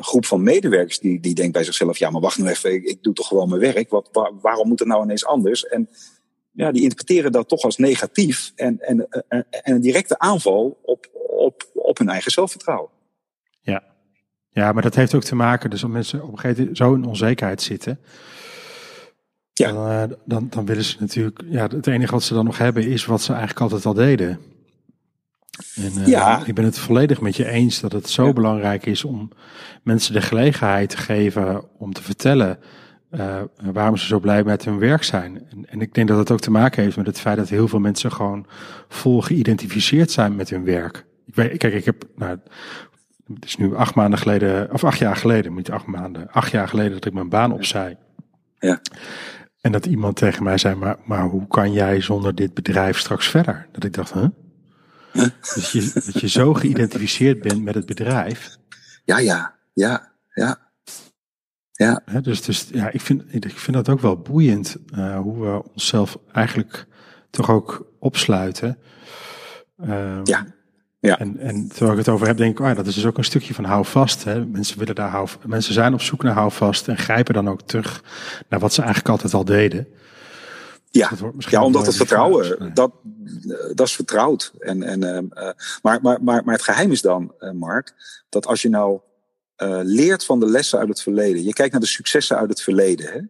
groep 0.00 0.26
van 0.26 0.42
medewerkers 0.42 0.98
die, 0.98 1.20
die 1.20 1.34
denkt 1.34 1.52
bij 1.52 1.64
zichzelf, 1.64 1.98
ja, 1.98 2.10
maar 2.10 2.20
wacht 2.20 2.38
nou 2.38 2.50
even, 2.50 2.88
ik, 2.88 3.02
doe 3.02 3.14
toch 3.14 3.26
gewoon 3.26 3.48
mijn 3.48 3.60
werk. 3.60 3.90
Waarom 4.40 4.68
moet 4.68 4.78
het 4.78 4.88
nou 4.88 5.02
ineens 5.02 5.26
anders? 5.26 5.66
En 5.66 5.88
ja, 6.52 6.72
die 6.72 6.82
interpreteren 6.82 7.32
dat 7.32 7.48
toch 7.48 7.62
als 7.62 7.76
negatief 7.76 8.52
en, 8.54 8.80
en, 8.80 9.08
en, 9.28 9.46
en 9.50 9.74
een 9.74 9.80
directe 9.80 10.18
aanval 10.18 10.78
op, 10.82 11.10
op, 11.36 11.70
op 11.74 11.98
hun 11.98 12.08
eigen 12.08 12.32
zelfvertrouwen. 12.32 12.90
Ja. 13.60 13.96
Ja, 14.58 14.72
maar 14.72 14.82
dat 14.82 14.94
heeft 14.94 15.14
ook 15.14 15.24
te 15.24 15.34
maken, 15.34 15.70
dus 15.70 15.82
als 15.82 15.92
mensen 15.92 16.22
op 16.22 16.32
een 16.32 16.38
gegeven 16.38 16.58
moment 16.58 16.76
zo 16.76 16.94
in 16.94 17.04
onzekerheid 17.04 17.62
zitten, 17.62 17.98
ja. 19.52 19.72
dan, 19.72 19.90
uh, 19.90 20.16
dan, 20.24 20.46
dan 20.50 20.66
willen 20.66 20.84
ze 20.84 20.96
natuurlijk, 21.00 21.40
ja, 21.50 21.66
het 21.66 21.86
enige 21.86 22.12
wat 22.12 22.22
ze 22.22 22.34
dan 22.34 22.44
nog 22.44 22.58
hebben 22.58 22.86
is 22.86 23.04
wat 23.06 23.22
ze 23.22 23.32
eigenlijk 23.32 23.60
altijd 23.60 23.86
al 23.86 23.94
deden. 23.94 24.38
En 25.74 25.92
uh, 25.98 26.06
ja. 26.06 26.42
ik 26.46 26.54
ben 26.54 26.64
het 26.64 26.78
volledig 26.78 27.20
met 27.20 27.36
je 27.36 27.46
eens 27.46 27.80
dat 27.80 27.92
het 27.92 28.08
zo 28.08 28.26
ja. 28.26 28.32
belangrijk 28.32 28.86
is 28.86 29.04
om 29.04 29.30
mensen 29.82 30.12
de 30.12 30.20
gelegenheid 30.20 30.90
te 30.90 30.96
geven 30.96 31.78
om 31.78 31.92
te 31.92 32.02
vertellen 32.02 32.58
uh, 33.10 33.40
waarom 33.72 33.96
ze 33.96 34.06
zo 34.06 34.20
blij 34.20 34.44
met 34.44 34.64
hun 34.64 34.78
werk 34.78 35.02
zijn. 35.02 35.46
En, 35.50 35.68
en, 35.68 35.80
ik 35.80 35.94
denk 35.94 36.08
dat 36.08 36.18
het 36.18 36.30
ook 36.30 36.40
te 36.40 36.50
maken 36.50 36.82
heeft 36.82 36.96
met 36.96 37.06
het 37.06 37.20
feit 37.20 37.36
dat 37.36 37.48
heel 37.48 37.68
veel 37.68 37.78
mensen 37.78 38.12
gewoon 38.12 38.46
vol 38.88 39.20
geïdentificeerd 39.20 40.10
zijn 40.10 40.36
met 40.36 40.50
hun 40.50 40.64
werk. 40.64 41.06
Ik 41.26 41.34
weet, 41.34 41.56
kijk, 41.56 41.74
ik 41.74 41.84
heb, 41.84 42.04
nou, 42.16 42.38
het 43.34 43.44
is 43.44 43.56
nu 43.56 43.74
acht 43.74 43.94
maanden 43.94 44.18
geleden, 44.18 44.72
of 44.72 44.84
acht 44.84 44.98
jaar 44.98 45.16
geleden, 45.16 45.54
niet 45.54 45.70
acht 45.70 45.86
maanden, 45.86 46.30
acht 46.30 46.50
jaar 46.50 46.68
geleden 46.68 46.92
dat 46.92 47.04
ik 47.04 47.12
mijn 47.12 47.28
baan 47.28 47.52
opzij. 47.52 47.98
Ja. 48.58 48.80
En 49.60 49.72
dat 49.72 49.86
iemand 49.86 50.16
tegen 50.16 50.42
mij 50.42 50.58
zei, 50.58 50.74
maar, 50.74 50.96
maar 51.04 51.24
hoe 51.24 51.46
kan 51.46 51.72
jij 51.72 52.00
zonder 52.00 52.34
dit 52.34 52.54
bedrijf 52.54 52.98
straks 52.98 53.28
verder? 53.28 53.68
Dat 53.72 53.84
ik 53.84 53.92
dacht, 53.92 54.12
huh? 54.12 54.28
Dat, 55.54 55.70
je, 55.70 55.90
dat 55.94 56.20
je 56.20 56.28
zo 56.28 56.54
geïdentificeerd 56.54 57.40
bent 57.40 57.62
met 57.62 57.74
het 57.74 57.86
bedrijf. 57.86 58.56
Ja, 59.04 59.18
ja, 59.18 59.54
ja, 59.72 60.12
ja. 60.34 60.66
Ja. 61.72 62.02
dus, 62.20 62.42
dus 62.42 62.68
ja, 62.72 62.90
ik 62.90 63.00
vind, 63.00 63.34
ik 63.34 63.58
vind 63.58 63.76
dat 63.76 63.88
ook 63.88 64.00
wel 64.00 64.16
boeiend 64.16 64.76
uh, 64.94 65.18
hoe 65.18 65.40
we 65.40 65.62
onszelf 65.72 66.18
eigenlijk 66.32 66.86
toch 67.30 67.50
ook 67.50 67.92
opsluiten. 67.98 68.78
Uh, 69.84 70.20
ja. 70.24 70.46
Ja. 71.00 71.18
En, 71.18 71.38
en 71.38 71.68
terwijl 71.68 71.92
ik 71.92 71.98
het 71.98 72.08
over 72.08 72.26
heb, 72.26 72.36
denk 72.36 72.58
ik, 72.58 72.66
ja, 72.66 72.74
dat 72.74 72.86
is 72.86 72.94
dus 72.94 73.06
ook 73.06 73.18
een 73.18 73.24
stukje 73.24 73.54
van 73.54 73.64
hou 73.64 73.84
vast. 73.84 74.24
Hè. 74.24 74.46
Mensen, 74.46 74.78
willen 74.78 74.94
daar 74.94 75.10
hou, 75.10 75.28
mensen 75.46 75.74
zijn 75.74 75.94
op 75.94 76.00
zoek 76.00 76.22
naar 76.22 76.34
hou 76.34 76.52
vast 76.52 76.88
en 76.88 76.96
grijpen 76.96 77.34
dan 77.34 77.48
ook 77.48 77.62
terug 77.62 78.02
naar 78.48 78.60
wat 78.60 78.72
ze 78.72 78.80
eigenlijk 78.80 79.10
altijd 79.10 79.34
al 79.34 79.44
deden. 79.44 79.88
Ja, 80.90 81.10
ja 81.36 81.64
omdat 81.64 81.86
het 81.86 81.96
vertrouwen, 81.96 82.74
dat, 82.74 82.92
dat 83.74 83.86
is 83.86 83.94
vertrouwd. 83.94 84.52
En, 84.58 84.82
en, 84.82 85.02
uh, 85.02 85.50
maar, 85.82 86.00
maar, 86.02 86.22
maar, 86.22 86.44
maar 86.44 86.54
het 86.54 86.62
geheim 86.62 86.90
is 86.92 87.00
dan, 87.00 87.34
uh, 87.40 87.50
Mark, 87.50 87.94
dat 88.28 88.46
als 88.46 88.62
je 88.62 88.68
nou 88.68 89.00
uh, 89.62 89.80
leert 89.82 90.24
van 90.24 90.40
de 90.40 90.46
lessen 90.46 90.78
uit 90.78 90.88
het 90.88 91.02
verleden, 91.02 91.44
je 91.44 91.52
kijkt 91.52 91.72
naar 91.72 91.80
de 91.80 91.86
successen 91.86 92.36
uit 92.36 92.48
het 92.48 92.62
verleden. 92.62 93.06
Hè? 93.12 93.20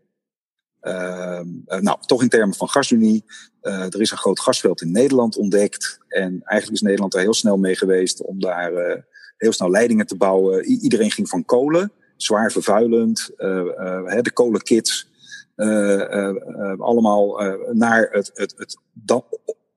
nou, 1.80 1.98
toch 2.06 2.22
in 2.22 2.28
termen 2.28 2.56
van 2.56 2.68
gasunie. 2.68 3.24
Er 3.68 4.00
is 4.00 4.10
een 4.10 4.16
groot 4.16 4.40
gasveld 4.40 4.82
in 4.82 4.92
Nederland 4.92 5.36
ontdekt. 5.36 5.98
En 6.08 6.40
eigenlijk 6.44 6.70
is 6.70 6.80
Nederland 6.80 7.14
er 7.14 7.20
heel 7.20 7.34
snel 7.34 7.56
mee 7.56 7.76
geweest 7.76 8.22
om 8.22 8.40
daar 8.40 9.04
heel 9.36 9.52
snel 9.52 9.70
leidingen 9.70 10.06
te 10.06 10.16
bouwen. 10.16 10.64
iedereen 10.64 11.10
ging 11.10 11.28
van 11.28 11.44
kolen, 11.44 11.92
zwaar 12.16 12.52
vervuilend. 12.52 13.30
de 13.36 14.30
kolenkits 14.32 15.08
uh, 15.56 15.68
uh, 15.68 16.78
allemaal 16.78 17.40
naar 17.72 18.08
het, 18.10 18.30
het, 18.34 18.54
het 18.56 18.76
dat, 18.92 19.24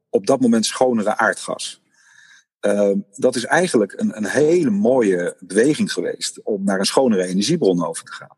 op 0.09 0.27
dat 0.27 0.39
moment 0.39 0.65
schonere 0.65 1.17
aardgas. 1.17 1.81
Ehm, 2.59 2.99
dat 3.15 3.35
is 3.35 3.45
eigenlijk 3.45 3.93
een, 3.97 4.17
een 4.17 4.25
hele 4.25 4.69
mooie 4.69 5.35
beweging 5.39 5.93
geweest 5.93 6.41
om 6.43 6.63
naar 6.63 6.79
een 6.79 6.85
schonere 6.85 7.25
energiebron 7.25 7.85
over 7.85 8.03
te 8.05 8.11
gaan. 8.11 8.37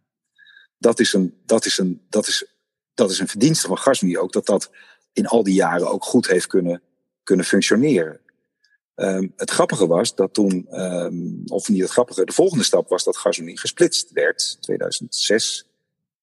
Dat 0.78 0.99
is 0.99 1.14
een, 1.14 1.41
dat 1.45 1.66
is 1.66 1.78
een, 1.78 2.06
dat 2.10 2.28
is, 2.28 2.45
dat 2.93 3.12
is 3.12 3.20
een 3.20 3.28
verdienste 3.28 3.68
van 3.68 3.78
Gasunie 3.78 4.20
ook, 4.20 4.32
dat 4.32 4.45
dat 4.45 4.72
in 5.14 5.28
al 5.28 5.43
die 5.43 5.53
jaren 5.53 5.91
ook 5.91 6.03
goed 6.03 6.28
heeft 6.28 6.47
kunnen, 6.47 6.82
kunnen 7.24 7.45
functioneren. 7.45 8.20
Um, 8.95 9.34
het 9.36 9.51
grappige 9.51 9.88
was 9.88 10.16
dat 10.16 10.34
toen, 10.34 10.82
um, 10.82 11.43
of 11.45 11.70
niet 11.70 11.82
het 11.82 11.91
grappige, 11.91 12.26
de 12.26 12.32
volgende 12.32 12.64
stap 12.64 12.89
was 12.89 13.03
dat 13.03 13.18
Gasunie 13.18 13.59
gesplitst 13.59 14.11
werd, 14.11 14.57
2006 14.59 15.68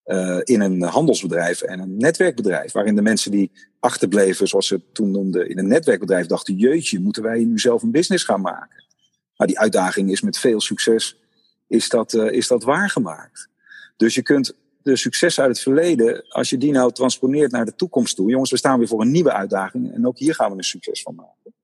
uh, 0.07 0.41
in 0.43 0.61
een 0.61 0.83
handelsbedrijf 0.83 1.63
en 1.63 1.81
een 1.81 1.97
netwerkbedrijf. 1.97 2.73
Waarin 2.73 2.95
de 2.95 3.03
mensen 3.03 3.31
die 3.31 3.51
achterbleven, 3.81 4.49
zoals 4.49 4.67
ze 4.67 4.81
toen 4.93 5.11
noemden, 5.11 5.49
in 5.49 5.59
een 5.59 5.69
netwerkbedrijf 5.69 6.27
dachten: 6.27 6.55
jeetje, 6.55 7.01
moeten 7.01 7.23
wij 7.23 7.45
nu 7.45 7.59
zelf 7.59 7.83
een 7.83 7.91
business 7.91 8.25
gaan 8.25 8.41
maken? 8.41 8.85
Maar 9.37 9.47
die 9.47 9.59
uitdaging 9.59 10.11
is 10.11 10.21
met 10.21 10.39
veel 10.39 10.61
succes 10.61 11.17
is 11.67 11.89
dat, 11.89 12.13
uh, 12.13 12.31
is 12.31 12.47
dat 12.47 12.63
waargemaakt. 12.63 13.49
Dus 13.97 14.15
je 14.15 14.23
kunt 14.23 14.55
de 14.83 14.97
successen 14.97 15.43
uit 15.43 15.53
het 15.53 15.63
verleden, 15.63 16.25
als 16.29 16.51
je 16.51 16.59
die 16.59 16.73
nou 16.73 16.93
transponeert 16.93 17.53
naar 17.53 17.65
de 17.65 17.75
toekomst 17.75 18.17
toe. 18.17 18.31
Jongens, 18.31 18.51
we 18.51 18.57
staan 18.57 18.79
weer 18.79 18.89
voor 18.89 19.01
een 19.01 19.11
nieuwe 19.11 19.33
uitdaging 19.33 19.93
en 19.93 20.07
ook 20.07 20.19
hier 20.19 20.35
gaan 20.35 20.51
we 20.51 20.57
een 20.57 20.65
succes 20.65 21.03
van 21.03 21.15
maken. 21.15 21.55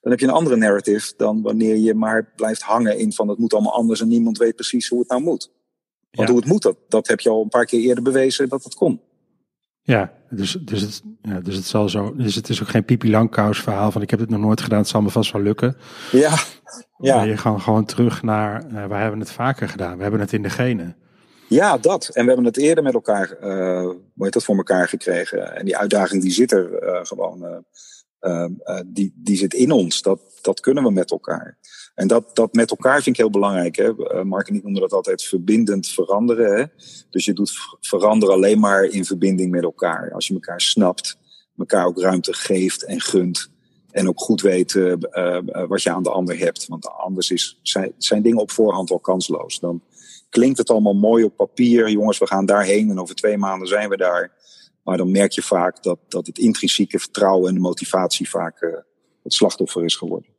Dan 0.00 0.10
heb 0.10 0.20
je 0.20 0.26
een 0.26 0.32
andere 0.32 0.56
narrative 0.56 1.12
dan 1.16 1.42
wanneer 1.42 1.76
je 1.76 1.94
maar 1.94 2.32
blijft 2.36 2.62
hangen 2.62 2.98
in 2.98 3.12
van 3.12 3.28
het 3.28 3.38
moet 3.38 3.52
allemaal 3.52 3.74
anders 3.74 4.00
en 4.00 4.08
niemand 4.08 4.38
weet 4.38 4.54
precies 4.54 4.88
hoe 4.88 4.98
het 4.98 5.08
nou 5.08 5.22
moet. 5.22 5.50
Want 6.10 6.28
hoe 6.28 6.38
het 6.38 6.48
moet, 6.48 6.62
dat, 6.62 6.76
dat 6.88 7.08
heb 7.08 7.20
je 7.20 7.28
al 7.28 7.42
een 7.42 7.48
paar 7.48 7.64
keer 7.64 7.80
eerder 7.80 8.02
bewezen 8.02 8.48
dat 8.48 8.64
het 8.64 8.74
kon. 8.74 9.00
Ja, 9.82 10.12
dus, 10.30 10.52
dus, 10.52 10.80
het, 10.80 11.02
ja, 11.22 11.40
dus 11.40 11.56
het 11.56 11.64
zal 11.64 11.88
zo. 11.88 12.14
Dus 12.16 12.34
het 12.34 12.48
is 12.48 12.62
ook 12.62 12.68
geen 12.68 12.84
Pipi 12.84 13.10
Langkous 13.10 13.60
verhaal 13.60 13.90
van 13.90 14.02
ik 14.02 14.10
heb 14.10 14.20
het 14.20 14.30
nog 14.30 14.40
nooit 14.40 14.60
gedaan, 14.60 14.78
het 14.78 14.88
zal 14.88 15.02
me 15.02 15.10
vast 15.10 15.32
wel 15.32 15.42
lukken. 15.42 15.76
Ja. 16.12 16.34
ja. 16.98 17.22
je 17.22 17.36
gaat 17.36 17.60
gewoon 17.60 17.84
terug 17.84 18.22
naar 18.22 18.64
uh, 18.64 18.86
we 18.86 18.94
hebben 18.94 19.20
het 19.20 19.30
vaker 19.30 19.68
gedaan. 19.68 19.96
We 19.96 20.02
hebben 20.02 20.20
het 20.20 20.32
in 20.32 20.42
de 20.42 20.50
genen. 20.50 20.96
Ja, 21.48 21.78
dat. 21.78 22.08
En 22.08 22.22
we 22.22 22.28
hebben 22.28 22.44
het 22.44 22.56
eerder 22.56 22.84
met 22.84 22.94
elkaar, 22.94 23.36
uh, 23.42 23.80
hoe 23.80 24.24
heet 24.24 24.32
dat, 24.32 24.44
voor 24.44 24.56
elkaar 24.56 24.88
gekregen. 24.88 25.56
En 25.56 25.64
die 25.64 25.76
uitdaging 25.76 26.22
die 26.22 26.32
zit 26.32 26.52
er 26.52 26.82
uh, 26.82 27.00
gewoon, 27.02 27.64
die, 28.86 29.12
die 29.16 29.36
zit 29.36 29.54
in 29.54 29.70
ons. 29.70 30.02
Dat, 30.02 30.20
dat 30.40 30.60
kunnen 30.60 30.84
we 30.84 30.90
met 30.90 31.10
elkaar. 31.10 31.58
En 31.96 32.06
dat, 32.06 32.36
dat 32.36 32.54
met 32.54 32.70
elkaar 32.70 33.02
vind 33.02 33.06
ik 33.06 33.16
heel 33.16 33.30
belangrijk. 33.30 33.76
Hè? 33.76 34.06
Eh, 34.06 34.22
Mark 34.22 34.48
en 34.48 34.54
ik 34.54 34.62
noemen 34.62 34.80
dat 34.80 34.92
altijd 34.92 35.22
verbindend 35.22 35.88
veranderen. 35.88 36.56
Hè? 36.56 36.64
Dus 37.10 37.24
je 37.24 37.32
doet 37.32 37.52
veranderen 37.80 38.34
alleen 38.34 38.60
maar 38.60 38.84
in 38.84 39.04
verbinding 39.04 39.50
met 39.50 39.62
elkaar. 39.62 40.12
Als 40.12 40.26
je 40.26 40.34
elkaar 40.34 40.60
snapt, 40.60 41.18
elkaar 41.56 41.86
ook 41.86 42.00
ruimte 42.00 42.32
geeft 42.32 42.84
en 42.84 43.00
gunt. 43.00 43.50
En 43.90 44.08
ook 44.08 44.20
goed 44.20 44.40
weet 44.40 44.74
uh, 44.74 44.92
uh, 45.12 45.38
wat 45.68 45.82
je 45.82 45.90
aan 45.90 46.02
de 46.02 46.10
ander 46.10 46.38
hebt. 46.38 46.66
Want 46.66 46.88
anders 46.88 47.30
is, 47.30 47.58
zijn, 47.62 47.92
zijn 47.98 48.22
dingen 48.22 48.38
op 48.38 48.50
voorhand 48.50 48.90
al 48.90 49.00
kansloos. 49.00 49.58
Dan 49.58 49.82
klinkt 50.28 50.58
het 50.58 50.70
allemaal 50.70 50.94
mooi 50.94 51.24
op 51.24 51.36
papier. 51.36 51.90
Jongens, 51.90 52.18
we 52.18 52.26
gaan 52.26 52.46
daarheen 52.46 52.90
en 52.90 53.00
over 53.00 53.14
twee 53.14 53.36
maanden 53.36 53.68
zijn 53.68 53.88
we 53.88 53.96
daar. 53.96 54.32
Maar 54.82 54.96
dan 54.96 55.10
merk 55.10 55.32
je 55.32 55.42
vaak 55.42 55.82
dat, 55.82 55.98
dat 56.08 56.26
het 56.26 56.38
intrinsieke 56.38 56.98
vertrouwen 56.98 57.48
en 57.48 57.54
de 57.54 57.60
motivatie 57.60 58.28
vaak 58.28 58.60
het 59.22 59.34
slachtoffer 59.34 59.84
is 59.84 59.96
geworden. 59.96 60.36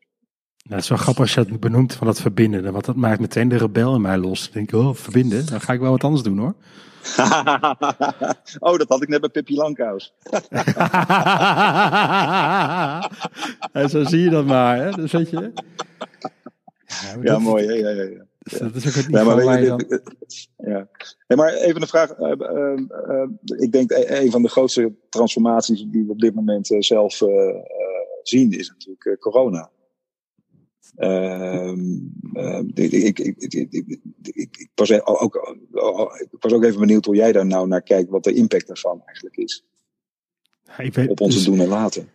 Nou, 0.68 0.76
het 0.76 0.84
is 0.84 0.90
wel 0.90 0.98
grappig 0.98 1.24
als 1.24 1.34
je 1.34 1.40
het 1.40 1.60
benoemt 1.60 1.94
van 1.94 2.08
dat 2.08 2.22
verbinden. 2.22 2.72
Want 2.72 2.86
dat 2.86 2.96
maakt 2.96 3.20
meteen 3.20 3.50
de 3.50 3.58
rebel 3.58 3.96
in 3.96 4.02
mij 4.02 4.18
los. 4.18 4.44
Dan 4.44 4.54
denk 4.54 4.72
ik, 4.72 4.80
oh, 4.80 4.96
verbinden, 4.96 5.46
dan 5.46 5.62
ga 5.62 5.74
ik 5.74 5.80
wel 5.80 5.92
wat 5.92 6.04
anders 6.04 6.24
doen 6.24 6.38
hoor. 6.38 6.56
oh, 8.68 8.78
dat 8.78 8.88
had 8.88 9.02
ik 9.02 9.08
net 9.08 9.22
bij 9.22 9.30
Pippi 9.30 9.56
Lankhuis. 9.56 10.14
en 13.82 13.90
zo 13.90 14.04
zie 14.04 14.22
je 14.22 14.30
dat 14.30 14.46
maar, 14.46 14.78
hè? 14.78 14.92
Dus 14.92 15.12
weet 15.12 15.30
je. 15.30 15.52
Ja, 16.88 17.18
ja 17.22 17.40
mooi, 17.40 17.66
hè? 17.66 17.74
Ja, 17.74 17.90
ja, 17.90 18.04
ja. 18.04 18.26
Dus 18.50 18.60
dat 18.60 18.76
is 18.76 18.88
ook 18.88 18.94
het 18.94 19.06
ja, 19.12 19.24
maar, 19.24 19.44
waar 19.44 19.62
je 19.62 19.68
dan... 19.68 20.02
ja. 20.58 20.90
Hey, 21.28 21.38
maar 21.38 21.54
even 21.54 21.82
een 21.82 21.88
vraag. 21.88 22.20
Uh, 22.20 22.32
uh, 22.38 22.80
uh, 23.08 23.30
ik 23.58 23.72
denk 23.72 23.92
een 23.92 24.32
van 24.32 24.42
de 24.42 24.50
grootste 24.50 24.94
transformaties 25.10 25.86
die 25.88 26.06
we 26.06 26.12
op 26.12 26.20
dit 26.20 26.36
moment 26.36 26.76
zelf 26.80 27.22
zien 28.24 28.52
is 28.52 28.70
natuurlijk 28.70 29.20
corona. 29.20 29.72
Ik, 32.74 32.92
ik, 32.92 33.20
ik, 33.20 33.68
ik, 34.32 34.70
was 34.76 34.92
ook, 35.04 35.58
ik 36.42 36.64
even 36.64 36.80
benieuwd 36.80 37.06
hoe 37.06 37.16
jij 37.16 37.32
daar 37.32 37.46
nou 37.46 37.68
naar 37.68 37.82
kijkt, 37.82 38.10
wat 38.10 38.24
de 38.24 38.34
impact 38.34 38.68
daarvan 38.68 39.02
eigenlijk 39.06 39.38
is. 39.38 39.66
Weet, 40.78 41.08
op 41.08 41.22
onze 41.22 41.38
dus, 41.38 41.46
doen 41.46 41.60
en 41.60 41.68
laten. 41.68 42.10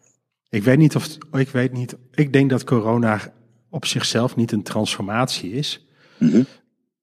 Ik 0.48 0.62
weet 0.62 0.78
niet 0.78 0.96
of, 0.96 1.18
ik 1.32 1.48
weet 1.48 1.72
niet, 1.72 1.96
ik 2.10 2.32
denk 2.32 2.50
dat 2.50 2.64
corona 2.64 3.32
op 3.70 3.86
zichzelf 3.86 4.36
niet 4.36 4.52
een 4.52 4.62
transformatie 4.62 5.52
is, 5.52 5.86
mm 6.22 6.30
-hmm. 6.30 6.46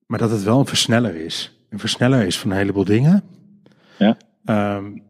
maar 0.05 0.20
dat 0.20 0.32
het 0.32 0.43
wel 0.43 0.59
een 0.59 0.65
versneller 0.65 1.15
is. 1.15 1.57
Een 1.70 1.80
versneller 1.80 2.26
is 2.26 2.39
van 2.39 2.51
een 2.51 2.57
heleboel 2.57 2.86
dingen. 2.86 3.24
Ja. 3.97 4.17
Um, 4.76 5.01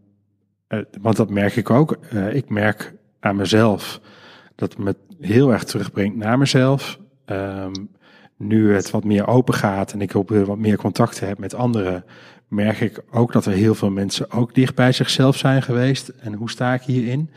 uh, 0.70 0.80
want 1.02 1.16
dat 1.16 1.30
merk 1.30 1.56
ik 1.56 1.70
ook. 1.70 1.98
Uh, 2.14 2.34
ik 2.34 2.50
merk 2.50 2.94
aan 3.20 3.36
mezelf 3.36 4.02
dat 4.56 4.78
me 4.78 4.96
heel 5.20 5.52
erg 5.52 5.64
terugbrengt 5.64 6.16
naar 6.16 6.38
mezelf. 6.38 7.00
Um, 7.26 7.90
nu 8.38 8.74
het 8.74 8.90
wat 8.90 9.04
meer 9.04 9.28
open 9.28 9.54
gaat 9.54 9.94
en 9.94 10.02
ik 10.02 10.16
ook 10.16 10.30
weer 10.30 10.46
wat 10.46 10.58
meer 10.58 10.78
contacten 10.78 11.28
heb 11.28 11.38
met 11.38 11.54
anderen, 11.54 12.06
merk 12.48 12.80
ik 12.80 13.02
ook 13.12 13.32
dat 13.32 13.46
er 13.46 13.52
heel 13.52 13.76
veel 13.76 13.90
mensen 13.90 14.32
ook 14.32 14.56
dicht 14.56 14.76
bij 14.76 14.92
zichzelf 14.92 15.38
zijn 15.38 15.62
geweest. 15.62 16.08
En 16.08 16.34
hoe 16.34 16.50
sta 16.50 16.74
ik 16.74 16.82
hierin? 16.82 17.30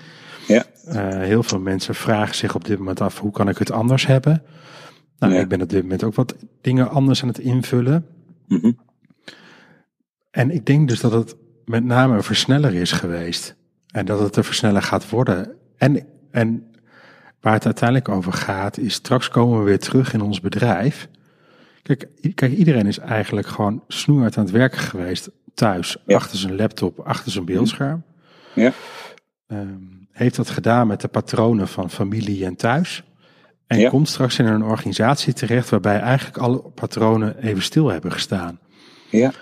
Ja. 0.46 0.64
Uh, 0.88 0.94
heel 1.08 1.42
veel 1.42 1.60
mensen 1.60 1.94
vragen 1.94 2.34
zich 2.34 2.54
op 2.54 2.64
dit 2.64 2.78
moment 2.78 3.00
af, 3.00 3.18
hoe 3.18 3.32
kan 3.32 3.48
ik 3.48 3.58
het 3.58 3.70
anders 3.70 4.06
hebben? 4.06 4.42
Nou, 5.30 5.42
ik 5.42 5.48
ben 5.48 5.62
op 5.62 5.68
dit 5.68 5.82
moment 5.82 6.04
ook 6.04 6.14
wat 6.14 6.36
dingen 6.60 6.90
anders 6.90 7.22
aan 7.22 7.28
het 7.28 7.38
invullen. 7.38 8.06
Mm 8.46 8.58
-hmm. 8.60 8.78
En 10.30 10.50
ik 10.50 10.66
denk 10.66 10.88
dus 10.88 11.00
dat 11.00 11.12
het 11.12 11.36
met 11.64 11.84
name 11.84 12.16
een 12.16 12.22
versneller 12.22 12.74
is 12.74 12.92
geweest. 12.92 13.56
En 13.86 14.06
dat 14.06 14.20
het 14.20 14.36
een 14.36 14.44
versneller 14.44 14.82
gaat 14.82 15.10
worden. 15.10 15.56
En, 15.76 16.06
en 16.30 16.72
Waar 17.42 17.52
het 17.52 17.64
uiteindelijk 17.64 18.08
over 18.08 18.32
gaat, 18.32 18.78
is 18.78 18.94
straks 18.94 19.28
komen 19.28 19.58
we 19.58 19.64
weer 19.64 19.78
terug 19.78 20.12
in 20.12 20.20
ons 20.20 20.40
bedrijf. 20.40 21.08
Kijk, 21.82 22.08
kijk 22.34 22.52
iedereen 22.52 22.86
is 22.86 22.98
eigenlijk 22.98 23.46
gewoon 23.46 23.84
snoeihard 23.88 24.36
aan 24.36 24.44
het 24.44 24.52
werken 24.52 24.78
geweest 24.78 25.30
thuis, 25.54 25.96
achter 26.06 26.38
zijn 26.38 26.56
laptop, 26.56 26.98
achter 26.98 27.32
zijn 27.32 27.44
beeldscherm. 27.44 28.02
Ja. 28.54 28.72
Um, 29.46 30.08
heeft 30.10 30.36
dat 30.36 30.50
gedaan 30.50 30.86
met 30.86 31.00
de 31.00 31.08
patronen 31.08 31.68
van 31.68 31.90
familie 31.90 32.44
en 32.44 32.56
thuis. 32.56 33.02
En 33.72 33.78
ja. 33.78 33.88
komt 33.88 34.08
straks 34.08 34.38
in 34.38 34.46
een 34.46 34.62
organisatie 34.62 35.32
terecht 35.32 35.70
waarbij 35.70 35.98
eigenlijk 35.98 36.38
alle 36.38 36.58
patronen 36.74 37.38
even 37.38 37.62
stil 37.62 37.88
hebben 37.88 38.12
gestaan. 38.12 38.58
Ja. 39.10 39.32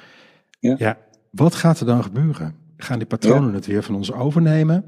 Ja. 0.59 0.75
ja 0.79 0.99
wat 1.31 1.55
gaat 1.55 1.81
er 1.81 1.87
dan 1.87 2.03
gebeuren? 2.03 2.55
Gaan 2.77 2.99
die 2.99 3.07
patronen 3.07 3.55
het 3.55 3.67
weer 3.67 3.83
van 3.83 3.95
ons 3.95 4.13
overnemen? 4.13 4.85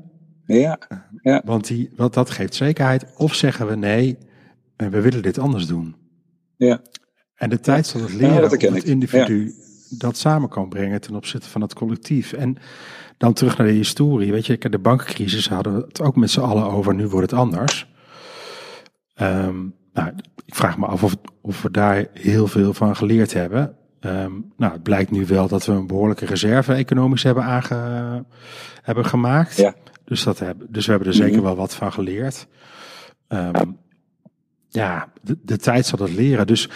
Ja, 0.46 0.78
ja. 1.22 1.42
Want 1.44 1.66
die, 1.66 1.90
wat 1.96 2.14
dat 2.14 2.30
geeft 2.30 2.54
zekerheid. 2.54 3.06
Of 3.16 3.34
zeggen 3.34 3.66
we 3.66 3.76
nee, 3.76 4.18
we 4.76 5.00
willen 5.00 5.22
dit 5.22 5.38
anders 5.38 5.66
doen. 5.66 5.94
Ja. 6.56 6.80
En 7.34 7.50
de 7.50 7.60
tijd 7.60 7.86
zal 7.86 8.00
het 8.00 8.12
leren 8.12 8.68
om 8.68 8.74
het 8.74 8.84
individu 8.84 9.54
dat 9.88 10.16
samen 10.16 10.48
kan 10.48 10.68
brengen 10.68 11.00
ten 11.00 11.14
opzichte 11.14 11.48
van 11.48 11.60
het 11.60 11.74
collectief. 11.74 12.32
En 12.32 12.56
dan 13.18 13.32
terug 13.32 13.58
naar 13.58 13.66
de 13.66 13.72
historie. 13.72 14.32
Weet 14.32 14.46
je, 14.46 14.58
de 14.58 14.78
bankencrisis 14.78 15.48
hadden 15.48 15.74
we 15.74 15.84
het 15.88 16.00
ook 16.00 16.16
met 16.16 16.30
z'n 16.30 16.40
allen 16.40 16.70
over. 16.70 16.94
Nu 16.94 17.08
wordt 17.08 17.30
het 17.30 17.40
anders. 17.40 17.91
Ehm, 19.22 19.56
nou, 19.92 20.12
ik 20.44 20.54
vraag 20.54 20.78
me 20.78 20.86
af 20.86 21.02
of, 21.02 21.16
of, 21.40 21.62
we 21.62 21.70
daar 21.70 22.06
heel 22.12 22.46
veel 22.46 22.74
van 22.74 22.96
geleerd 22.96 23.32
hebben. 23.32 23.76
Ehm, 24.00 24.32
nou, 24.56 24.72
het 24.72 24.82
blijkt 24.82 25.10
nu 25.10 25.26
wel 25.26 25.48
dat 25.48 25.66
we 25.66 25.72
een 25.72 25.86
behoorlijke 25.86 26.26
reserve 26.26 26.72
economisch 26.72 27.22
hebben, 27.22 27.44
aange, 27.44 28.24
hebben 28.82 29.04
gemaakt. 29.04 29.56
Ja. 29.56 29.74
Dus, 30.04 30.22
dat 30.22 30.38
hebben, 30.38 30.66
dus 30.70 30.84
we 30.84 30.90
hebben 30.90 31.08
er 31.08 31.14
zeker 31.14 31.36
mhm. 31.36 31.44
wel 31.44 31.56
wat 31.56 31.74
van 31.74 31.92
geleerd. 31.92 32.46
Ehm, 33.28 33.70
ja, 34.68 35.12
de, 35.22 35.38
de, 35.42 35.56
tijd 35.56 35.86
zal 35.86 35.98
het 35.98 36.14
leren. 36.14 36.46
Dus, 36.46 36.68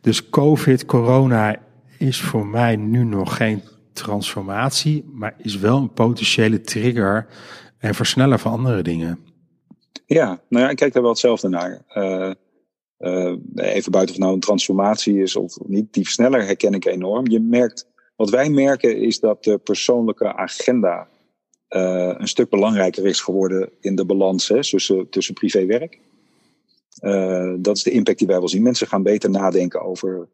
dus 0.00 0.28
COVID, 0.28 0.84
corona 0.84 1.56
is 1.98 2.20
voor 2.20 2.46
mij 2.46 2.76
nu 2.76 3.04
nog 3.04 3.36
geen 3.36 3.62
transformatie, 3.92 5.04
maar 5.12 5.34
is 5.38 5.58
wel 5.58 5.78
een 5.78 5.92
potentiële 5.92 6.60
trigger 6.60 7.26
en 7.78 7.94
versneller 7.94 8.38
van 8.38 8.52
andere 8.52 8.82
dingen. 8.82 9.18
Ja, 10.14 10.40
nou 10.48 10.64
ja, 10.64 10.70
ik 10.70 10.76
kijk 10.76 10.92
daar 10.92 11.02
wel 11.02 11.10
hetzelfde 11.10 11.48
naar. 11.48 11.84
Uh, 11.94 12.30
uh, 12.98 13.34
even 13.54 13.92
buiten 13.92 14.14
of 14.14 14.20
nou 14.20 14.32
een 14.32 14.40
transformatie 14.40 15.22
is 15.22 15.36
of 15.36 15.58
niet, 15.66 15.92
die 15.92 16.04
versneller 16.04 16.44
herken 16.44 16.74
ik 16.74 16.84
enorm. 16.84 17.30
Je 17.30 17.40
merkt, 17.40 17.86
wat 18.16 18.30
wij 18.30 18.50
merken 18.50 18.96
is 18.96 19.20
dat 19.20 19.44
de 19.44 19.58
persoonlijke 19.58 20.34
agenda 20.34 21.08
uh, 21.68 22.14
een 22.18 22.28
stuk 22.28 22.48
belangrijker 22.48 23.06
is 23.06 23.20
geworden 23.20 23.70
in 23.80 23.94
de 23.94 24.04
balans 24.04 24.48
hè, 24.48 24.62
tussen, 24.62 25.08
tussen 25.08 25.34
privé-werk. 25.34 25.98
dat 27.62 27.76
is 27.76 27.82
de 27.82 27.90
impact 27.90 28.18
die 28.18 28.26
wij 28.26 28.38
wel 28.38 28.48
zien. 28.48 28.62
Mensen 28.62 28.86
gaan 28.86 29.02
beter 29.02 29.30
nadenken 29.30 29.80
over 29.80 30.28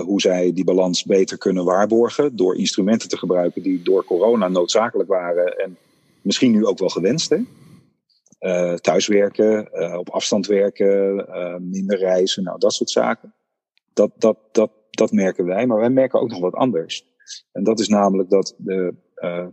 hoe 0.00 0.20
zij 0.20 0.52
die 0.52 0.64
balans 0.64 1.04
beter 1.04 1.38
kunnen 1.38 1.64
waarborgen 1.64 2.36
door 2.36 2.56
instrumenten 2.56 3.08
te 3.08 3.18
gebruiken 3.18 3.62
die 3.62 3.82
door 3.82 4.04
corona 4.04 4.48
noodzakelijk 4.48 5.08
waren 5.08 5.58
en 5.58 5.76
misschien 6.22 6.50
nu 6.50 6.66
ook 6.66 6.78
wel 6.78 6.88
gewenst. 6.88 7.30
Hè? 7.30 7.38
Uh, 8.40 8.74
thuiswerken, 8.74 9.68
uh, 9.72 9.98
op 9.98 10.10
afstand 10.10 10.46
werken, 10.46 11.14
minder 11.70 11.98
reizen, 11.98 12.42
nou 12.42 12.58
dat 12.58 12.72
soort 12.72 12.90
zaken. 12.90 13.34
Dat, 13.92 14.10
dat, 14.16 14.38
dat, 14.52 14.70
dat 14.90 15.12
merken 15.12 15.44
wij, 15.44 15.66
maar 15.66 15.78
wij 15.78 15.90
merken 15.90 16.20
ook 16.20 16.30
nog 16.30 16.40
wat 16.40 16.54
anders. 16.54 17.06
En 17.52 17.64
dat 17.64 17.80
is 17.80 17.88
namelijk 17.88 18.30
dat 18.30 18.54
de 18.58 18.94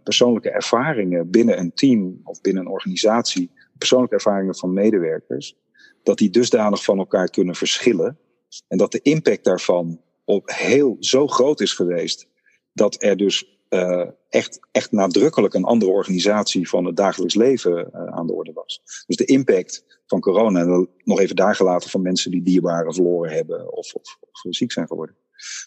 persoonlijke 0.04 0.50
ervaringen 0.50 1.30
binnen 1.30 1.60
een 1.60 1.74
team 1.74 2.20
of 2.24 2.42
binnen 2.42 2.66
een 2.66 2.72
organisatie, 2.72 3.52
persoonlijke 3.78 4.16
ervaringen 4.16 4.56
van 4.56 4.74
medewerkers, 4.74 5.56
dat 6.04 6.18
die 6.18 6.30
dusdanig 6.30 6.84
van 6.84 6.98
elkaar 6.98 7.30
kunnen 7.30 7.56
verschillen. 7.56 8.18
En 8.68 8.78
dat 8.78 8.92
de 8.92 9.02
impact 9.02 9.44
daarvan 9.44 10.02
op 10.26 10.52
heel 10.56 10.96
zo 11.00 11.28
groot 11.28 11.62
is 11.62 11.74
geweest 11.74 12.28
dat 12.74 13.04
er 13.04 13.18
dus 13.18 13.53
uh, 13.74 14.08
echt, 14.30 14.60
echt 14.72 14.92
nadrukkelijk 14.92 15.54
een 15.54 15.64
andere 15.64 15.92
organisatie 15.92 16.70
van 16.70 16.86
het 16.86 16.96
dagelijks 16.96 17.36
leven 17.36 17.90
uh, 17.94 18.06
aan 18.06 18.28
de 18.28 18.34
orde 18.34 18.54
was. 18.54 18.82
Dus 19.08 19.16
de 19.16 19.26
impact 19.26 19.86
van 20.06 20.20
corona, 20.20 20.62
en 20.62 20.90
nog 21.04 21.20
even 21.20 21.36
daar 21.36 21.56
gelaten 21.56 21.90
van 21.90 22.02
mensen 22.02 22.32
die 22.32 22.42
dierbaren 22.42 22.94
verloren 22.94 23.32
hebben 23.32 23.74
of, 23.74 23.94
of, 23.94 24.18
of, 24.20 24.40
ziek 24.50 24.72
zijn 24.72 24.88
geworden. 24.88 25.16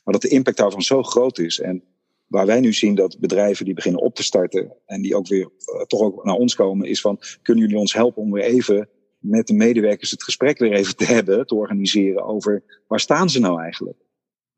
Maar 0.04 0.14
dat 0.14 0.22
de 0.22 0.28
impact 0.28 0.56
daarvan 0.56 0.82
zo 0.82 1.02
groot 1.02 1.38
is 1.38 1.60
en 1.60 1.84
waar 2.26 2.46
wij 2.46 2.60
nu 2.60 2.72
zien 2.72 2.94
dat 2.94 3.18
bedrijven 3.18 3.64
die 3.64 3.74
beginnen 3.74 4.02
op 4.02 4.14
te 4.14 4.22
starten 4.22 4.76
en 4.86 5.02
die 5.02 5.16
ook 5.16 5.26
weer 5.28 5.50
uh, 5.74 5.82
toch 5.82 6.00
ook 6.00 6.24
naar 6.24 6.34
ons 6.34 6.54
komen, 6.54 6.88
is 6.88 7.00
van 7.00 7.20
kunnen 7.42 7.64
jullie 7.64 7.80
ons 7.80 7.92
helpen 7.92 8.22
om 8.22 8.32
weer 8.32 8.44
even 8.44 8.88
met 9.18 9.46
de 9.46 9.54
medewerkers 9.54 10.10
het 10.10 10.22
gesprek 10.22 10.58
weer 10.58 10.72
even 10.72 10.96
te 10.96 11.04
hebben, 11.14 11.46
te 11.46 11.54
organiseren 11.54 12.24
over 12.24 12.82
waar 12.86 13.00
staan 13.00 13.30
ze 13.30 13.40
nou 13.40 13.60
eigenlijk? 13.60 13.98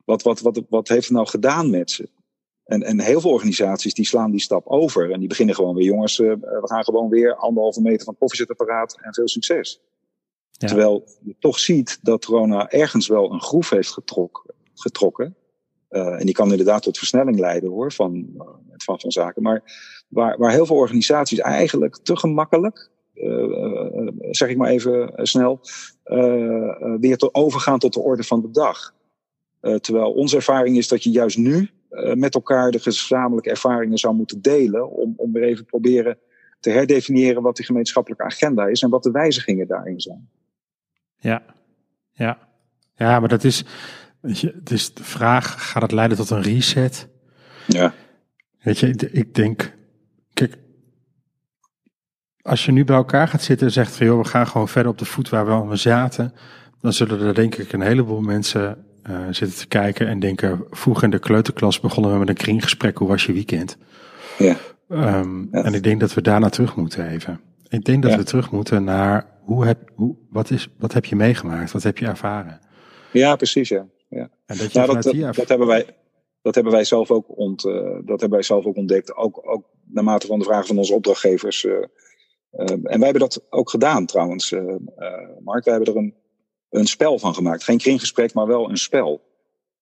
Wat, 0.05 0.22
wat, 0.22 0.40
wat, 0.40 0.62
wat 0.68 0.88
heeft 0.88 1.05
het 1.05 1.16
nou 1.16 1.26
gedaan 1.26 1.70
met 1.70 1.90
ze? 1.90 2.09
En, 2.69 2.83
en 2.83 3.01
heel 3.01 3.21
veel 3.21 3.31
organisaties 3.31 3.95
die 3.95 4.07
slaan 4.07 4.31
die 4.31 4.41
stap 4.41 4.66
over. 4.66 5.11
En 5.11 5.19
die 5.19 5.29
beginnen 5.29 5.55
gewoon 5.55 5.75
weer, 5.75 5.85
jongens, 5.85 6.19
uh, 6.19 6.33
we 6.33 6.61
gaan 6.62 6.85
gewoon 6.85 7.09
weer 7.09 7.37
anderhalve 7.37 7.81
meter 7.81 8.05
van 8.05 8.09
het 8.09 8.19
koffiezetapparaat 8.19 8.99
en 9.03 9.14
veel 9.14 9.29
succes. 9.29 9.81
Ja. 10.51 10.66
Terwijl 10.66 11.05
je 11.23 11.35
toch 11.39 11.59
ziet 11.59 11.99
dat 12.03 12.25
corona 12.25 12.71
ergens 12.71 13.07
wel 13.07 13.33
een 13.33 13.41
groef 13.41 13.71
heeft 13.71 13.93
getrok, 13.93 14.55
getrokken. 14.75 15.37
Uh, 15.91 16.21
en 16.21 16.25
die 16.25 16.35
kan 16.35 16.51
inderdaad 16.51 16.83
tot 16.83 16.99
versnelling 16.99 17.39
leiden 17.39 17.71
hoor, 17.71 17.93
van, 17.93 18.27
van, 18.77 19.01
van 19.01 19.11
zaken. 19.11 19.43
Maar 19.43 19.62
waar, 20.09 20.39
waar 20.39 20.53
heel 20.53 20.66
veel 20.66 20.77
organisaties 20.77 21.39
eigenlijk 21.39 21.99
te 22.03 22.16
gemakkelijk, 22.16 22.91
uh, 23.14 24.09
zeg 24.31 24.49
ik 24.49 24.57
maar 24.57 24.71
even 24.71 25.11
snel, 25.14 25.61
weer 27.01 27.16
te 27.16 27.35
overgaan 27.35 27.79
tot 27.79 27.93
de 27.93 28.01
orde 28.01 28.23
van 28.23 28.41
de 28.41 28.51
dag. 28.51 28.95
Terwijl 29.81 30.12
onze 30.12 30.37
ervaring 30.37 30.77
is 30.77 30.89
dat 30.89 31.03
je 31.03 31.11
juist 31.11 31.39
nu 31.39 31.71
uh, 31.91 32.14
met 32.14 32.34
elkaar 32.34 32.70
de 32.70 32.78
gezamenlijke 32.78 33.51
ervaringen 33.51 33.99
zou 33.99 34.14
moeten 34.14 34.43
delen. 34.43 34.91
Om, 34.91 35.14
om 35.16 35.32
weer 35.32 35.43
even 35.43 35.64
proberen 35.64 36.18
te 36.61 36.70
herdefiniëren 36.70 37.43
wat 37.43 37.57
die 37.57 37.64
gemeenschappelijke 37.64 38.24
agenda 38.24 38.66
is 38.66 38.82
en 38.82 38.91
wat 38.91 39.03
de 39.03 39.11
wijzigingen 39.11 39.66
daarin 39.66 40.01
zijn. 40.01 40.28
Ja, 41.16 41.43
ja. 42.12 42.39
Ja, 42.95 43.20
maar 43.20 43.28
dat 43.28 43.45
is, 43.45 43.64
weet 44.20 44.39
je, 44.39 44.53
het 44.59 44.70
is 44.70 44.95
de 44.95 45.05
vraag, 45.05 45.70
gaat 45.70 45.82
het 45.82 45.93
leiden 45.93 46.16
tot 46.16 46.30
een 46.30 46.43
reset? 46.43 47.09
Ja. 47.66 47.95
Weet 48.62 48.78
je, 48.78 48.89
ik 49.12 49.34
denk, 49.34 49.74
kijk, 50.32 50.59
als 52.43 52.66
je 52.66 52.72
nu 52.72 52.84
bij 52.84 52.97
elkaar 52.97 53.28
gaat 53.28 53.43
zitten 53.43 53.66
en 53.66 53.72
zegt 53.72 53.97
van 53.97 54.07
joh, 54.07 54.22
we 54.22 54.28
gaan 54.28 54.47
gewoon 54.47 54.68
verder 54.68 54.93
op 54.93 54.99
de 54.99 55.05
voet 55.05 55.28
waar 55.28 55.47
we 55.47 55.53
al 55.53 55.76
zaten, 55.76 56.34
dan 56.80 56.93
zullen 56.93 57.20
er 57.20 57.34
denk 57.34 57.55
ik 57.55 57.72
een 57.72 57.80
heleboel 57.80 58.20
mensen 58.20 58.88
uh, 59.09 59.26
zitten 59.30 59.59
te 59.59 59.66
kijken 59.66 60.06
en 60.09 60.18
denken, 60.18 60.64
vroeger 60.70 61.04
in 61.04 61.11
de 61.11 61.18
kleuterklas 61.18 61.80
begonnen 61.80 62.12
we 62.12 62.18
met 62.18 62.28
een 62.28 62.34
kringgesprek, 62.34 62.98
hoe 62.98 63.09
was 63.09 63.26
je 63.26 63.32
weekend? 63.32 63.76
Ja. 64.38 64.56
Um, 64.88 65.48
En 65.50 65.74
ik 65.74 65.82
denk 65.82 66.00
dat 66.00 66.14
we 66.14 66.22
daarna 66.22 66.48
terug 66.48 66.76
moeten 66.76 67.09
even. 67.09 67.40
Ik 67.68 67.84
denk 67.84 68.02
dat 68.02 68.14
we 68.14 68.22
terug 68.22 68.50
moeten 68.50 68.84
naar, 68.84 69.26
hoe 69.40 69.66
heb, 69.66 69.90
hoe, 69.94 70.16
wat, 70.30 70.50
is, 70.50 70.68
wat 70.78 70.92
heb 70.92 71.04
je 71.04 71.16
meegemaakt? 71.16 71.72
Wat 71.72 71.82
heb 71.82 71.98
je 71.98 72.06
ervaren? 72.06 72.61
Ja, 73.12 73.36
precies, 73.36 73.68
ja. 73.68 73.86
ja. 74.09 74.30
En 74.46 74.56
dat, 74.56 74.72
je 74.72 74.78
nou, 74.78 75.32
dat, 75.32 75.48
hebben 75.48 75.66
wij, 75.66 75.86
dat 76.42 76.54
hebben 76.54 76.72
wij 76.72 76.84
zelf 76.84 77.11
ook, 77.11 77.38
ont, 77.38 77.64
uh, 77.64 77.74
dat 77.82 78.20
hebben 78.20 78.30
wij 78.30 78.42
zelf 78.42 78.64
ook 78.64 78.76
ontdekt, 78.76 79.16
ook, 79.16 79.40
ook 79.48 79.64
naarmate 79.84 80.26
van 80.26 80.38
de 80.38 80.44
vragen 80.44 80.66
van 80.66 80.78
onze 80.78 80.94
opdrachtgevers. 80.94 81.64
Uh, 81.64 81.74
en 82.50 82.82
wij 82.82 82.98
hebben 82.98 83.20
dat 83.20 83.46
ook 83.50 83.70
gedaan 83.70 84.06
trouwens, 84.06 84.54
Mark. 85.40 85.64
Wij 85.64 85.74
hebben 85.74 85.94
er 85.94 86.00
een 86.00 86.14
een 86.71 86.87
spel 86.87 87.19
van 87.19 87.35
gemaakt. 87.35 87.64
Geen 87.64 87.79
kringgesprek, 87.79 88.35
maar 88.35 88.47
wel 88.47 88.71
een 88.71 88.77
spel. 88.77 89.27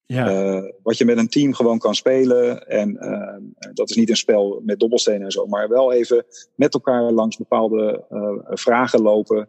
Ja. 0.06 0.30
Uh, 0.30 0.70
wat 0.82 0.98
je 0.98 1.04
met 1.04 1.18
een 1.18 1.28
team 1.28 1.54
gewoon 1.54 1.78
kan 1.78 1.94
spelen. 1.94 2.66
En 2.66 2.96
uh, 3.00 3.70
dat 3.74 3.90
is 3.90 3.96
niet 3.96 4.10
een 4.10 4.16
spel 4.16 4.62
met 4.64 4.80
dobbelstenen 4.80 5.22
en 5.22 5.30
zo, 5.30 5.46
maar 5.46 5.68
wel 5.68 5.92
even 5.92 6.24
met 6.54 6.74
elkaar 6.74 7.12
langs 7.12 7.36
bepaalde 7.36 8.04
uh, 8.10 8.56
vragen 8.56 9.02
lopen. 9.02 9.48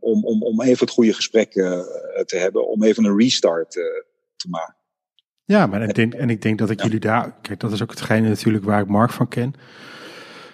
om, 0.00 0.24
om, 0.24 0.42
om 0.42 0.62
even 0.62 0.86
het 0.86 0.94
goede 0.94 1.12
gesprek 1.12 1.52
te 2.24 2.36
hebben, 2.36 2.68
om 2.68 2.82
even 2.82 3.04
een 3.04 3.18
restart 3.18 3.70
te 4.36 4.48
maken. 4.48 4.74
Ja, 5.44 5.66
maar 5.66 5.82
ik 5.82 5.94
denk, 5.94 6.14
en 6.14 6.30
ik 6.30 6.42
denk 6.42 6.58
dat 6.58 6.70
ik 6.70 6.82
jullie 6.82 7.00
daar. 7.00 7.34
Kijk, 7.42 7.60
dat 7.60 7.72
is 7.72 7.82
ook 7.82 7.90
hetgene 7.90 8.28
natuurlijk 8.28 8.64
waar 8.64 8.80
ik 8.80 8.88
Mark 8.88 9.10
van 9.10 9.28
ken. 9.28 9.54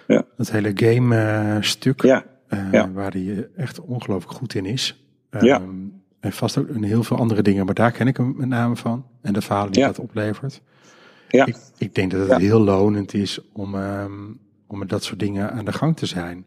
Ja. 0.07 0.25
Dat 0.37 0.51
hele 0.51 0.71
game 0.75 1.57
stuk. 1.61 2.01
Ja. 2.01 2.25
Ja. 2.71 2.91
Waar 2.91 3.11
hij 3.11 3.49
echt 3.55 3.79
ongelooflijk 3.81 4.33
goed 4.33 4.55
in 4.55 4.65
is. 4.65 5.05
Ja. 5.39 5.61
En 6.19 6.31
vast 6.31 6.57
ook 6.57 6.67
in 6.67 6.83
heel 6.83 7.03
veel 7.03 7.17
andere 7.17 7.41
dingen, 7.41 7.65
maar 7.65 7.73
daar 7.73 7.91
ken 7.91 8.07
ik 8.07 8.17
hem 8.17 8.33
met 8.37 8.47
name 8.47 8.75
van. 8.75 9.05
En 9.21 9.33
de 9.33 9.41
verhalen 9.41 9.71
die 9.71 9.83
dat 9.83 9.99
oplevert. 9.99 10.61
Ja. 11.27 11.45
Ik, 11.45 11.55
ik 11.77 11.95
denk 11.95 12.11
dat 12.11 12.29
het 12.29 12.39
heel 12.39 12.59
lonend 12.59 13.13
is 13.13 13.39
om, 13.53 13.75
um, 13.75 14.39
om 14.67 14.79
met 14.79 14.89
dat 14.89 15.03
soort 15.03 15.19
dingen 15.19 15.51
aan 15.51 15.65
de 15.65 15.73
gang 15.73 15.97
te 15.97 16.05
zijn. 16.05 16.45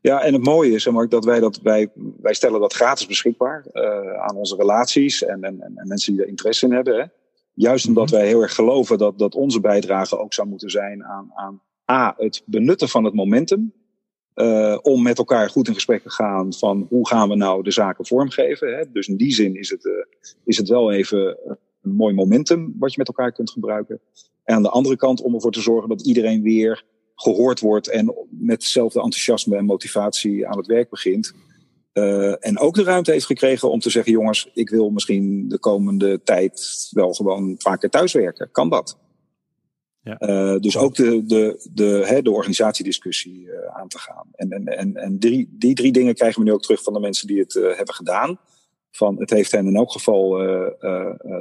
Ja, 0.00 0.22
en 0.22 0.32
het 0.32 0.42
mooie 0.42 0.72
is, 0.72 0.86
Mark, 0.88 1.10
dat 1.10 1.24
wij 1.24 1.40
dat 1.40 1.60
wij, 1.62 1.90
wij 2.20 2.34
stellen 2.34 2.60
dat 2.60 2.72
gratis 2.72 3.06
beschikbaar 3.06 3.64
uh, 3.72 3.82
aan 4.22 4.36
onze 4.36 4.56
relaties 4.56 5.24
en, 5.24 5.44
en, 5.44 5.60
en, 5.60 5.88
mensen 5.88 6.12
die 6.12 6.22
er 6.22 6.28
interesse 6.28 6.66
in 6.66 6.72
hebben. 6.72 7.00
Hè. 7.00 7.04
Juist 7.54 7.86
omdat 7.86 8.10
mhm. 8.10 8.14
wij 8.14 8.26
heel 8.26 8.42
erg 8.42 8.54
geloven 8.54 8.98
dat, 8.98 9.18
dat 9.18 9.34
onze 9.34 9.60
bijdrage 9.60 10.18
ook 10.18 10.34
zou 10.34 10.48
moeten 10.48 10.70
zijn 10.70 11.04
aan, 11.04 11.30
aan 11.34 11.62
A, 11.90 12.14
het 12.16 12.42
benutten 12.46 12.88
van 12.88 13.04
het 13.04 13.14
momentum. 13.14 13.72
Uh, 14.34 14.78
om 14.82 15.02
met 15.02 15.18
elkaar 15.18 15.50
goed 15.50 15.68
in 15.68 15.74
gesprek 15.74 16.02
te 16.02 16.10
gaan 16.10 16.52
van 16.52 16.86
hoe 16.88 17.08
gaan 17.08 17.28
we 17.28 17.34
nou 17.34 17.62
de 17.62 17.70
zaken 17.70 18.06
vormgeven. 18.06 18.76
Hè? 18.76 18.84
Dus 18.92 19.08
in 19.08 19.16
die 19.16 19.34
zin 19.34 19.56
is 19.56 19.70
het, 19.70 19.84
uh, 19.84 19.92
is 20.44 20.56
het 20.56 20.68
wel 20.68 20.92
even 20.92 21.38
een 21.82 21.94
mooi 21.94 22.14
momentum 22.14 22.74
wat 22.78 22.90
je 22.92 22.98
met 22.98 23.08
elkaar 23.08 23.32
kunt 23.32 23.50
gebruiken. 23.50 24.00
En 24.44 24.54
aan 24.54 24.62
de 24.62 24.70
andere 24.70 24.96
kant 24.96 25.22
om 25.22 25.34
ervoor 25.34 25.52
te 25.52 25.60
zorgen 25.60 25.88
dat 25.88 26.06
iedereen 26.06 26.42
weer 26.42 26.84
gehoord 27.14 27.60
wordt 27.60 27.88
en 27.88 28.14
met 28.30 28.62
hetzelfde 28.62 29.02
enthousiasme 29.02 29.56
en 29.56 29.64
motivatie 29.64 30.46
aan 30.46 30.58
het 30.58 30.66
werk 30.66 30.90
begint. 30.90 31.32
En 32.40 32.58
ook 32.58 32.74
de 32.74 32.82
ruimte 32.82 33.10
heeft 33.10 33.26
gekregen 33.26 33.70
om 33.70 33.80
te 33.80 33.90
zeggen: 33.90 34.12
jongens, 34.12 34.50
ik 34.54 34.70
wil 34.70 34.90
misschien 34.90 35.48
de 35.48 35.58
komende 35.58 36.22
tijd 36.22 36.88
wel 36.90 37.12
gewoon 37.12 37.54
vaker 37.58 37.90
thuiswerken. 37.90 38.50
Kan 38.50 38.68
dat? 38.68 38.98
Ja. 40.02 40.20
Uh, 40.20 40.60
dus 40.60 40.76
ook 40.76 40.94
de, 40.94 41.24
de, 41.26 41.68
de, 41.72 42.02
hè, 42.06 42.22
de 42.22 42.30
organisatiediscussie 42.30 43.42
uh, 43.42 43.76
aan 43.76 43.88
te 43.88 43.98
gaan. 43.98 44.28
En, 44.32 44.50
en, 44.50 44.66
en, 44.66 44.96
en 44.96 45.18
drie, 45.18 45.48
die 45.52 45.74
drie 45.74 45.92
dingen 45.92 46.14
krijgen 46.14 46.38
we 46.38 46.48
nu 46.48 46.52
ook 46.52 46.62
terug 46.62 46.82
van 46.82 46.92
de 46.92 47.00
mensen 47.00 47.26
die 47.26 47.38
het 47.38 47.54
uh, 47.54 47.76
hebben 47.76 47.94
gedaan. 47.94 48.38
van 48.90 49.18
het 49.18 49.30
heeft 49.30 49.52
hen 49.52 49.66
in 49.66 49.76
elk 49.76 49.92
geval 49.92 50.28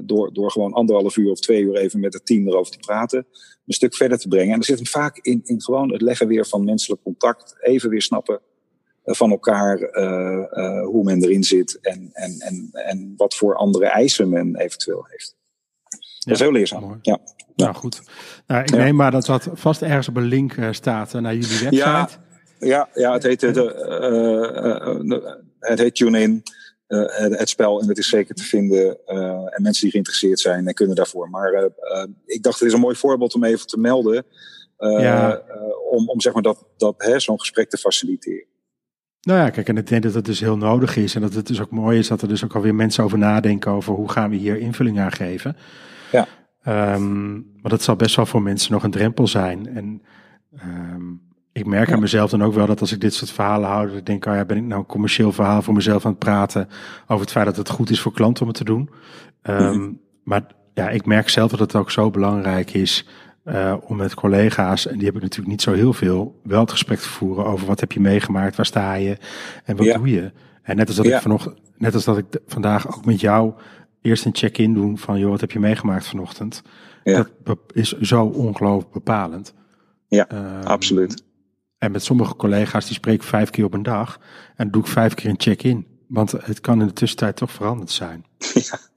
door, 0.04 0.34
door 0.34 0.52
gewoon 0.52 0.74
anderhalf 0.74 1.18
uur 1.18 1.32
of 1.32 1.40
twee 1.40 1.62
uur 1.62 1.76
even 1.76 2.00
met 2.00 2.14
het 2.14 2.26
team 2.26 2.48
erover 2.48 2.72
te 2.72 2.80
praten, 2.80 3.28
een 3.66 3.74
stuk 3.74 3.96
verder 3.96 4.18
te 4.18 4.28
brengen. 4.28 4.54
En 4.54 4.60
er 4.60 4.66
zit 4.66 4.76
hem 4.76 4.88
vaak 4.88 5.18
in, 5.18 5.42
in 5.44 5.62
gewoon 5.62 5.92
het 5.92 6.02
leggen 6.02 6.28
weer 6.28 6.48
van 6.48 6.64
menselijk 6.64 7.04
contact, 7.04 7.56
even 7.60 7.90
weer 7.90 8.02
snappen 8.02 8.42
van 9.04 9.32
elkaar 9.32 9.80
hoe 10.84 11.04
men 11.04 11.24
erin 11.24 11.44
zit 11.44 11.80
en, 11.82 12.10
en, 12.14 12.40
en, 12.40 12.70
en 12.72 13.14
wat 13.18 13.36
voor 13.36 13.56
andere 13.56 13.86
eisen 13.86 14.30
men 14.30 14.56
eventueel 14.56 15.06
heeft. 15.08 15.39
Dat 16.30 16.38
is 16.38 16.44
heel 16.44 16.52
leerzaam. 16.52 17.00
Ja. 17.02 17.20
Nou 17.56 17.74
goed. 17.74 18.02
Nou, 18.48 18.64
ik 18.64 18.72
neem 18.72 18.96
maar 18.96 19.12
dat 19.12 19.26
dat 19.26 19.50
vast 19.54 19.82
ergens 19.82 20.08
op 20.08 20.16
een 20.16 20.24
link 20.24 20.56
staat 20.72 21.14
naar 21.14 21.36
jullie 21.36 21.60
website. 21.60 21.76
Ja, 21.76 22.10
ja, 22.60 22.90
ja 22.94 23.14
het 23.14 23.24
heet, 23.24 23.44
uh, 23.44 23.54
het 25.60 25.80
heet 25.80 25.96
TuneIn. 25.96 26.44
Het, 26.88 27.40
het, 27.40 27.50
spel 27.50 27.82
en 27.82 27.88
het 27.88 27.98
is 27.98 28.10
zeker 28.10 28.36
te 28.36 28.44
vinden. 28.44 28.98
en 29.06 29.62
mensen 29.62 29.82
die 29.82 29.92
geïnteresseerd 29.92 30.40
zijn 30.40 30.68
en 30.68 30.74
kunnen 30.74 30.96
daarvoor. 30.96 31.30
Maar 31.30 31.70
ik 32.26 32.44
dacht, 32.44 32.60
het 32.60 32.68
is 32.68 32.74
een 32.74 32.80
mooi 32.80 32.96
voorbeeld 32.96 33.36
om 33.36 33.44
even 33.44 33.68
te 33.68 33.80
melden. 33.80 34.26
Ja. 34.78 35.42
om, 35.92 36.10
om 36.10 36.22
zeg 36.22 36.34
maar 36.34 36.42
dat, 36.42 36.66
dat 36.78 37.14
zo'n 37.18 37.40
gesprek 37.40 37.70
te 37.70 37.78
faciliteren. 37.78 38.48
Nou 39.22 39.40
ja, 39.40 39.50
kijk, 39.50 39.70
en 39.70 39.78
ik 39.78 39.88
denk 39.88 40.04
dat 40.04 40.14
het 40.14 40.26
dus 40.26 40.40
heel 40.40 40.58
nodig 40.58 40.96
is. 40.96 41.16
En 41.16 41.22
dat 41.22 41.34
het 41.34 41.48
dus 41.48 41.62
ook 41.62 41.72
mooi 41.72 42.00
is 42.00 42.08
dat 42.08 42.22
er 42.22 42.28
dus 42.28 42.44
ook 42.44 42.56
alweer 42.56 42.76
mensen 42.76 43.04
over 43.04 43.18
nadenken 43.18 43.72
over 43.72 43.94
hoe 43.94 44.10
gaan 44.10 44.30
we 44.30 44.36
hier 44.36 44.58
invulling 44.58 45.00
aan 45.00 45.12
geven. 45.12 45.58
Um, 46.70 47.34
maar 47.62 47.72
dat 47.72 47.82
zal 47.82 47.96
best 47.96 48.16
wel 48.16 48.26
voor 48.26 48.42
mensen 48.42 48.72
nog 48.72 48.84
een 48.84 48.92
drempel 48.92 49.28
zijn. 49.28 49.68
En 49.76 50.02
um, 50.64 51.22
ik 51.52 51.66
merk 51.66 51.92
aan 51.92 52.00
mezelf 52.00 52.30
dan 52.30 52.44
ook 52.44 52.54
wel 52.54 52.68
dat 52.68 52.82
als 52.82 52.92
ik 52.92 53.02
dit 53.02 53.14
soort 53.14 53.32
verhalen 53.32 53.70
hou, 53.70 53.98
ik 53.98 54.06
denk, 54.06 54.26
oh 54.26 54.34
ja, 54.34 54.46
ben 54.46 54.58
ik 54.58 54.64
nou 54.64 54.80
een 54.80 54.86
commercieel 54.86 55.32
verhaal 55.32 55.62
voor 55.62 55.74
mezelf 55.74 56.06
aan 56.06 56.12
het 56.12 56.20
praten 56.20 56.68
over 57.08 57.22
het 57.22 57.32
feit 57.32 57.46
dat 57.46 57.58
het 57.58 57.70
goed 57.70 57.90
is 57.90 58.02
voor 58.02 58.14
klanten 58.14 58.42
om 58.42 58.48
het 58.48 58.58
te 58.58 58.64
doen. 58.64 58.90
Um, 59.44 60.00
Maar 60.24 60.44
ja, 60.74 60.90
ik 60.90 61.06
merk 61.06 61.30
zelf 61.30 61.52
dat 61.52 61.60
het 61.60 61.76
ook 61.76 61.92
zo 61.92 62.10
belangrijk 62.10 62.74
is 62.74 63.08
uh, 63.46 63.76
om 63.82 63.98
met 63.98 64.14
collega's, 64.14 64.88
en 64.88 64.98
die 64.98 65.06
heb 65.06 65.16
ik 65.16 65.22
natuurlijk 65.22 65.50
niet 65.50 65.62
zo 65.62 65.74
heel 65.74 65.94
veel, 65.94 66.40
wel 66.44 66.60
het 66.60 66.72
gesprek 66.72 67.00
te 67.00 67.10
voeren 67.10 67.46
over 67.46 67.68
wat 67.68 67.80
heb 67.80 67.92
je 67.92 68.00
meegemaakt, 68.00 68.56
waar 68.56 68.66
sta 68.66 68.94
je 68.94 69.18
en 69.64 69.76
wat 69.76 69.94
doe 69.94 70.10
je. 70.10 70.32
En 70.62 70.76
net 70.76 70.88
als 70.88 70.96
dat 70.96 71.06
ik 71.06 71.22
vanochtend, 71.22 71.60
net 71.78 71.94
als 71.94 72.04
dat 72.04 72.18
ik 72.18 72.26
vandaag 72.48 72.98
ook 72.98 73.06
met 73.06 73.20
jou 73.20 73.54
eerst 74.02 74.26
een 74.26 74.36
check-in 74.36 74.74
doen 74.74 74.98
van, 74.98 75.20
joh, 75.20 75.30
wat 75.30 75.42
heb 75.42 75.52
je 75.52 75.60
meegemaakt 75.60 76.08
vanochtend? 76.08 76.62
Ja. 77.04 77.28
Dat 77.44 77.60
is 77.74 78.00
zo 78.00 78.26
ongelooflijk 78.26 78.92
bepalend. 78.92 79.54
Ja, 80.08 80.32
um, 80.32 80.64
absoluut. 80.64 81.24
En 81.78 81.92
met 81.92 82.04
sommige 82.04 82.36
collega's 82.36 82.86
die 82.86 82.96
spreken 82.96 83.28
vijf 83.28 83.50
keer 83.50 83.66
op 83.66 83.74
een 83.74 83.84
dag 83.84 84.20
en 84.56 84.72
doe 84.72 84.82
ik 84.82 84.88
vijf 84.88 85.14
keer 85.14 85.30
een 85.30 85.40
check-in. 85.40 85.88
Want 86.08 86.32
het 86.32 86.60
kan 86.60 86.82
in 86.82 86.88
de 86.88 86.94
tussentijd 86.94 87.36
toch 87.36 87.52
veranderd 87.52 87.92
zijn. 87.92 88.26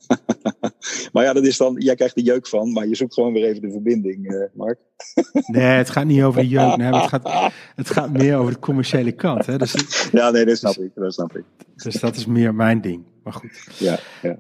maar 1.12 1.24
ja, 1.24 1.32
dat 1.32 1.46
is 1.46 1.57
dan, 1.57 1.74
jij 1.78 1.94
krijgt 1.94 2.14
de 2.14 2.22
jeuk 2.22 2.46
van, 2.46 2.72
maar 2.72 2.86
je 2.86 2.94
zoekt 2.94 3.14
gewoon 3.14 3.32
weer 3.32 3.44
even 3.44 3.62
de 3.62 3.70
verbinding, 3.70 4.32
uh, 4.32 4.44
Mark. 4.55 4.78
nee, 5.46 5.64
het 5.64 5.90
gaat 5.90 6.05
niet 6.05 6.22
over 6.22 6.40
de 6.40 6.48
jeuk, 6.48 6.76
nee, 6.76 6.92
het, 6.92 7.09
gaat, 7.09 7.53
het 7.76 7.90
gaat 7.90 8.12
meer 8.12 8.36
over 8.36 8.53
de 8.53 8.59
commerciële 8.59 9.12
kant. 9.12 9.46
Hè? 9.46 9.59
Dus, 9.59 10.09
ja, 10.12 10.30
nee, 10.30 10.44
dat 10.44 10.57
snap 10.57 10.76
ik, 10.76 10.90
dat 10.94 11.12
snap 11.12 11.36
ik. 11.36 11.44
Dus 11.74 11.94
dat 11.94 12.16
is 12.16 12.26
meer 12.26 12.55
mijn 12.55 12.80
ding, 12.80 13.05
maar 13.22 13.32
goed. 13.32 13.66
Ja, 13.78 13.98
ja. 14.22 14.38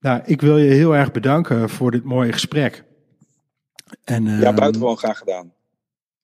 Nou, 0.00 0.22
ik 0.24 0.40
wil 0.40 0.58
je 0.58 0.70
heel 0.70 0.96
erg 0.96 1.12
bedanken 1.12 1.68
voor 1.68 1.90
dit 1.90 2.04
mooie 2.04 2.32
gesprek. 2.32 2.84
En, 4.04 4.26
uh, 4.26 4.40
ja, 4.40 4.52
buitengewoon 4.52 4.96
graag 4.96 5.18
gedaan. 5.18 5.52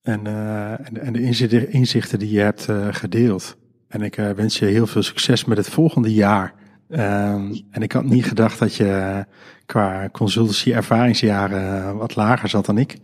En, 0.03 0.27
uh, 0.27 0.71
en, 0.71 1.01
en, 1.01 1.13
de 1.13 1.69
inzichten 1.69 2.19
die 2.19 2.31
je 2.31 2.41
hebt 2.41 2.69
uh, 2.69 2.89
gedeeld. 2.91 3.57
En 3.89 4.03
ik 4.03 4.17
uh, 4.17 4.31
wens 4.31 4.59
je 4.59 4.67
heel 4.67 4.87
veel 4.87 5.03
succes 5.03 5.45
met 5.45 5.57
het 5.57 5.69
volgende 5.69 6.15
jaar. 6.15 6.55
Um, 6.89 7.67
en 7.71 7.83
ik 7.83 7.93
had 7.93 8.05
niet 8.05 8.25
gedacht 8.25 8.59
dat 8.59 8.75
je 8.75 9.25
qua 9.67 10.09
consultancy 10.13 10.73
ervaringsjaren 10.73 11.97
wat 11.97 12.17
lager 12.17 12.49
zat 12.49 12.67
dan 12.67 12.79
ik. 12.79 12.99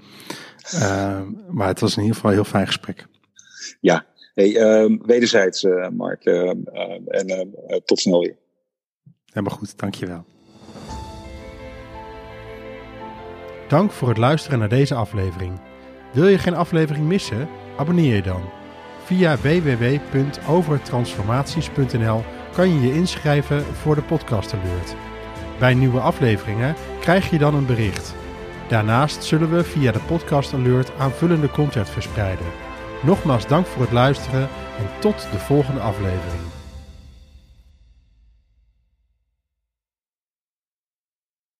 Um, 0.75 1.45
maar 1.49 1.67
het 1.67 1.81
was 1.81 1.97
in 1.97 2.03
ieder 2.03 2.15
geval 2.15 2.31
een 2.31 2.37
heel 2.37 2.45
fijn 2.45 2.67
gesprek. 2.67 3.07
Ja, 3.81 4.07
hey, 4.35 4.57
ehm, 4.57 4.99
wederzijds 5.03 5.67
Mark. 5.93 6.25
en 6.25 7.55
tot 7.85 8.01
snel 8.01 8.21
weer. 8.21 8.37
Helemaal 9.27 9.57
goed, 9.57 9.79
dankjewel. 9.79 10.25
Dank 13.71 13.93
voor 13.93 14.09
het 14.09 14.19
luisteren 14.19 14.59
naar 14.59 14.69
deze 14.69 14.95
aflevering. 14.95 15.61
Wil 16.13 16.29
je 16.29 16.39
geen 16.39 16.55
aflevering 16.55 17.07
missen? 17.07 17.49
Abonneer 17.77 18.15
je 18.15 18.23
dan. 18.23 18.43
Via 19.05 19.37
www.overtransformaties.nl 19.37 22.25
kan 22.53 22.69
je 22.69 22.81
je 22.81 22.95
inschrijven 22.95 23.65
voor 23.65 23.95
de 23.95 24.03
podcast 24.03 24.55
alert. 24.55 24.95
Bij 25.59 25.75
nieuwe 25.75 26.01
afleveringen 26.01 26.75
krijg 27.01 27.31
je 27.31 27.39
dan 27.39 27.55
een 27.55 27.67
bericht. 27.67 28.15
Daarnaast 28.69 29.25
zullen 29.25 29.51
we 29.51 29.65
via 29.65 29.93
de 29.93 30.01
podcast 30.07 30.55
alert 30.55 30.93
aanvullende 30.99 31.51
content 31.51 31.89
verspreiden. 31.89 32.47
Nogmaals 33.03 33.47
dank 33.47 33.67
voor 33.67 33.83
het 33.83 33.93
luisteren 33.93 34.49
en 34.79 34.87
tot 35.01 35.29
de 35.33 35.39
volgende 35.39 35.81
aflevering. 35.81 36.50